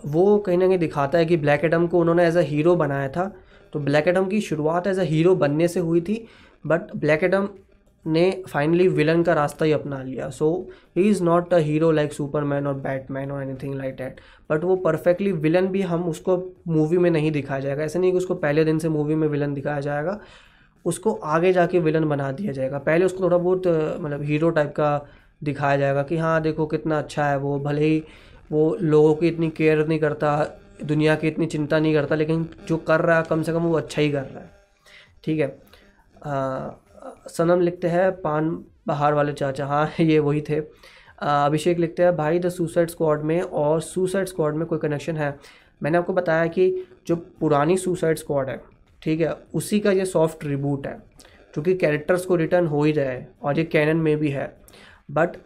वो 0.06 0.38
कहीं 0.38 0.58
ना 0.58 0.66
कहीं 0.66 0.78
दिखाता 0.78 1.18
है 1.18 1.26
कि 1.26 1.36
ब्लैक 1.36 1.64
एडम 1.64 1.86
को 1.86 2.00
उन्होंने 2.00 2.26
एज 2.26 2.36
अ 2.36 2.40
हीरो 2.42 2.74
बनाया 2.76 3.08
था। 3.08 3.32
तो 3.72 3.80
ब्लैक 3.80 4.08
एडम 4.08 4.26
की 4.28 4.40
शुरुआत 4.40 4.86
एज 4.86 4.98
अ 4.98 5.02
हीरो 5.04 5.34
बनने 5.36 5.68
से 5.68 5.80
हुई 5.80 6.00
थी 6.00 6.24
बट 6.64 6.94
ब्लैक 6.96 7.24
एडम 7.24 7.48
ने 8.04 8.30
फाइनली 8.48 8.86
विलन 8.88 9.22
का 9.22 9.32
रास्ता 9.34 9.64
ही 9.64 9.72
अपना 9.72 10.02
लिया। 10.02 10.28
So 10.30 10.68
he 10.96 11.02
is 11.10 11.22
not 11.24 11.54
a 11.54 11.58
hero 11.58 11.90
like 11.90 12.12
Superman 12.12 12.66
और 12.66 12.74
बैटमैन 12.76 13.30
और 13.30 13.42
एनीथिंग 13.42 13.74
लाइक 13.74 13.94
डैट 13.96 14.20
बट 14.50 14.64
वो 14.64 14.76
परफेक्टली 14.76 15.32
विलन 15.34 15.66
भी 15.68 15.82
हम 15.82 16.04
उसको 16.08 16.36
मूवी 16.68 16.98
में 16.98 17.10
नहीं 17.10 17.30
दिखाया 17.32 17.60
जाएगा। 17.60 17.82
ऐसा 17.84 17.98
नहीं 17.98 18.10
कि 18.12 18.18
उसको 18.18 18.34
पहले 18.36 18.64
दिन 18.64 18.78
से 18.78 18.88
मूवी 18.88 19.14
में 19.14 19.26
विलन 19.28 19.54
दिखाया 19.54 19.80
जाएगा, 19.80 20.18
उसको 20.84 21.12
आगे 21.12 21.52
जाके 21.52 21.78
विलन 21.80 22.04
बना 22.08 22.30
दिया 22.32 22.52
जाएगा। 22.52 22.78
पहले 22.80 23.04
उसको 23.04 23.24
थोड़ा 23.24 23.36
बहुत 23.38 23.66
मतलब 24.00 24.22
हीरो 24.22 24.50
टाइप 24.50 24.70
का 24.70 25.06
दिखाया 25.44 25.76
जाएगा 25.76 26.02
कि 26.02 26.16
हाँ 26.16 26.40
देखो 26.42 26.66
कितना 26.66 26.98
अच्छा 26.98 27.24
है 27.24 27.38
वो, 27.38 27.58
भले 27.60 27.84
ही 27.84 28.02
वो 28.52 28.76
लोगों 28.80 29.14
की 29.14 29.28
इतनी 29.28 29.48
केयर 29.50 29.86
नहीं 29.86 29.98
करता 29.98 30.58
दुनिया 30.84 31.14
की 31.16 31.28
इतनी 31.28 31.46
चिंता 31.46 31.78
नहीं 31.78 31.94
करता 31.94 32.14
लेकिन 32.14 32.48
जो 32.68 32.76
कर 32.76 33.00
रहा 33.00 33.16
है 33.18 33.24
कम 33.30 33.42
से 33.42 33.52
कम 33.52 33.62
वो 33.62 33.76
अच्छा 33.76 34.02
ही 34.02 34.10
कर 34.12 34.22
रहा 34.22 34.40
है। 34.40 34.50
ठीक 35.24 35.40
है? 35.40 35.58
आ, 36.26 36.70
सनम 37.28 37.60
लिखते 37.60 37.88
हैं 37.88 38.10
पान 38.20 38.64
बहार 38.86 39.14
वाले 39.14 39.32
चाचा। 39.32 39.66
हाँ 39.66 39.90
ये 40.00 40.18
वही 40.18 40.40
थे। 40.40 40.60
अभिषेक 41.20 41.78
लिखते 41.78 42.02
हैं 42.02 42.16
भाई 42.16 42.38
द 42.38 42.48
सुसाइड 42.48 42.90
स्क्वाड 42.90 43.22
में 43.22 43.40
और 43.42 43.80
सुसाइड 43.80 44.26
स्क्वाड 44.26 44.54
में 44.54 44.66
कोई 44.66 44.78
कनेक्शन 44.78 45.16
है? 45.16 45.36
मैंने 45.82 45.98
आपको 45.98 46.12
बताया 46.12 46.46
कि 46.46 46.86
जो 47.06 47.16
पुरानी 47.16 47.76
सुसाइड 47.76 48.18
स्क्वाड 48.18 48.48
है 48.48 48.60
ठीक 49.02 49.20
है 49.20 49.34
उसी 49.54 49.80
का 49.80 49.92
ये 49.92 50.04
सॉफ्ट 50.04 50.44
रिबूट 50.44 50.86
है 50.86 50.92
क्योंकि 51.54 51.74
कैरेक्टर्स 51.74 52.24
को 52.24 52.36
रिटर्न 52.36 52.66
हो 52.66 52.82
ही 52.84 52.92
रहे 52.92 53.22
और 53.42 53.58
ये 53.58 53.64
कैनन 53.64 53.96
में 53.96 54.16
भी 54.18 54.28
है। 54.28 54.46
बट 55.10 55.36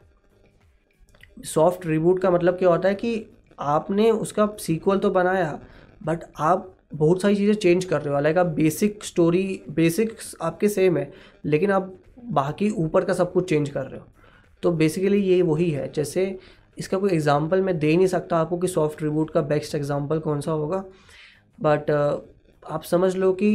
सॉफ्ट 1.36 1.86
रिबूट 1.86 2.20
का 2.20 2.30
मतलब 2.30 2.58
क्या 2.58 2.68
होता 2.68 2.88
है 2.88 2.94
कि 2.94 3.26
आपने 3.60 4.10
उसका 4.10 4.48
सीक्वल 4.60 4.98
तो 4.98 5.10
बनाया 5.10 5.58
बट 6.02 6.24
आप 6.38 6.72
बहुत 6.94 7.22
सारी 7.22 7.36
चीज़ें 7.36 7.54
चेंज 7.54 7.84
कर 7.84 8.02
रहे 8.02 8.14
हो। 8.14 8.20
लाइक 8.20 8.38
आप 8.38 8.46
बेसिक 8.46 9.04
स्टोरी 9.04 9.62
बेसिक्स 9.70 10.34
आपके 10.42 10.68
सेम 10.68 10.96
है, 10.96 11.12
लेकिन 11.44 11.70
आप 11.70 11.94
बाकी 12.24 12.70
ऊपर 12.72 13.04
का 13.04 13.12
सब 13.14 13.32
कुछ 13.32 13.48
चेंज 13.48 13.68
कर 13.70 13.84
रहे 13.84 13.98
हो। 14.00 14.06
तो 14.62 14.72
बेसिकली 14.72 15.18
ये 15.18 15.40
वही 15.42 15.70
है। 15.70 15.90
जैसे 15.92 16.38
इसका 16.78 16.98
कोई 16.98 17.10
एग्जांपल 17.10 17.62
मैं 17.62 17.78
दे 17.78 17.96
नहीं 17.96 18.06
सकता 18.06 18.36
आपको 18.36 18.58
कि 18.58 18.68
सॉफ्ट 18.68 19.02
रिबूट 19.02 19.30
का 19.30 19.40
बेस्ट 19.42 19.74
एग्जांपल 19.74 20.18
कौन 20.18 20.40
सा 20.40 20.52
होगा 20.52 20.84
बट 21.58 21.90
आप 21.90 22.82
समझ 22.82 23.14
लो 23.16 23.32
कि 23.32 23.50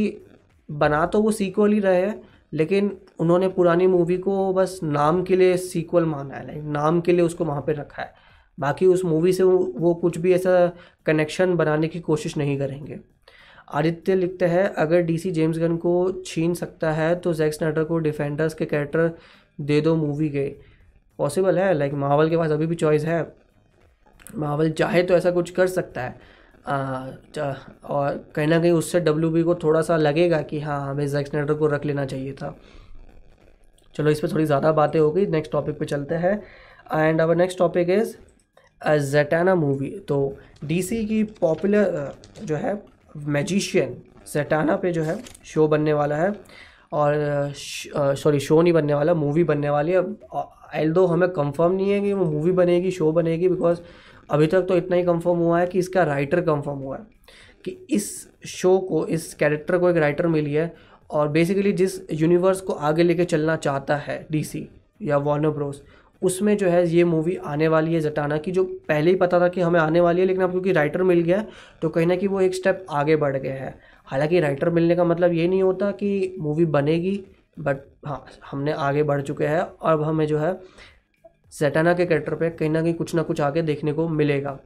बना 0.68 1.04
तो 1.06 1.20
वो 1.22 1.30
सीक्वल 1.32 1.72
ही 1.72 1.78
रहे 1.80 2.00
हैं 2.00 2.20
लेकिन 2.52 2.96
उन्होंने 3.18 3.48
पुरानी 3.48 3.86
मूवी 3.86 4.16
को 4.18 4.52
बस 4.52 4.78
नाम 4.82 5.22
के 5.22 5.36
लिए 5.36 5.56
सीक्वल 5.56 6.04
माना 6.04 6.34
है 6.34 6.46
लाइक 6.46 6.62
नाम 6.62 7.00
के 7.00 7.12
लिए 7.12 7.22
उसको 7.22 7.44
वहाँ 7.44 7.60
पे 7.60 7.72
रखा 7.72 8.02
है। 8.02 8.14
बाकी 8.58 8.86
उस 8.86 9.04
मूवी 9.04 9.32
से 9.32 9.42
वो, 9.42 9.94
कुछ 9.94 10.18
भी 10.18 10.32
ऐसा 10.32 10.72
कनेक्शन 11.06 11.54
बनाने 11.54 11.88
की 11.88 12.00
कोशिश 12.00 12.36
नहीं 12.36 12.58
करेंगे। 12.58 12.98
आदित्य 13.68 14.14
लिखते 14.14 14.46
हैं 14.46 14.64
अगर 14.74 15.02
डीसी 15.02 15.30
जेम्स 15.30 15.58
गन 15.58 15.76
को 15.76 16.22
छीन 16.26 16.54
सकता 16.54 16.90
है 16.92 17.14
तो 17.14 17.32
जैक 17.34 17.54
स्नाइडर 17.54 17.84
को 17.84 17.98
डिफेंडर्स 17.98 18.54
के 18.54 18.64
कैरेक्टर 18.64 19.10
दे 19.60 19.80
दो 19.80 19.94
मूवी 19.96 20.28
के। 20.28 20.46
पॉसिबल 21.18 21.58
है? 21.58 21.72
लाइक 21.74 21.92
मावल 21.94 22.30
के 22.30 22.36
पास 22.36 22.50
अभी 22.50 22.66
भी 22.66 22.74
चॉइस 22.74 23.04
है। 23.04 23.22
मावल 24.36 24.70
चाहे 24.70 25.02
तो 25.02 25.14
ऐसा 25.14 25.30
कुछ 25.30 25.50
कर 25.50 25.66
सकता 25.66 26.02
है। 26.02 26.18
और 26.64 28.24
कहीं 28.34 28.46
ना 28.46 28.58
कहीं 28.58 28.70
उससे 28.72 29.00
डब्ल्यूबी 29.00 29.42
को 29.42 29.54
थोड़ा 29.54 29.80
सा 29.82 29.96
लगेगा 29.96 30.40
कि 30.42 30.60
हाँ 30.60 30.80
हमें 30.90 31.06
जैक 31.08 31.26
स्नाइडर 31.26 31.54
को 31.54 31.66
रख 31.66 31.84
लेना 31.84 32.04
चाहिए 32.06 32.32
था। 32.32 32.54
चलो, 33.94 34.10
इस 34.10 34.20
पर 34.20 34.32
थोड़ी 34.32 34.44
ज़्यादा 34.44 34.72
बातें 34.72 34.98
हो 35.00 35.10
गई। 35.10 35.26
नेक्स्ट 35.28 35.52
टॉपिक 35.52 35.78
पे 35.78 35.84
चलते 35.84 36.14
हैं। 36.16 36.42
And 36.94 37.20
our 37.20 37.36
next 37.36 37.58
topic 37.58 37.90
is 37.90 38.16
Zatanna 39.10 39.54
movie 39.54 39.88
तो 40.08 40.36
डीसी 40.64 41.04
की 41.06 41.22
पॉपुलर 41.40 42.12
जो 42.42 42.56
है 42.56 42.82
मैजिशियन 43.16 43.96
जेटाना 44.32 44.76
पे 44.76 44.92
जो 44.92 45.02
है 45.02 45.18
शो 45.44 45.66
बनने 45.68 45.92
वाला 45.92 46.16
है। 46.16 46.32
और 46.92 47.52
सॉरी 47.54 48.40
शो 48.40 48.60
नहीं 48.62 48.72
बनने 48.72 48.94
वाला 48.94 49.14
मूवी 49.14 49.44
बनने 49.44 49.70
वाली 49.70 49.92
है। 49.92 50.00
एल 50.74 50.92
दो 50.92 51.04
हमें 51.06 51.28
कंफर्म 51.30 51.72
नहीं 51.72 51.90
है 51.90 52.00
कि 52.00 52.12
वो 52.12 52.24
मूवी 52.24 52.52
बनेगी 52.52 52.90
शो 52.90 53.10
बनेगी 53.12 53.48
बिकॉज़ 53.48 53.78
अभी 54.32 54.46
तक 54.46 54.62
तो 54.62 54.76
इतना 54.76 54.96
ही 54.96 55.02
कंफर्म 55.04 55.38
हुआ 55.38 55.60
है 55.60 55.66
कि 55.66 55.78
इसका 55.78 56.02
राइटर 56.02 56.40
कंफर्म 56.40 56.78
हुआ 56.78 56.96
है 56.96 57.06
कि 57.64 57.76
इस 57.90 58.28
शो 58.46 58.78
को, 58.78 59.06
इस 59.06 59.34
कैरेक्टर 59.34 59.78
को 59.78 59.90
एक 59.90 59.96
राइटर 59.96 60.26
मिली 60.26 60.52
है 60.52 60.74
और 61.10 61.28
बेसिकली 61.28 61.72
जिस 61.72 62.00
यूनिवर्स 62.12 62.60
को 62.60 62.72
आगे 62.72 63.02
लेके 63.02 63.24
चलना 63.24 63.56
चाहता 63.56 63.96
है 63.96 64.26
डीसी 64.30 64.68
या 65.02 65.16
वॉर्नर 65.16 65.50
ब्रोस 65.50 65.82
उसमें 66.22 66.56
जो 66.56 66.68
है 66.68 66.86
ये 66.88 67.04
मूवी 67.04 67.36
आने 67.36 67.68
वाली 67.68 67.94
है 67.94 68.00
जटाना 68.00 68.36
की, 68.38 68.50
जो 68.50 68.64
पहले 68.88 69.10
ही 69.10 69.16
पता 69.16 69.40
था 69.40 69.48
कि 69.48 69.60
हमें 69.60 69.78
आने 69.80 70.00
वाली 70.00 70.20
है, 70.20 70.26
लेकिन 70.26 70.42
अब 70.42 70.50
क्योंकि 70.50 70.72
राइटर 70.72 71.02
मिल 71.02 71.20
गया 71.20 71.44
तो 71.82 71.88
कहीं 71.88 72.06
ना 72.06 72.16
कहीं 72.16 72.28
वो 72.28 72.40
एक 72.40 72.54
स्टेप 72.54 72.86
आगे 72.90 73.16
बढ़ 73.16 73.36
गया 73.36 73.54
है। 73.54 73.74
हालाँकि 74.04 74.40
राइटर 74.40 74.70
मिलने 74.70 74.96
का 74.96 75.04
मतलब 75.04 75.32
ये 75.32 75.48
नहीं 75.48 75.62
होता 75.62 75.90
कि 75.90 76.34
मूवी 76.38 76.64
बनेगी 76.66 77.24
बट 77.58 77.78
हाँ 78.06 78.24
हमने 78.50 78.72
आगे 78.72 79.02
बढ़ 79.02 79.22
चुके 79.22 79.46
हैं 79.46 79.60
और 79.60 79.92
अब 79.92 80.02
हमें 80.02 80.26
जो 80.26 80.38
है 80.38 80.52
जटाना 81.52 81.92
के 81.94 82.06
कैरेक्टर 82.06 82.34
पे 82.34 82.50
कहीं 82.50 82.70
ना 82.70 82.82
कहीं 82.82 82.94
कुछ 82.94 83.14
ना 83.14 83.22
कुछ 83.22 83.40
आगे 83.40 83.62
देखने 83.62 83.92
को 83.92 84.08
मिलेगा। 84.10 84.58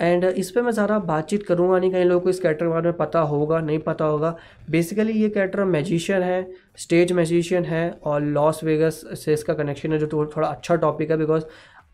एंड 0.00 0.24
uh, 0.24 0.30
इस 0.30 0.50
पर 0.50 0.62
मैं 0.62 0.70
ज़्यादा 0.72 0.98
बातचीत 1.00 1.42
करूँगा 1.46 1.78
नहीं 1.78 1.90
कहीं 1.92 2.04
लोगों 2.04 2.20
को 2.20 2.30
इस 2.30 2.40
कैरेक्टर 2.40 2.64
के 2.64 2.70
बारे 2.70 2.84
में 2.84 2.96
पता 2.96 3.20
होगा 3.22 3.60
नहीं 3.60 3.78
पता 3.80 4.04
होगा। 4.04 4.34
बेसिकली 4.70 5.12
ये 5.12 5.28
कैरेक्टर 5.28 5.64
मैजिशियन 5.66 6.22
है 6.22 6.46
स्टेज 6.78 7.12
मैजिशियन 7.12 7.64
है 7.64 7.90
और 8.04 8.22
लॉस 8.22 8.62
वेगस 8.64 9.02
से 9.24 9.32
इसका 9.34 9.54
कनेक्शन 9.54 9.92
है 9.92 9.98
जो 9.98 10.06
तो 10.06 10.26
थोड़ा 10.36 10.48
अच्छा 10.48 10.74
टॉपिक 10.76 11.10
है 11.10 11.16
बिकॉज़ 11.16 11.44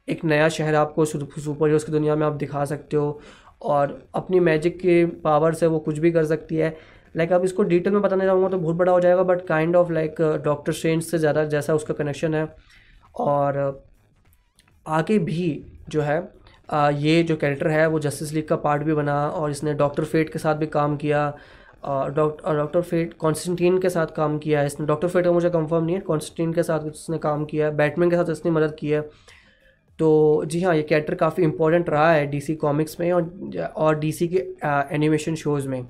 एक 0.08 0.24
नया 0.24 0.48
शहर 0.48 0.74
आपको 0.74 1.04
सुपर 1.04 1.66
हीरोज़ 1.66 1.86
की 1.86 1.92
दुनिया 1.92 2.16
में 2.16 2.26
आप 2.26 2.32
दिखा 2.36 2.64
सकते 2.64 2.96
हो 2.96 3.20
और 3.62 4.00
अपनी 4.14 4.40
मैजिक 4.40 4.78
के 4.80 5.04
पावर 5.24 5.54
से 5.54 5.66
वो 5.66 5.78
कुछ 5.80 5.98
भी 5.98 6.10
कर 6.12 6.24
सकती 6.26 6.56
है। 6.56 6.76
लाइक 7.14 7.28
like, 7.28 7.40
अब 7.40 7.44
इसको 7.44 7.62
डिटेल 7.64 7.92
में 7.92 8.02
बताने 8.02 8.24
जाऊँगा 8.24 8.48
तो 8.48 8.58
बहुत 8.58 8.76
बड़ा 8.76 8.92
हो 8.92 9.00
जाएगा 9.00 9.22
but 9.22 9.46
kind 9.46 9.76
of 9.76 9.92
like 9.92 10.20
Doctor 10.44 10.72
Strange 10.72 11.02
से 11.04 11.18
ज़्यादा 11.18 11.44
जैसा 11.46 11.74
उसका 11.74 11.94
कनेक्शन 11.94 12.34
है। 12.34 12.44
और 13.14 13.84
आगे 14.86 15.18
भी 15.18 15.64
जो 15.88 16.02
है 16.02 16.20
आ, 16.68 16.90
ये 16.90 17.22
जो 17.22 17.36
कैरेक्टर 17.36 17.68
है 17.68 17.86
वो 17.86 17.98
जस्टिस 18.00 18.32
लीग 18.32 18.46
का 18.48 18.56
पार्ट 18.56 18.82
भी 18.82 18.94
बना 18.94 19.14
और 19.28 19.50
इसने 19.50 19.74
डॉक्टर 19.74 20.04
फेट 20.04 20.32
के 20.32 20.38
साथ 20.38 20.54
भी 20.54 20.66
काम 20.66 20.96
किया 20.96 21.26
डॉक्टर 21.84 22.56
डॉक्टर 22.56 22.82
फेट 22.82 23.14
कॉन्स्टेंटीन 23.14 23.78
के 23.80 23.88
साथ 23.90 24.06
काम 24.16 24.38
किया 24.38 24.62
इसने। 24.64 24.86
डॉक्टर 24.86 25.08
फेट 25.08 25.24
का 25.24 25.32
मुझे 25.32 25.50
कंफर्म 25.50 25.84
नहीं 25.84 25.96
है 25.96 26.00
कॉन्स्टेंटीन 26.02 26.52
के 26.52 26.62
साथ 26.62 26.86
इसने 26.86 27.18
काम 27.18 27.44
किया 27.44 27.70
बैटमैन 27.72 28.10
के 28.10 28.16
साथ 28.16 28.30
इसने 28.30 28.50
मदद 28.50 28.76
की 28.78 28.90
है। 28.90 29.00
तो 29.98 30.44
जी 30.46 30.62
हाँ 30.62 30.74
ये 30.76 30.82
कैरेक्टर 30.82 31.14
काफ़ी 31.14 31.42
इंपॉर्टेंट 31.44 31.90
रहा 31.90 32.12
है 32.12 32.26
डीसी 32.26 32.54
कॉमिक्स 32.56 33.00
में 33.00 33.10
और 33.12 33.70
और 33.76 33.98
डीसी 33.98 34.28
के 34.28 34.44
एनिमेशन 34.94 35.34
शोज़ 35.34 35.68
में। 35.68 35.86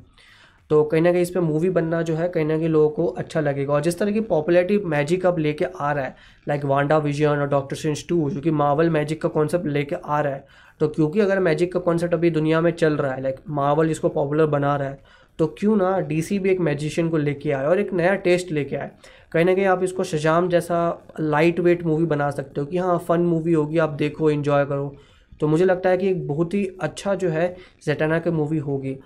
तो 0.72 0.82
कहीं 0.84 1.00
ना 1.02 1.10
कहीं 1.12 1.22
इस 1.22 1.30
पर 1.30 1.40
मूवी 1.40 1.70
बनना 1.70 2.00
जो 2.02 2.14
है, 2.14 2.28
कहीं 2.28 2.44
ना 2.44 2.56
कहीं 2.58 2.68
लोगों 2.68 2.90
को 2.90 3.06
अच्छा 3.06 3.40
लगेगा। 3.40 3.72
और 3.74 3.80
जिस 3.82 3.98
तरह 3.98 4.12
की 4.12 4.20
पॉपुलैरिटी 4.22 4.78
मैजिक 4.86 5.26
अब 5.26 5.38
लेके 5.38 5.64
आ 5.64 5.90
रहा 5.92 6.04
है 6.04 6.14
लाइक 6.48 6.64
वांडा 6.64 6.98
विजन 6.98 7.40
और 7.40 7.48
डॉक्टर 7.48 7.76
स्ट्रेंज 7.76 8.06
टू 8.08 8.28
जो 8.30 8.40
कि 8.40 8.50
मावल 8.52 8.90
मैजिक 8.90 9.20
का 9.22 9.28
कॉन्सेप्ट 9.28 9.66
लेके 9.66 9.96
आ 9.96 10.20
रहा 10.20 10.32
है 10.32 10.44
तो 10.80 10.88
क्योंकि 10.88 11.20
अगर 11.20 11.40
मैजिक 11.40 11.72
का 11.72 11.80
कॉन्सेप्ट 11.80 12.14
अभी 12.14 12.30
दुनिया 12.30 12.60
में 12.60 12.70
चल 12.72 12.96
रहा 12.96 13.12
है 13.12 13.22
लाइक 13.22 13.40
मावल 13.50 13.90
इसको 13.90 14.08
पॉपुलर 14.08 14.46
बना 14.48 14.74
रहा 14.76 14.88
है 14.88 14.98
तो 15.38 15.46
क्यों 15.58 15.76
ना 15.76 15.98
डीसी 16.08 16.38
भी 16.38 16.50
एक 16.50 16.60
मैजिशियन 16.60 17.08
को 17.08 17.16
लेके 17.18 17.50
आए 17.52 17.66
और 17.66 17.80
एक 17.80 17.92
नया 17.92 18.14
टेस्ट 18.24 18.52
लेके 18.52 18.76
आए। 18.76 18.90
कहीं 19.32 19.44
ना 19.44 19.54
कहीं 19.54 19.66
आप 19.66 19.82
इसको 19.82 20.04
शजाम 20.04 20.48
जैसा 20.48 20.78
लाइट 21.20 21.60
वेट 21.60 21.84
मूवी 21.86 22.04
बना 22.06 22.30
सकते 22.30 22.60
हो 22.60 22.66
कि 22.66 22.78
हाँ 22.78 22.98
फन 23.08 23.20
मूवी 23.22 23.52
होगी, 23.52 23.78
आप 23.78 23.90
देखो 23.90 24.30
इन्जॉय 24.30 24.64
करो। 24.64 24.94
तो 25.40 25.48
मुझे 25.48 25.64
लगता 25.64 25.90
है 25.90 25.96
कि 25.98 26.08
एक 26.08 26.26
बहुत 26.28 26.54
ही 26.54 26.66
अच्छा 26.80 27.14
जो 27.14 27.28
है 27.30 27.54
जेटाना 27.84 28.18
की 28.18 28.30
मूवी 28.30 28.58
होगी। 28.60 28.98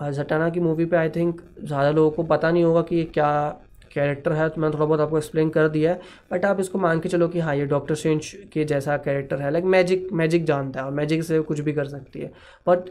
जटाना 0.00 0.48
की 0.50 0.60
मूवी 0.60 0.84
पे 0.84 0.96
आई 0.96 1.08
थिंक 1.10 1.40
ज़्यादा 1.58 1.90
लोगों 1.90 2.10
को 2.10 2.22
पता 2.24 2.50
नहीं 2.50 2.64
होगा 2.64 2.82
कि 2.82 2.96
ये 2.96 3.04
क्या 3.04 3.30
कैरेक्टर 3.94 4.32
है 4.32 4.48
तो 4.48 4.60
मैंने 4.60 4.74
थोड़ा 4.74 4.84
बहुत 4.86 5.00
आपको 5.00 5.18
एक्सप्लेन 5.18 5.48
कर 5.50 5.68
दिया 5.68 5.90
है। 5.92 6.00
बट 6.32 6.44
आप 6.44 6.60
इसको 6.60 6.78
मान 6.78 7.00
के 7.00 7.08
चलो 7.08 7.28
कि 7.28 7.40
हाँ 7.40 7.54
ये 7.56 7.66
डॉक्टर 7.66 7.94
सेंच 7.94 8.34
के 8.52 8.64
जैसा 8.64 8.96
कैरेक्टर 8.98 9.42
है 9.42 9.50
लाइक 9.50 9.64
मैजिक 9.66 10.08
मैजिक 10.12 10.44
जानता 10.44 10.80
है 10.80 10.86
और 10.86 10.92
मैजिक 10.92 11.22
से 11.24 11.40
कुछ 11.42 11.60
भी 11.60 11.72
कर 11.72 11.88
सकती 11.88 12.20
है। 12.20 12.32
बट 12.66 12.90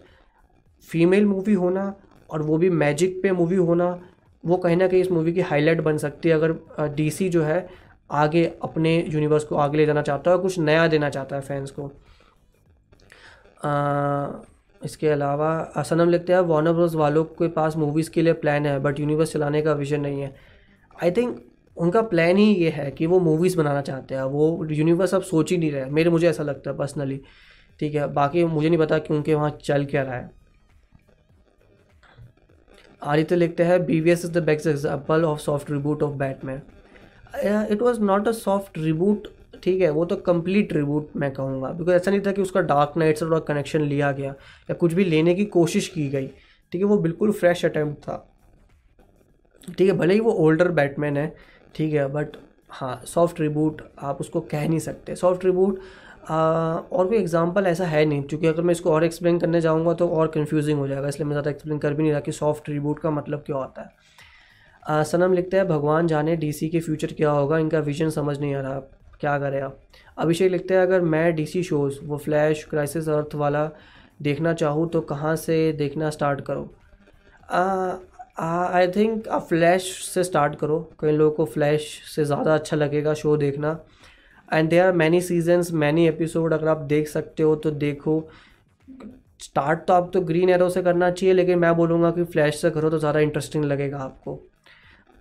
फीमेल 0.88 1.26
मूवी 1.26 1.54
होना 1.54 1.94
और 2.30 2.42
वो 2.42 2.58
भी 2.58 2.70
मैजिक 2.70 3.20
पे 3.24 3.32
मूवी 3.32 3.56
होना 3.56 3.98
वो 4.44 4.58
कहीं 4.58 4.78
ना 4.78 4.88
कहीं 4.88 5.02
इस 5.02 5.12
मूवी 5.12 5.34
की 5.34 5.42
हाईलाइट 5.42 5.82
बन 5.82 5.98
सकती 5.98 6.30
है। 6.30 6.36
अगर 6.36 6.92
डीसी 6.96 7.30
जो 7.30 7.44
है 7.44 7.68
आगे 8.12 8.46
अपने 8.64 8.96
यूनिवर्स 9.04 9.44
को 9.44 9.56
आगे 9.58 9.78
ले 9.78 9.86
जाना 9.86 10.02
चाहता 10.02 10.32
है 10.32 10.38
और 10.38 10.42
कुछ 10.44 10.60
नया 10.60 10.88
देना 10.88 11.10
चाहता 11.10 11.36
है 11.36 11.42
फैंस 11.42 11.72
को। 11.72 11.92
आ, 13.64 14.28
इसके 14.82 15.08
अलावा 15.10 15.84
सनम 15.84 16.10
लिखते 16.10 16.34
हैं 16.34 16.40
वार्नर 16.50 16.74
ब्रोस 16.74 16.96
वालों 16.96 17.24
के 17.24 17.48
पास 17.50 17.76
मूवीज़ 17.78 18.10
के 18.12 18.22
लिए 18.22 18.34
प्लान 18.36 18.66
है 18.66 18.80
बट 18.80 19.00
यूनिवर्स 19.00 19.34
चलाने 19.34 19.62
का 19.62 19.74
विजन 19.74 20.02
नहीं 20.02 20.22
है। 20.22 20.34
आई 21.04 21.12
थिंक 21.12 21.40
उनका 21.78 22.02
प्लान 22.04 22.38
ही 22.38 22.54
ये 22.54 22.70
है 22.70 22.90
कि 22.92 23.06
वो 23.08 23.20
मूवीज़ 23.20 23.58
बनाना 23.58 23.82
चाहते 23.82 24.16
हैं। 24.16 24.24
वो 24.24 24.66
यूनिवर्स 24.72 25.14
अब 25.16 25.22
सोच 25.24 25.52
ही 25.52 25.58
नहीं 25.58 25.72
रहे। 25.72 25.86
मेरे, 25.86 26.10
मुझे 26.10 26.28
ऐसा 26.30 26.44
लगता 26.44 26.72
है 26.72 26.78
पर्सनली 26.78 27.22
ठीक 27.80 27.96
है? 27.96 28.08
बाकी 28.14 28.44
मुझे 28.46 28.70
नहीं 28.70 28.80
पता 28.80 28.98
कि 29.00 29.14
उनके 29.14 29.34
वहाँ 29.34 29.58
चल 29.64 29.86
क्या 29.86 30.04
रहा 30.04 30.16
है। 30.16 30.32
आदित्य 33.02 33.36
लिखते 33.36 33.64
हैं 33.64 33.86
B 33.86 34.00
V 34.02 34.12
S 34.12 34.26
is 34.26 34.32
the 34.32 34.44
best 34.44 34.68
example 34.68 35.24
of 35.26 35.40
soft 35.40 35.72
reboot 35.72 36.04
of 36.04 36.16
Batman 36.18 36.62
it 37.72 37.82
was 37.82 38.00
not 38.02 38.28
a 38.28 38.32
soft 38.34 38.78
reboot 38.78 39.28
ठीक 39.64 39.82
है 39.82 39.90
वो 39.92 40.06
तो 40.06 40.16
कंप्लीट 40.18 40.74
रिबूट 40.74 41.10
मैं 41.16 41.32
कहूँगा। 41.34 41.70
बिकॉज़ 41.70 41.96
ऐसा 41.96 42.12
नहीं 42.12 42.22
था 42.22 42.32
कि 42.32 42.42
उसका 42.42 42.62
डार्क 42.64 42.94
नाइट 42.98 43.18
से 43.18 43.26
थोड़ा 43.26 43.40
कनेक्शन 43.48 43.82
लिया 43.84 44.12
गया 44.12 44.30
या 44.70 44.74
कुछ 44.76 44.94
भी 44.94 45.06
लेने 45.06 45.36
की 45.36 45.46
कोशिश 45.48 45.88
की 45.88 46.08
गई। 46.10 46.28
ठीक 46.72 46.82
है 46.82 46.88
वो 46.88 46.98
बिल्कुल 47.00 47.32
फ्रेश 47.32 47.66
अटैम्प्ट 47.66 48.02
था। 48.02 48.26
ठीक 49.68 49.88
है 49.88 49.94
भले 49.98 50.14
ही 50.14 50.20
वो 50.20 50.32
ओल्डर 50.44 50.68
बैटमैन 50.74 51.18
है 51.18 51.34
ठीक 51.76 51.94
है 51.94 52.08
बट 52.12 52.38
हाँ 52.72 53.02
सॉफ्ट 53.06 53.40
रिबूट 53.42 53.82
आप 54.00 54.20
उसको 54.22 54.42
कह 54.42 54.68
नहीं 54.68 54.80
सकते। 54.80 55.16
सॉफ्ट 55.16 55.46
रिबूट 55.46 55.80
और 56.30 57.08
कोई 57.08 57.18
एग्जांपल 57.18 57.68
ऐसा 57.68 57.86
है 57.86 58.04
नहीं 58.06 58.22
क्योंकि 58.24 58.48
अगर 58.48 58.62
मैं 58.62 58.72
इसको 58.72 58.92
और 58.92 59.04
एक्सप्लेन 59.04 59.40
करने 59.40 59.62
जाऊँगा 59.62 59.94
तो 59.94 60.08
और 60.10 60.28
कन्फ्यूजिंग 60.28 60.80
हो 60.80 60.88
जाएगा 60.88 61.08
इसलिए 61.08 61.26
मैं 61.26 61.34
ज़्यादा 61.34 61.50
एक्सप्लेन 61.52 61.78
कर 61.80 61.94
भी 61.94 62.04
नहीं 62.04 62.12
रहा 62.12 62.22
कि 62.22 62.32
सॉफ्ट 62.32 62.70
रिबूट 62.70 63.00
का 63.00 63.12
मतलब 63.12 63.44
क्या 63.46 63.56
होता 63.56 63.82
है। 63.82 63.90
आ, 64.84 65.04
सनम 65.04 65.34
लिखते 65.34 65.58
हैं 65.58 65.68
भगवान 65.68 66.08
जाने 66.08 66.36
डीसी 66.36 66.70
के 66.70 66.80
फ्यूचर 66.80 67.14
क्या 67.14 67.32
होगा 67.32 67.58
इनका 67.58 67.80
विजन 67.82 68.10
समझ 68.12 68.38
नहीं 68.40 68.54
आ 68.56 68.62
रहा। 68.62 68.82
क्या 69.22 69.38
करें 69.40 69.62
आप? 69.62 69.80
अभिषेक 70.18 70.52
लिखते 70.52 70.74
हैं, 70.74 70.82
अगर 70.82 71.02
मैं 71.04 71.36
डीसी 71.36 71.64
शोज़ 71.64 72.00
वो 72.04 72.18
फ्लैश 72.18 72.64
क्राइसिस 72.70 73.10
अर्थ 73.10 73.36
वाला 73.36 73.70
देखना 74.22 74.54
चाहूँ 74.56 74.90
तो 74.90 75.02
कहाँ 75.04 75.36
से 75.38 75.72
देखना 75.74 76.10
स्टार्ट 76.10 76.42
करो? 76.50 76.70
आई 78.40 78.88
थिंक 78.90 79.28
आप 79.28 79.48
फ्लैश 79.48 79.84
से 80.06 80.24
स्टार्ट 80.24 80.56
करो। 80.56 80.80
कई 81.00 81.12
लोगों 81.12 81.32
को 81.36 81.46
फ्लैश 81.48 81.88
से 82.08 82.26
ज़्यादा 82.26 82.54
अच्छा 82.56 82.78
लगेगा 82.78 83.14
शो 83.14 83.36
देखना। 83.38 83.80
And 84.50 84.70
there 84.70 84.84
are 84.84 84.92
many 84.94 85.22
seasons 85.22 85.72
many 85.74 86.08
episode 86.08 86.54
अगर 86.54 86.68
आप 86.68 86.78
देख 86.88 87.08
सकते 87.08 87.44
हो 87.44 87.56
तो 87.56 87.72
देखो। 87.74 88.22
स्टार्ट 89.42 89.80
तो 89.88 89.94
आप 89.94 90.10
तो 90.14 90.22
ग्रीन 90.22 90.50
एरो 90.50 90.70
से 90.70 90.82
करना 90.84 91.10
चाहिए, 91.12 91.34
लेकिन 91.34 91.60
मैं 91.60 91.76
बोलूँगा 91.76 92.12
कि 92.12 92.24
फ्लैश 92.26 92.62
से 92.62 92.70
करो 92.72 92.90
तो 92.90 93.00
ज़्यादा 93.00 93.20
इंटरेस्टिंग 93.20 93.66
लगेगा 93.66 93.98
आपको। 94.00 94.40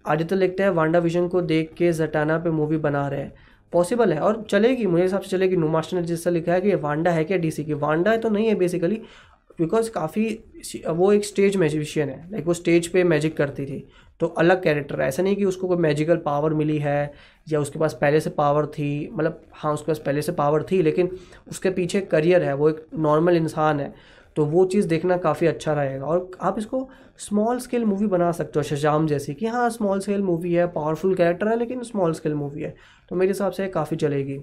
आदित्य 0.04 0.36
लिखते 0.36 0.62
हैं 0.62 0.70
वांडा 0.70 0.98
विजन 0.98 1.28
को 1.28 1.40
देख 1.42 1.72
के 1.78 1.92
जटाना 1.94 2.38
पे 2.38 2.50
मूवी 2.52 2.76
बना 2.78 3.06
रहे 3.08 3.20
हैं। 3.20 3.32
पॉसिबल 3.72 4.12
है 4.12 4.20
और 4.20 4.44
चलेगी, 4.50 4.86
मुझे 4.86 5.02
हिसाब 5.02 5.20
से 5.20 5.28
चलेगी। 5.28 5.56
नो 5.56 5.68
मास्टर 5.68 5.96
ने 5.96 6.02
जिससे 6.02 6.30
लिखा 6.30 6.52
है 6.52 6.60
कि 6.60 6.74
वांडा 6.76 7.10
है 7.10 7.24
क्या 7.24 7.36
डीसी 7.38 7.64
की? 7.64 7.74
वांडा 7.74 8.10
है 8.10 8.18
तो 8.18 8.28
नहीं 8.28 8.46
है 8.48 8.54
बेसिकली 8.54 9.00
बिकॉज़ 9.58 9.90
काफ़ी 9.90 10.24
वो 10.88 11.12
एक 11.12 11.24
स्टेज 11.24 11.56
मैजिशियन 11.56 12.08
है। 12.08 12.30
लाइक 12.32 12.46
वो 12.46 12.54
स्टेज 12.54 12.86
पे 12.88 13.02
मैजिक 13.04 13.36
करती 13.36 13.64
थी। 13.66 13.86
तो 14.20 14.26
अलग 14.38 14.62
कैरेक्टर 14.62 15.00
है। 15.00 15.08
ऐसा 15.08 15.22
नहीं 15.22 15.36
कि 15.36 15.44
उसको 15.44 15.68
कोई 15.68 15.76
मैजिकल 15.76 16.16
पावर 16.16 16.54
मिली 16.54 16.78
है, 16.78 17.12
या 17.48 17.60
उसके 17.60 17.78
पास 17.78 17.98
पहले 18.00 18.20
से 18.20 18.30
पावर 18.30 18.66
थी। 18.66 19.08
मतलब 19.12 19.40
हाँ 19.52 19.72
उसके 19.74 19.86
पास 19.86 19.98
पहले 19.98 20.22
से 20.22 20.32
पावर 20.32 20.62
थी, 20.62 20.82
लेकिन 20.82 21.10
उसके 21.50 21.70
पीछे 21.70 22.00
करियर 22.00 22.42
है। 22.42 22.54
वो 22.54 22.68
एक 22.70 22.84
नॉर्मल 22.98 23.36
इंसान 23.36 23.80
है। 23.80 23.92
तो 24.38 24.44
वो 24.46 24.64
चीज़ 24.64 24.86
देखना 24.88 25.16
काफ़ी 25.16 25.46
अच्छा 25.46 25.72
रहेगा। 25.74 26.06
और 26.06 26.30
आप 26.40 26.58
इसको 26.58 26.88
स्मॉल 27.18 27.58
स्केल 27.58 27.84
मूवी 27.84 28.06
बना 28.06 28.30
सकते 28.32 28.58
हो 28.58 28.62
शजाम 28.62 29.06
जैसी 29.06 29.34
कि 29.34 29.46
हाँ 29.46 29.68
स्मॉल 29.70 30.00
स्केल 30.00 30.22
मूवी 30.22 30.52
है 30.54 30.66
पावरफुल 30.72 31.14
कैरेक्टर 31.14 31.48
है 31.48 31.56
लेकिन 31.58 31.82
स्मॉल 31.84 32.12
स्केल 32.12 32.34
मूवी 32.34 32.62
है। 32.62 32.74
तो 33.08 33.16
मेरे 33.16 33.30
हिसाब 33.30 33.52
से 33.52 33.66
काफ़ी 33.68 33.96
चलेगी। 33.96 34.38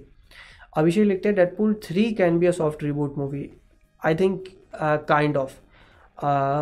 अभिषेक 0.76 1.06
लिखते 1.06 1.28
हैं 1.28 1.36
Deadpool 1.36 1.72
three 1.84 2.10
can 2.14 2.38
be 2.38 2.46
a 2.46 2.50
soft 2.50 2.82
reboot 2.82 3.16
movie 3.18 3.48
I 4.02 4.14
think 4.14 4.44
kind 5.08 5.36
of 5.36 5.54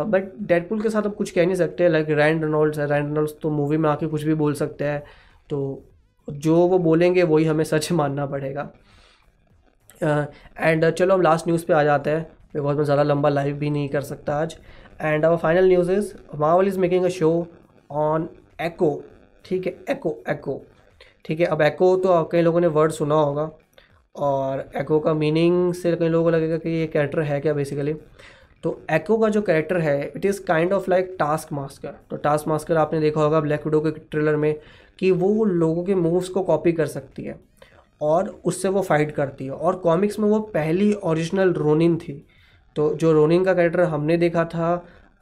but 0.09 0.31
Deadpool 0.41 0.81
के 0.81 0.89
साथ 0.89 1.03
अब 1.03 1.15
कुछ 1.15 1.31
कह 1.31 1.45
नहीं 1.45 1.55
सकते 1.55 1.89
लाइक 1.89 2.09
रैंड 2.09 2.43
रेनॉल्ड्स 2.43 2.79
है 2.79 2.87
रैंड 2.89 3.07
रेनॉल्ड्स 3.07 3.33
तो 3.41 3.49
मूवी 3.49 3.77
में 3.77 3.89
आके 3.89 4.07
कुछ 4.07 4.23
भी 4.23 4.33
बोल 4.33 4.53
सकते 4.53 4.83
हैं 4.83 5.03
तो 5.49 5.59
जो 6.27 6.55
वो 6.67 6.79
बोलेंगे 6.79 7.23
वही 7.23 7.45
हमें 7.45 7.63
सच 7.63 7.91
मानना 7.91 8.25
पड़ेगा। 8.25 8.69
एंड 10.03 10.83
uh, 10.83 10.89
uh, 10.89 10.95
चलो 10.97 11.13
हम 11.13 11.21
लास्ट 11.21 11.47
न्यूज़ 11.47 11.65
पे 11.65 11.73
आ 11.73 11.83
जाते 11.83 12.09
हैं। 12.09 12.34
बिकॉज़ 12.55 12.77
मैं 12.77 12.83
ज़्यादा 12.85 13.03
लंबा 13.03 13.29
लाइव 13.29 13.55
भी 13.57 13.69
नहीं 13.69 13.89
कर 13.89 14.01
सकता 14.03 14.35
आज। 14.35 14.55
And 15.01 15.25
our 15.25 15.37
final 15.37 15.67
news 15.67 15.91
is 15.91 16.13
Marvel 16.39 16.67
is 16.67 16.79
making 16.79 17.05
a 17.05 17.09
show 17.09 17.47
on 17.89 18.27
Echo 18.61 18.89
ठीक 19.45 19.65
है 19.67 19.75
एको 19.89 20.17
एको 20.29 20.61
ठीक 21.25 21.39
है, 21.39 21.45
अब 21.45 21.61
एको 21.61 21.95
तो 21.97 22.23
कई 22.31 22.41
लोगों 22.41 22.59
ने 22.61 22.67
वर्ड 22.69 22.91
सुना 22.91 23.15
होगा। 23.15 23.49
और 24.15 24.69
एको 24.77 24.99
का 24.99 25.13
मीनिंग 25.13 25.73
से 25.73 25.95
कई 25.95 26.07
लोगों 26.07 26.23
को 26.25 26.29
लगेगा 26.29 26.57
कि 26.57 26.69
ये 26.69 26.85
कैरेक्टर 26.87 27.21
है 27.21 27.39
क्या 27.41 27.53
बेसिकली 27.53 27.93
तो 28.63 28.79
एको 28.91 29.17
का 29.17 29.29
जो 29.29 29.41
कैरेक्टर 29.41 29.77
है 29.77 30.11
it 30.15 30.25
is 30.25 30.41
kind 30.43 30.73
of 30.73 30.89
like 30.89 31.15
Taskmaster 31.53 31.95
तो 32.09 32.17
टास्क 32.17 32.47
मास्कर 32.47 32.77
आपने 32.77 32.99
देखा 32.99 33.21
होगा 33.21 33.39
ब्लैक 33.39 33.65
विडो 33.65 33.79
के 33.81 33.91
ट्रेलर 33.91 34.35
में 34.35 34.53
कि 34.99 35.11
वो 35.13 35.43
लोगों 35.45 35.83
के 35.83 35.95
मूव्स 35.95 36.29
को 36.29 36.43
कॉपी 36.43 36.71
कर 36.73 36.85
सकती 36.87 37.23
है। 37.23 37.39
और 38.01 38.29
उससे 38.45 38.69
वो 38.69 38.81
फाइट 38.81 39.11
करती 39.11 39.45
है। 39.45 39.51
और 39.51 39.75
कॉमिक्स 39.79 40.17
में 40.19 40.27
वो 40.29 40.39
पहली 40.53 40.91
ओरिजिनल 40.93 41.53
रोनिन 41.53 41.97
थी। 41.97 42.13
तो 42.75 42.93
जो 42.95 43.11
रोनिन 43.13 43.43
का 43.45 43.53
कैरेक्टर 43.53 43.83
हमने 43.85 44.17
देखा 44.17 44.45
था 44.45 44.69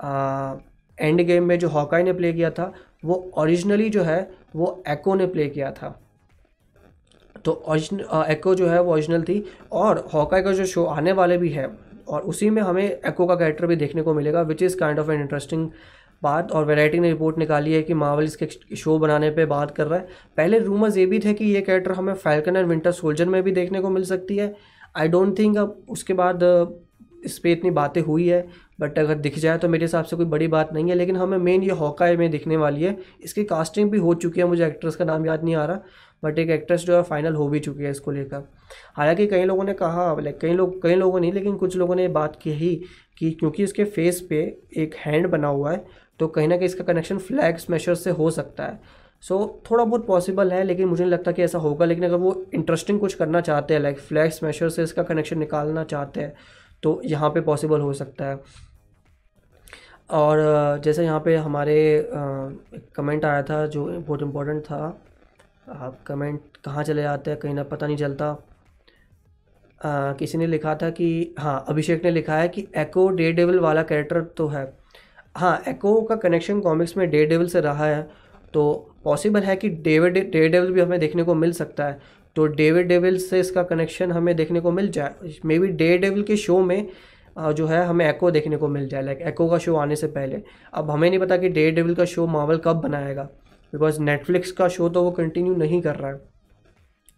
आ, 0.02 0.56
एंड 0.98 1.22
गेम 1.22 1.44
में 1.44 1.58
जो 1.60 1.68
हॉकाई 1.70 2.04
ने 2.04 2.14
प्ले 2.14 2.34
किया 2.34 2.50
था 2.50 2.72
वो 3.06 3.16
ओरिजिनली 3.38 3.90
जो 3.90 4.04
है 4.04 4.20
वो 4.56 4.84
एको 4.88 5.16
ने 5.16 5.28
प्ले 5.28 5.48
किया 5.50 5.72
था। 5.72 6.00
तो 7.46 7.52
ओरिजिनल 7.52 8.32
एको 8.32 8.54
जो 8.56 8.68
है 8.68 8.82
वो 8.82 8.94
ओरिजिनल 8.94 9.24
थी 9.24 9.44
और 9.72 10.08
हॉकाई 10.14 10.42
का 10.42 10.52
जो 10.52 10.66
शो 10.66 10.84
आने 10.86 11.12
वाले 11.12 11.38
भी 11.38 11.50
है 11.50 11.68
और 12.08 12.22
उसी 12.24 12.50
में 12.50 12.62
हमें 12.62 12.84
एको 12.84 13.26
का 13.28 13.36
कैरेक्टर 13.36 13.66
भी 13.68 13.76
देखने 13.76 14.02
को 14.02 14.14
मिलेगा 14.14 14.42
which 14.42 14.64
is 14.64 14.78
kind 14.78 15.00
of 15.00 15.12
an 15.12 15.22
interesting 15.22 15.70
बात 16.22 16.52
और 16.52 16.66
वेराइटी 16.66 17.00
ने 17.00 17.10
रिपोर्ट 17.10 17.38
निकाली 17.38 17.74
है 17.74 17.82
कि 17.84 17.94
मावल 17.94 18.24
इसके 18.24 18.76
शो 18.76 18.98
बनाने 19.00 19.30
पे 19.30 19.46
बात 19.46 19.72
कर 19.72 19.88
रहा 19.88 20.00
है। 20.00 20.08
पहले 20.38 20.60
रूमर्स 20.60 20.98
ये 20.98 21.06
भी 21.06 21.20
थे 21.20 21.34
कि 21.34 21.46
ये 21.46 21.62
कैरेक्टर 21.62 21.92
हमें 21.92 22.14
फैल्कन 22.14 22.56
एंड 22.56 22.68
विंटर 22.68 22.92
सोल्जर 22.92 23.30
में 23.30 23.42
भी 23.44 23.52
देखने 23.52 23.82
को 23.82 23.90
मिल 23.90 24.04
सकती 24.06 24.38
है। 24.38 24.54
आई 24.98 25.08
डोंट 25.08 25.38
थिंक 25.40 25.58
अब 25.58 25.86
उसके 25.90 26.14
बाद 26.14 26.44
इस 27.26 27.38
पर 27.40 27.50
इतनी 27.50 27.72
बातें 27.72 28.02
हुई 28.02 28.28
है 28.28 28.48
बट 28.82 29.00
अगर 29.00 29.16
दिख 29.18 29.38
जाए 29.40 29.58
तो 29.58 29.70
मेरे 29.70 29.84
हिसाब 29.84 30.06
से 30.06 30.16
कोई 30.16 30.26
बड़ी 30.26 30.48
बात 30.48 30.74
नहीं 30.74 30.90
है 30.90 30.96
लेकिन 30.96 31.16
हमें 31.18 31.38
मेन 31.38 31.64
ये 31.64 31.72
हॉकाई 31.74 32.18
में 32.18 32.30
दिखने 32.32 32.58
वाली 32.58 32.84
है। 32.84 32.98
इसकी 33.24 33.44
कास्टिंग 33.44 33.92
भी 33.92 33.98
हो 33.98 34.14
चुकी 34.16 34.42
है 34.42 34.48
मुझे 34.48 34.66
एक्ट्रेस 34.68 34.96
का 34.96 35.06
नाम 35.06 35.26
याद 35.26 35.44
नहीं 35.44 35.56
आ 35.56 35.66
रहा 35.66 35.80
बट 36.24 36.40
एक 36.40 36.50
एक्ट्रेस 36.50 36.82
जो 36.82 36.96
है 36.96 37.02
फाइनल 37.04 37.36
हो 37.36 37.48
भी 37.48 37.60
चुकी 37.60 37.84
है 37.84 37.92
इसको 37.92 38.12
लेकर। 38.12 38.44
हालाँकि 38.96 39.28
कई 39.28 39.44
लोगों 39.44 39.64
ने 39.64 39.74
कहा 39.74 40.14
लाइक 40.20 40.40
कई 40.42 40.54
लोग 40.54 40.82
कई 40.84 40.96
लोगों 40.96 41.20
नहीं 41.20 41.34
लेकिन 41.34 41.56
कुछ 41.58 41.76
लोगों 41.78 41.96
ने 41.96 42.08
बात 42.10 42.38
की 42.42 42.52
ही 42.54 42.76
कि 43.18 43.32
क्योंकि 43.32 43.64
इसके 43.64 43.84
फेस 43.86 44.22
पे 44.30 44.42
एक 44.78 44.96
हैंड 44.96 45.28
बना 45.28 45.48
हुआ 45.48 45.72
है 45.72 45.86
तो 46.20 46.28
कहीं 46.28 46.48
ना 46.48 46.58
कहीं 46.58 46.66
इसका 46.66 46.84
कनेक्शन 46.84 47.18
फ्लैग 47.20 47.58
स्मैशर 47.58 47.96
से 47.96 48.10
हो 48.12 48.30
सकता 48.32 48.64
है। 48.64 48.80
सो 49.24 49.36
so, 49.36 49.72
थोड़ा 49.72 49.84
बहुत 49.84 50.06
पॉसिबल 50.08 50.52
है 50.52 50.64
लेकिन 50.64 50.88
मुझे 50.88 51.04
नहीं 51.04 51.12
लगता 51.12 51.32
कि 51.32 51.44
ऐसा 51.44 51.58
होगा 51.58 51.86
लेकिन 51.86 52.04
अगर 52.04 52.16
वो 52.16 52.34
इंटरेस्टिंग 52.54 53.00
कुछ 53.00 53.14
करना 53.14 53.42
चाहते 53.42 53.74
हैं 53.74 53.82
लाइक 53.82 54.00
फ्लैग 54.00 54.32
स्मैशर 54.32 54.70
से 54.70 54.84
इसका 54.84 55.04
कनेक्शन 55.04 55.40
निकालना 55.40 55.84
चाहते 55.84 56.22
हैं 56.22 56.34
तो 56.84 57.02
यहाँ 57.06 57.30
पे 57.30 57.42
पॉसिबल 57.42 57.82
हो 57.82 57.94
सकता 57.94 58.26
है। 58.26 58.40
और 60.12 60.80
जैसे 60.84 61.04
यहाँ 61.06 61.20
पे 61.26 61.36
हमारे 61.38 61.76
कमेंट 62.96 63.26
आया 63.26 63.44
था 63.44 63.66
जो 63.68 63.86
बहुत 63.86 64.22
इम्पोर्टेंट 64.22 64.64
था। 64.64 64.86
आप 65.72 66.00
कमेंट 66.08 66.58
कहाँ 66.66 66.84
चले 66.84 67.02
जाते 67.02 67.32
हैं? 67.32 67.40
कहीं 67.40 67.54
ना, 67.54 67.64
पता 67.64 67.88
नहीं 67.88 67.98
चलता। 67.98 68.36
किसी 70.20 70.38
ने 70.38 70.48
लिखा 70.48 70.74
था 70.76 70.90
कि 70.90 71.36
हाँ 71.40 71.64
अभिषेक 71.70 72.04
ने 72.06 72.12
लिखा 72.12 72.36
है 72.38 72.48
कि 72.50 72.68
एको 72.78 73.08
डे 73.12 73.32
डेविल 73.32 73.60
वाला 73.60 73.84
कैरेक्टर 73.84 74.22
तो 74.38 74.48
है। 74.48 74.66
हाँ 75.38 75.62
एको 75.68 76.02
का 76.02 76.16
कनेक्शन 76.18 76.60
कॉमिक्स 76.62 76.96
में 76.98 77.10
डे 77.10 77.26
डेविल 77.26 77.48
से 77.50 77.62
रहा 77.62 77.86
है। 77.86 78.08
तो 78.54 78.64
पॉसिबल 79.04 79.42
है 79.44 79.56
कि 79.56 79.70
डेविड 79.70 80.14
डे 80.32 80.48
डेविल 80.50 80.72
भी 80.72 80.82
हमें 80.82 81.00
देखने 81.00 81.24
को 81.24 81.34
मिल 81.36 81.52
सकता 81.54 81.86
है। 81.86 82.00
तो 82.36 82.46
डेविड 82.48 82.88
डेविल 82.88 83.18
से 83.18 83.40
इसका 83.40 83.64
कनेक्शन 83.64 84.12
हमें 84.12 84.36
देखने 84.36 84.60
को 84.60 84.72
मिल 84.72 84.90
जाए। 84.92 85.14
मे 85.46 85.60
बी 85.60 85.68
डे 85.68 85.98
डेविल 85.98 86.24
के 86.24 86.38
शो 86.38 86.62
में 86.62 86.88
जो 87.40 87.68
है, 87.68 87.86
हमें 87.86 88.10
एको 88.10 88.32
देखने 88.32 88.58
को 88.58 88.68
मिल 88.68 88.88
जाए। 88.88 89.02
लाइक 89.02 89.22
एको 89.22 89.50
का 89.50 89.58
शो 89.58 89.76
आने 89.76 89.96
से 89.96 90.08
पहले। 90.08 90.42
अब 90.74 90.92
हमें 90.92 91.10
नहीं 91.10 91.20
पता 91.20 91.38
कि 91.38 91.50
डे 91.50 91.72
डेविल 91.72 91.96
का 91.96 92.06
शो 92.06 92.28
मावल 92.28 92.58
कब 92.58 92.76
बनाएगा। 92.76 93.24
बिकॉज़ 93.74 94.00
नेटफ्लिक्स 94.02 94.52
का 94.52 94.68
शो 94.68 94.90
तो 94.90 95.04
वो 95.04 95.12
कंटिन्यू 95.12 95.56
नहीं 95.56 95.82
कर 95.82 95.96
रहा 95.96 96.12
है। 96.12 96.22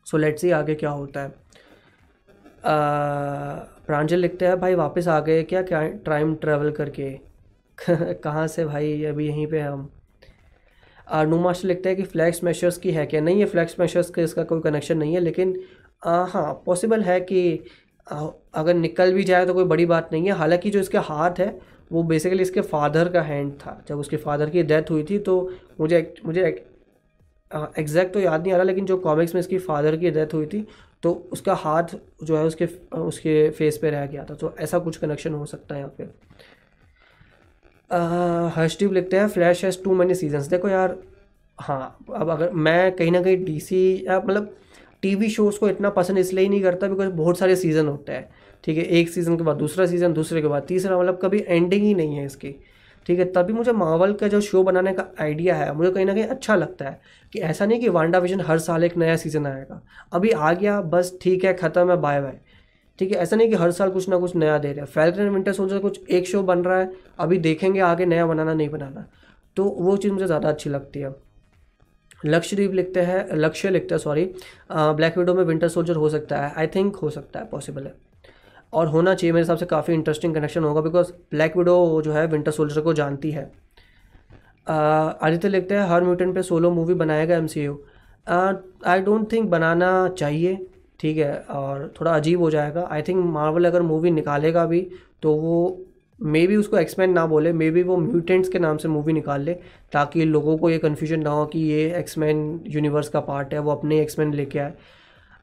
सो 0.05 0.18
लेट्स 0.18 0.41
सी 0.41 0.51
आगे 0.51 0.76
क्या 0.76 0.89
होता 0.89 1.22
है। 1.24 1.34
प्रांजल 3.88 4.18
लिखते 4.18 4.45
हैं, 4.45 4.59
भाई, 4.59 4.76
वापस 4.76 5.07
आ 5.07 5.20
गए 5.20 5.43
क्या? 5.43 5.61
क्या 5.61 5.88
टाइम 5.88 6.36
ट्रैवल 6.36 6.72
करके? 6.72 7.20
कहाँ 8.13 8.47
से 8.47 8.66
भाई? 8.66 9.03
अभी 9.03 9.28
यहीं 9.28 9.47
पे 9.47 9.59
हम। 9.59 9.94
नो 11.08 11.38
मास्टर 11.39 11.68
लिखते 11.68 11.89
हैं 11.89 11.97
कि 11.97 12.03
फ्लैक्स 12.06 12.43
मैशर्स 12.43 12.78
की 12.78 12.91
है 12.91 13.06
क्या? 13.06 13.22
नहीं 13.22 13.39
है 13.39 13.45
फ्लैक्स 13.47 13.80
मैशर्स 13.80 14.10
का 14.10 14.22
इसका 14.22 14.43
कोई 14.43 14.62
कनेक्शन 14.62 14.97
नहीं 14.97 15.14
है, 15.14 15.20
लेकिन 15.22 15.56
हाँ 16.03 16.53
पॉसिबल 16.66 17.01
है 17.03 17.20
कि 17.22 17.60
अगर 18.08 18.74
निकल 18.76 19.14
भी 19.14 19.24
जाए 19.24 19.45
तो 19.45 19.53
कोई 19.53 19.64
बड़ी 19.66 19.86
बात 19.86 20.10
नहीं 20.12 20.26
है। 20.26 20.32
हालाँकि 20.34 20.70
जो 20.70 20.80
इसके 20.80 20.97
हाथ 20.99 21.39
है, 21.39 21.47
वो 21.91 22.03
बेसिकली 22.03 22.41
इसके 22.41 22.62
फादर 22.64 23.10
का 23.10 23.22
हैंड 23.24 23.51
था। 23.56 23.82
जब 23.88 23.99
उसके 23.99 24.18
फादर 24.18 24.49
की 24.49 24.64
डेथ 24.64 24.91
हुई 24.91 25.03
थी 25.03 25.18
तो 25.20 25.39
मुझे 25.80 26.14
मुझे 26.26 26.43
एग्जैक्ट 27.51 28.14
तो 28.14 28.20
याद 28.20 28.41
नहीं 28.41 28.53
आ 28.53 28.56
रहा, 28.56 28.64
लेकिन 28.64 28.86
जो 28.86 28.97
कॉमिक्स 28.99 29.34
में 29.36 29.39
इसकी 29.39 29.58
फादर 29.60 29.97
की 29.97 30.12
डेथ 30.12 30.34
हुई 30.34 30.45
थी 30.45 30.66
तो 31.03 31.12
उसका 31.34 31.53
हाथ 31.56 31.95
जो 32.24 32.38
है 32.38 32.43
उसके 32.45 32.66
उसके 32.97 33.49
फेस 33.51 33.78
पे 33.78 33.89
रह 33.89 34.06
गया 34.06 34.24
था। 34.30 34.34
तो 34.36 34.53
ऐसा 34.60 34.80
कुछ 34.80 34.97
कनेक्शन 34.97 35.34
हो 35.34 35.45
सकता 35.45 35.76
है 35.76 35.82
यहाँ 35.82 35.93
पे। 35.97 36.08
हर्षदीप 37.91 38.93
लिखते 38.93 39.17
हैं 39.17 39.27
Flash 39.27 39.63
has 39.65 39.77
too 39.83 39.95
many 39.95 40.15
seasons 40.15 40.47
देखो 40.47 40.69
यार 40.69 40.95
हाँ 41.59 41.97
अब 42.15 42.29
अगर 42.29 42.51
मैं 42.51 42.91
कहीं 42.95 43.11
ना 43.11 43.21
कहीं 43.23 43.43
डीसी 43.45 44.05
या 44.07 44.17
मतलब 44.19 44.55
टीवी 45.01 45.29
शोज़ 45.29 45.59
को 45.59 45.69
इतना 45.69 45.89
पसंद 45.89 46.17
इसलिए 46.17 46.43
ही 46.43 46.49
नहीं 46.49 46.61
करता 46.61 46.88
बिकॉज़ 46.88 47.09
बहुत 47.13 47.38
सारे 47.39 47.55
सीज़न 47.55 47.88
होते 47.88 48.11
हैं। 48.11 48.29
ठीक 48.63 48.77
है, 48.77 48.83
एक 48.83 49.09
सीज़न 49.09 49.38
के 49.38 49.43
बाद 49.43 49.57
दूसरा 49.57 49.86
सीज़न 49.86 50.13
दूसरे 50.13 50.41
के 50.41 50.47
बाद 50.47 50.63
तीसरा 50.67 50.97
मतलब 50.99 51.19
कभी 51.21 51.43
एंडिंग 51.47 51.83
ही 51.83 51.93
नहीं 51.93 52.15
है 52.17 52.25
इसकी। 52.25 52.55
ठीक 53.05 53.19
है, 53.19 53.25
तभी 53.25 53.53
मुझे 53.53 53.71
मावल 53.73 54.13
का 54.13 54.27
जो 54.27 54.39
शो 54.41 54.63
बनाने 54.63 54.93
का 54.93 55.05
आइडिया 55.21 55.55
है, 55.55 55.73
मुझे 55.75 55.91
कहीं 55.91 56.05
ना 56.05 56.13
कहीं 56.13 56.23
अच्छा 56.25 56.55
लगता 56.55 56.86
है 56.86 56.99
कि 57.33 57.39
ऐसा 57.41 57.65
नहीं 57.65 57.79
कि 57.79 57.89
वांडा 57.89 58.19
विजन 58.19 58.41
हर 58.41 58.59
साल 58.59 58.83
एक 58.83 58.97
नया 58.97 59.15
सीज़न 59.15 59.45
आएगा। 59.47 59.81
अभी 60.13 60.31
आ 60.31 60.51
गया, 60.53 60.79
बस 60.81 61.17
ठीक 61.21 61.45
है, 61.45 61.53
ख़त्म 61.53 61.89
है 61.91 61.97
बाय 61.97 62.21
बाय 62.21 62.39
ठीक 62.99 63.11
है, 63.11 63.17
ऐसा 63.17 63.35
नहीं 63.35 63.49
कि 63.49 63.55
हर 63.55 63.71
साल 63.73 63.89
कुछ 63.91 64.07
ना 64.09 64.17
कुछ 64.17 64.35
नया 64.35 64.57
दे 64.57 64.67
रहे 64.67 64.79
हैं। 64.79 64.85
फैल्कन 64.87 65.21
एंड 65.21 65.31
विंटर 65.31 65.53
सोल्जर 65.53 65.79
कुछ 65.79 66.09
एक 66.09 66.27
शो 66.27 66.41
बन 66.43 66.63
रहा 66.63 66.77
है, 66.79 66.91
अभी 67.19 67.37
देखेंगे 67.39 67.79
आगे 67.81 68.05
नया 68.05 68.25
बनाना, 68.25 68.53
नहीं 68.53 68.69
बनाना। 68.69 69.05
तो 69.57 69.63
वो 69.63 69.95
चीज़ 69.97 70.13
मुझे 70.13 70.25
ज़्यादा 70.25 70.49
अच्छी 70.49 70.69
लगती 70.69 70.99
है। 70.99 71.13
लक्ष्यदीप 72.25 72.73
लिखते 72.73 73.01
हैं 73.01 73.25
लक्ष्य 73.35 73.69
लिखते 73.69 73.95
हैं 73.95 73.99
सॉरी 73.99 74.23
ब्लैक 74.71 75.17
विडो 75.17 75.33
में 75.33 75.43
विंटर 75.43 75.67
सोल्जर 75.69 75.95
हो 75.95 76.09
सकता 76.09 76.37
है 76.37 76.53
आई 76.57 76.67
थिंक 76.67 76.95
हो 76.95 77.09
सकता 77.09 77.39
है 77.39 77.45
पॉसिबल 77.47 77.83
है। 77.83 77.93
और 78.73 78.87
होना 78.87 79.13
चाहिए, 79.13 79.31
मेरे 79.33 79.43
हिसाब 79.43 79.57
से 79.57 79.65
काफ़ी 79.65 79.93
इंटरेस्टिंग 79.93 80.35
कनेक्शन 80.35 80.63
होगा 80.63 80.81
बिकॉज़ 80.81 81.11
ब्लैक 81.31 81.57
विडो 81.57 82.01
जो 82.05 82.11
है 82.13 82.25
विंटर 82.27 82.51
सोल्जर 82.51 82.81
को 82.81 82.93
जानती 82.93 83.31
है। 83.31 83.43
आदित्य 84.67 85.49
लिखते 85.49 85.75
हैं, 85.75 85.85
हर 85.87 86.03
म्यूटेंट 86.03 86.33
पे 86.35 86.41
सोलो 86.43 86.71
मूवी 86.71 86.93
बनाएगा 86.95 87.35
M 87.35 87.47
C 87.47 87.63
U 87.63 87.83
I 88.27 89.01
don't 89.01 89.31
think 89.31 89.49
बनाना 89.49 90.07
चाहिए। 90.09 90.55
ठीक 90.99 91.17
है 91.17 91.33
और 91.51 91.93
थोड़ा 91.99 92.11
अजीब 92.11 92.41
हो 92.41 92.49
जाएगा। 92.51 92.87
आई 92.91 93.01
थिंक 93.01 93.25
मार्वल 93.25 93.65
अगर 93.65 93.81
मूवी 93.81 94.11
निकालेगा 94.11 94.65
भी 94.65 94.81
तो 95.21 95.33
वो 95.35 95.85
मे 96.19 96.45
बी 96.47 96.55
उसको 96.55 96.77
एक्समैन 96.77 97.11
ना 97.13 97.25
बोले 97.27 97.51
मे 97.53 97.69
बी 97.71 97.83
वो 97.83 97.97
म्यूटेंट्स 97.97 98.49
के 98.49 98.59
नाम 98.59 98.77
से 98.77 98.87
मूवी 98.87 99.13
निकाल 99.13 99.41
ले 99.41 99.53
ताकि 99.93 100.25
लोगों 100.25 100.57
को 100.57 100.69
ये 100.69 100.77
कन्फ्यूज़न 100.77 101.19
ना 101.19 101.29
हो 101.29 101.45
कि 101.45 101.59
ये 101.61 101.91
एक्समैन 101.97 102.61
यूनिवर्स 102.67 103.09
का 103.09 103.19
पार्ट 103.21 103.53
है 103.53 103.59
वो 103.59 103.71
अपने 103.71 103.99
एक्समैन 104.01 104.33
लेके 104.33 104.59
आए। 104.59 104.73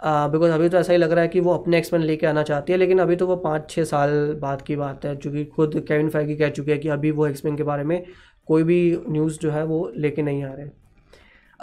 बिकॉज़ 0.00 0.50
uh, 0.50 0.55
अभी 0.55 0.68
तो 0.68 0.78
ऐसा 0.78 0.92
ही 0.92 0.98
लग 0.98 1.12
रहा 1.12 1.22
है 1.22 1.28
कि 1.28 1.40
वो 1.40 1.53
अपने 1.55 1.78
एक्समैन 1.78 2.03
लेके 2.03 2.26
आना 2.26 2.42
चाहती 2.42 2.72
है 2.72 2.78
लेकिन 2.78 2.98
अभी 2.98 3.16
तो 3.16 3.26
वो 3.26 3.36
पाँच 3.36 3.70
छः 3.70 3.84
साल 3.84 4.11
बाद 4.40 4.62
की 4.62 4.76
बात 4.76 5.05
है 5.05 5.16
चूँकि 5.16 5.44
खुद 5.46 5.84
केविन 5.88 6.09
फैगी 6.09 6.36
कह 6.36 6.50
चुके 6.50 6.72
हैं 6.72 6.80
कि 6.80 6.88
अभी 6.88 7.11
वो 7.11 7.26
एक्समैन 7.26 7.57
के 7.57 7.62
बारे 7.62 7.84
में 7.84 8.03
कोई 8.48 8.62
भी 8.62 8.80
न्यूज़ 9.09 9.38
जो 9.38 9.50
है 9.50 9.64
वो 9.64 9.90
लेके 9.96 10.22
नहीं 10.22 10.44
आ 10.44 10.53
रहे। 10.53 10.66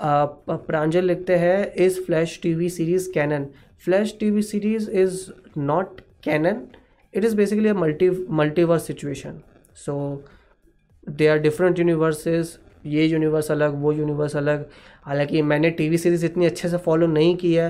प्रांजल 0.02 1.06
लिखते 1.06 1.36
हैं 1.38 1.74
is 1.76 2.02
Flash 2.02 2.39
TV 2.43 2.70
series 2.70 3.12
canon? 3.14 3.45
Flash 3.86 4.16
TV 4.20 4.41
series 4.43 4.89
is 4.91 5.30
not 5.58 6.02
canon. 6.24 6.68
it 7.14 7.26
is 7.26 7.36
basically 7.38 7.70
a 7.70 7.76
multi 7.76 8.08
multiverse 8.39 8.84
situation 8.88 9.38
so 9.84 9.93
they 11.20 11.28
are 11.28 11.39
different 11.39 11.80
ये 12.86 13.06
यूनिवर्स 13.06 13.50
अलग, 13.52 13.74
वो 13.82 13.91
यूनिवर्स 13.91 14.36
अलग। 14.36 14.66
हालाँकि 15.04 15.41
मैंने 15.41 15.70
टीवी 15.70 15.97
सीरीज़ 15.97 16.26
इतनी 16.26 16.45
अच्छे 16.45 16.70
से 16.70 16.78
फॉलो 16.78 17.08
नहीं 17.08 17.36
की 17.38 17.54
है, 17.54 17.70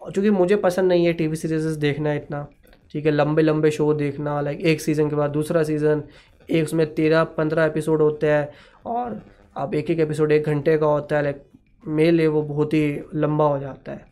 क्योंकि 0.00 0.30
मुझे 0.30 0.56
पसंद 0.56 0.88
नहीं 0.88 1.06
है 1.06 1.12
टीवी 1.12 1.36
सीरीज़ 1.36 1.78
देखना 1.78 2.12
इतना। 2.14 2.46
ठीक 2.92 3.06
है, 3.06 3.12
लंबे 3.12 3.42
लंबे 3.42 3.70
शो 3.70 3.92
देखना 3.94 4.40
लाइक 4.40 4.60
एक 4.60 4.80
सीज़न 4.80 5.08
के 5.10 5.16
बाद 5.16 5.30
दूसरा 5.30 5.62
सीज़न, 5.62 6.02
एक 6.48 6.64
उसमें 6.64 6.86
तेरह, 6.94 7.24
पंद्रह 7.24 7.64
एपिसोड 7.64 8.02
होते 8.02 8.26
हैं, 8.26 8.48
और 8.86 9.20
अब 9.56 9.74
एक 9.74 9.90
एक 9.90 10.00
एपिसोड 10.00 10.32
एक 10.32 10.46
घंटे 10.46 10.76
का 10.78 10.86
होता 10.86 11.16
है 11.16 11.22
लाइक 11.22 11.42
मेरे 11.84 12.22
है 12.22 12.28
वो 12.28 12.42
बहुत 12.42 12.74
ही 12.74 13.00
लंबा 13.14 13.44
हो 13.44 13.58
जाता 13.58 13.92
है। 13.92 14.08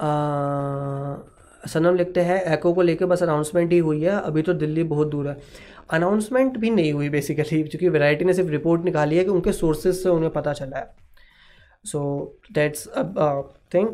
आ, 0.00 1.16
सनम 1.68 1.94
लिखते 1.94 2.20
हैं 2.20 2.40
एको 2.54 2.72
को 2.72 2.82
लेकर 2.82 3.06
बस 3.06 3.22
अनाउंसमेंट 3.22 3.72
ही 3.72 3.78
हुई 3.78 4.02
है 4.02 4.20
अभी 4.20 4.42
तो 4.42 4.52
दिल्ली 4.54 4.82
बहुत 4.84 5.08
दूर 5.08 5.28
है। 5.28 5.36
अनाउंसमेंट 5.90 6.56
भी 6.56 6.70
नहीं 6.70 6.92
हुई 6.92 7.08
बेसिकली 7.08 7.62
क्योंकि 7.62 7.88
वैरायटी 7.88 8.24
ने 8.24 8.34
सिर्फ़ 8.34 8.50
रिपोर्ट 8.50 8.84
निकाली 8.84 9.16
है 9.16 9.24
कि 9.24 9.30
उनके 9.30 9.52
सोर्सेज 9.52 9.94
से 9.94 10.08
उन्हें 10.08 10.32
पता 10.32 10.52
चला 10.52 10.78
है। 10.78 10.94
सो 11.84 12.00
दैट्स 12.52 12.88
थिंग 13.74 13.88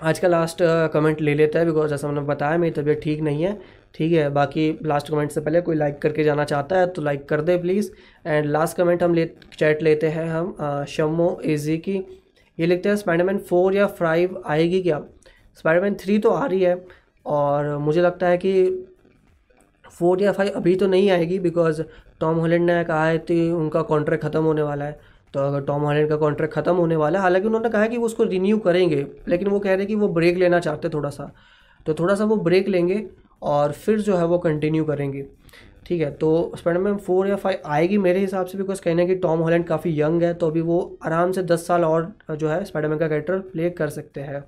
आज 0.00 0.18
का 0.18 0.28
लास्ट 0.28 0.58
कमेंट 0.92 1.20
ले 1.20 1.34
लेता 1.34 1.58
है 1.58 1.66
बिकॉज़ 1.66 1.90
जैसा 1.90 2.08
मैंने 2.08 2.20
बताया 2.20 2.58
मेरी 2.58 2.72
तबीयत 2.72 3.00
ठीक 3.02 3.20
नहीं 3.20 3.42
है। 3.42 3.58
ठीक 3.94 4.12
है, 4.12 4.28
बाकी 4.30 4.78
लास्ट 4.84 5.08
कमेंट 5.08 5.30
से 5.30 5.40
पहले 5.40 5.60
कोई 5.60 5.76
लाइक 5.76 5.98
करके 6.02 6.24
जाना 6.24 6.44
चाहता 6.44 6.78
है 6.78 6.86
तो 6.88 7.02
लाइक 7.02 7.28
कर 7.28 7.40
दे 7.40 7.56
प्लीज़ 7.58 7.90
एंड 8.26 8.46
लास्ट 8.46 8.76
कमेंट 8.76 9.02
हम 9.02 9.14
ले 9.14 9.24
चैट 9.58 9.82
लेते 9.82 10.08
हैं 10.08 10.28
हम 10.30 10.84
शमो 10.88 11.40
एजी 11.46 11.76
की. 11.78 11.96
ये 12.58 12.66
लिखते 12.66 12.88
हैं 12.88 12.96
स्पाइडरमैन 12.96 13.38
फोर 13.40 13.74
या 13.74 13.86
फाइव 13.88 14.42
आएगी 14.46 14.80
क्या? 14.82 15.00
स्पाइडरमैन 15.58 15.94
थ्री 16.00 16.18
तो 16.18 16.30
आ 16.30 16.44
रही 16.46 16.60
है 16.62 16.84
और 17.26 17.76
मुझे 17.78 18.02
लगता 18.02 18.28
है 18.28 18.38
कि 18.38 18.52
फोर 19.90 20.22
या 20.22 20.32
फाइव 20.32 20.52
अभी 20.56 20.74
तो 20.76 20.86
नहीं 20.86 21.10
आएगी 21.10 21.38
बिकॉज़ 21.40 21.82
टॉम 22.20 22.36
हॉलैंड 22.36 22.64
ने 22.66 22.82
कहा 22.84 23.06
है 23.06 23.18
कि 23.20 23.50
उनका 23.52 23.82
कॉन्ट्रैक्ट 23.84 24.24
ख़त्म 24.24 24.42
होने 24.42 24.62
वाला 24.62 24.84
है। 24.84 24.98
तो 25.34 25.40
अगर 25.40 25.60
टॉम 25.64 25.82
हॉलैंड 25.82 26.08
का 26.08 26.16
कॉन्ट्रैक्ट 26.16 26.54
ख़त्म 26.54 26.74
होने 26.76 26.96
वाला 26.96 27.18
है, 27.18 27.22
हालाँकि 27.22 27.46
उन्होंने 27.46 27.68
कहा 27.70 27.82
है 27.82 27.88
कि 27.88 27.98
वो 27.98 28.06
उसको 28.06 28.24
रिन्यू 28.24 28.58
करेंगे, 28.58 29.06
लेकिन 29.28 29.48
वो 29.48 29.58
कह 29.58 29.70
रहे 29.70 29.78
हैं 29.78 29.86
कि 29.86 29.94
वो 29.94 30.08
ब्रेक 30.10 30.36
लेना 30.36 30.60
चाहते 30.60 30.88
थोड़ा 30.88 31.10
सा। 31.10 31.30
तो 31.86 31.94
थोड़ा 31.94 32.14
सा 32.14 32.24
वो 32.24 32.36
ब्रेक 32.38 32.68
लेंगे 32.68 32.94
और 33.42 33.72
फिर 33.74 34.00
जो 34.00 34.16
है 34.16 34.24
वो 34.26 34.38
कंटिन्यू 34.38 34.84
करेंगे। 34.84 35.24
ठीक 35.86 36.00
है 36.00 36.10
तो 36.16 36.30
स्पाइडरमैन 36.56 36.96
फोर 36.96 37.28
या 37.28 37.36
फाइव 37.36 37.62
आएगी 37.66 37.98
मेरे 37.98 38.20
हिसाब 38.20 38.46
से 38.46 38.58
बिकॉज़ 38.58 38.80
कहने 38.82 39.06
कि 39.06 39.14
टॉम 39.16 39.40
हॉलैंड 39.40 39.66
काफ़ी 39.66 40.00
यंग 40.00 40.22
है 40.22 40.32
तो 40.34 40.50
अभी 40.50 40.60
वो 40.62 40.78
आराम 41.06 41.32
से 41.32 41.42
दस 41.44 41.66
साल 41.66 41.84
और 41.84 42.12
जो 42.32 42.48
है 42.48 42.64
स्पाइडरमैन 42.64 42.98
का 42.98 43.08
कैरेक्टर 43.08 43.38
प्ले 43.38 43.70
कर 43.72 43.88
सकते 43.90 44.20
हैं। 44.20 44.44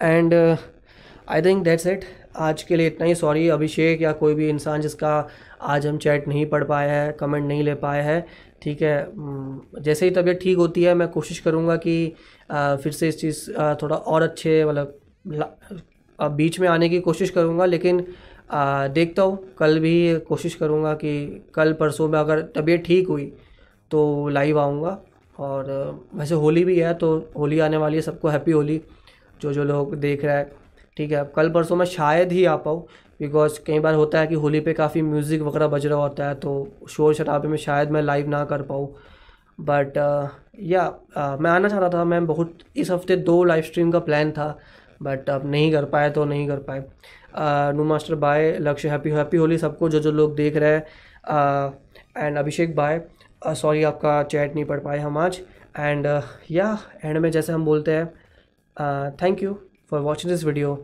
And 0.00 0.34
I 0.34 1.42
think 1.42 1.62
that's 1.64 1.86
it 1.86 2.04
आज 2.38 2.62
के 2.62 2.76
लिए 2.76 2.86
इतना 2.86 3.06
ही। 3.06 3.14
सॉरी 3.14 3.48
अभिषेक 3.48 4.02
या 4.02 4.12
कोई 4.14 4.34
भी 4.34 4.48
इंसान 4.48 4.80
जिसका 4.80 5.16
आज 5.62 5.86
हम 5.86 5.98
चैट 5.98 6.28
नहीं 6.28 6.46
पढ़ 6.46 6.64
पाया 6.64 6.92
है 6.92 7.12
कमेंट 7.20 7.46
नहीं 7.46 7.62
ले 7.64 7.74
पाए 7.76 8.02
है 8.02 8.20
ठीक 8.62 8.82
है 8.82 9.82
जैसे 9.82 10.06
ही 10.06 10.10
तबीयत 10.12 10.40
ठीक 10.42 10.56
होती 10.58 10.82
है 10.84 10.94
मैं 10.94 11.08
कोशिश 11.08 11.38
करूँगा 11.38 11.76
कि 11.76 12.12
आ, 12.50 12.76
फिर 12.76 12.92
से 12.92 13.08
इस 13.08 13.20
चीज़ 13.20 13.50
थोड़ा 13.82 13.96
और 13.96 14.22
अच्छे 14.22 14.64
मतलब 14.64 14.98
बीच 16.18 16.58
में 16.60 16.68
आने 16.68 16.88
की 16.88 17.00
कोशिश 17.00 17.30
करूँगा 17.30 17.64
लेकिन 17.64 18.04
आ, 18.50 18.86
देखता 18.88 19.22
हूँ। 19.22 19.38
कल 19.58 19.78
भी 19.80 20.18
कोशिश 20.20 20.54
करूँगा 20.54 20.92
कि 20.94 21.44
कल 21.54 21.72
परसों 21.72 22.08
में 22.08 22.18
अगर 22.18 22.42
तबीयत 22.56 22.84
ठीक 22.84 23.08
हुई 23.08 23.32
तो 23.90 24.28
लाइव 24.28 24.58
आऊँगा। 24.60 24.98
और 25.38 25.66
वैसे 26.14 26.34
होली 26.34 26.64
भी 26.64 26.78
है 26.78 26.92
तो 26.94 27.16
होली 27.36 27.58
आने 27.60 27.76
वाली 27.76 27.96
है 27.96 28.02
सबको 28.02 28.28
हैप्पी 28.28 28.52
होली 28.52 28.80
जो 29.40 29.52
जो 29.52 29.64
लोग 29.64 29.94
देख 29.96 30.24
रहा 30.24 30.36
है। 30.36 30.50
ठीक 30.96 31.10
है 31.12 31.16
अब 31.18 31.32
कल 31.36 31.50
परसों 31.50 31.76
मैं 31.76 31.86
शायद 31.86 32.32
ही 32.32 32.44
आ 32.44 32.54
पाऊँ 32.58 32.86
बिकॉज़ 33.20 33.58
कई 33.66 33.78
बार 33.78 33.94
होता 33.94 34.20
है 34.20 34.26
कि 34.26 34.34
होली 34.36 34.60
पे 34.60 34.72
काफ़ी 34.74 35.02
म्यूज़िक 35.02 35.42
वगैरह 35.42 35.68
बज 35.68 35.86
रहा 35.86 35.98
होता 35.98 36.28
है 36.28 36.34
तो 36.36 36.52
शोर 36.90 37.14
शराबे 37.14 37.48
में 37.48 37.56
शायद 37.58 37.90
मैं 37.90 38.02
लाइव 38.02 38.28
ना 38.28 38.44
कर 38.44 38.62
पाऊँ। 38.62 38.88
बट 39.58 39.96
या 40.60 40.82
मैं 41.40 41.50
आना 41.50 41.68
चाहता 41.68 41.88
था 41.90 42.04
मैं 42.04 42.24
बहुत 42.26 42.58
इस 42.76 42.90
हफ़्ते 42.90 43.16
दो 43.18 43.42
लाइव 43.44 43.62
स्ट्रीम 43.64 43.90
का 43.90 43.98
प्लान 44.00 44.30
था। 44.32 44.48
बट 45.02 45.30
अब 45.30 45.46
नहीं 45.50 45.70
कर 45.72 45.84
पाए 45.84 46.10
तो 46.10 46.24
नहीं 46.24 46.46
कर 46.48 46.58
पाए। 46.68 46.84
New 47.74 47.84
master 47.84 48.14
by 48.16 48.52
Lakshya 48.60 48.88
happy 48.88 49.10
happy 49.10 49.36
Holi 49.36 49.58
सबको, 49.58 49.88
जो 49.88 50.00
जो 50.00 50.12
लोग 50.12 50.34
देख 50.36 50.56
रहे 50.56 50.70
हैं। 50.70 50.84
एंड 52.16 52.38
अभिषेक 52.38 52.74
बाय 52.76 53.00
सॉरी 53.46 53.82
आपका 53.84 54.22
चैट 54.24 54.54
नहीं 54.54 54.64
पढ़ 54.64 54.80
पाए 54.80 54.98
हम 54.98 55.18
आज। 55.18 55.40
एंड 55.78 56.06
या 56.50 56.78
एंड 57.04 57.18
में 57.18 57.30
जैसे 57.30 57.52
हम 57.52 57.64
बोलते 57.64 57.92
हैं। 57.92 58.06
Thank 59.22 59.42
you 59.42 59.58
for 59.90 60.00
watching 60.00 60.32
this 60.32 60.44
video 60.44 60.74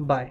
bye 0.00 0.30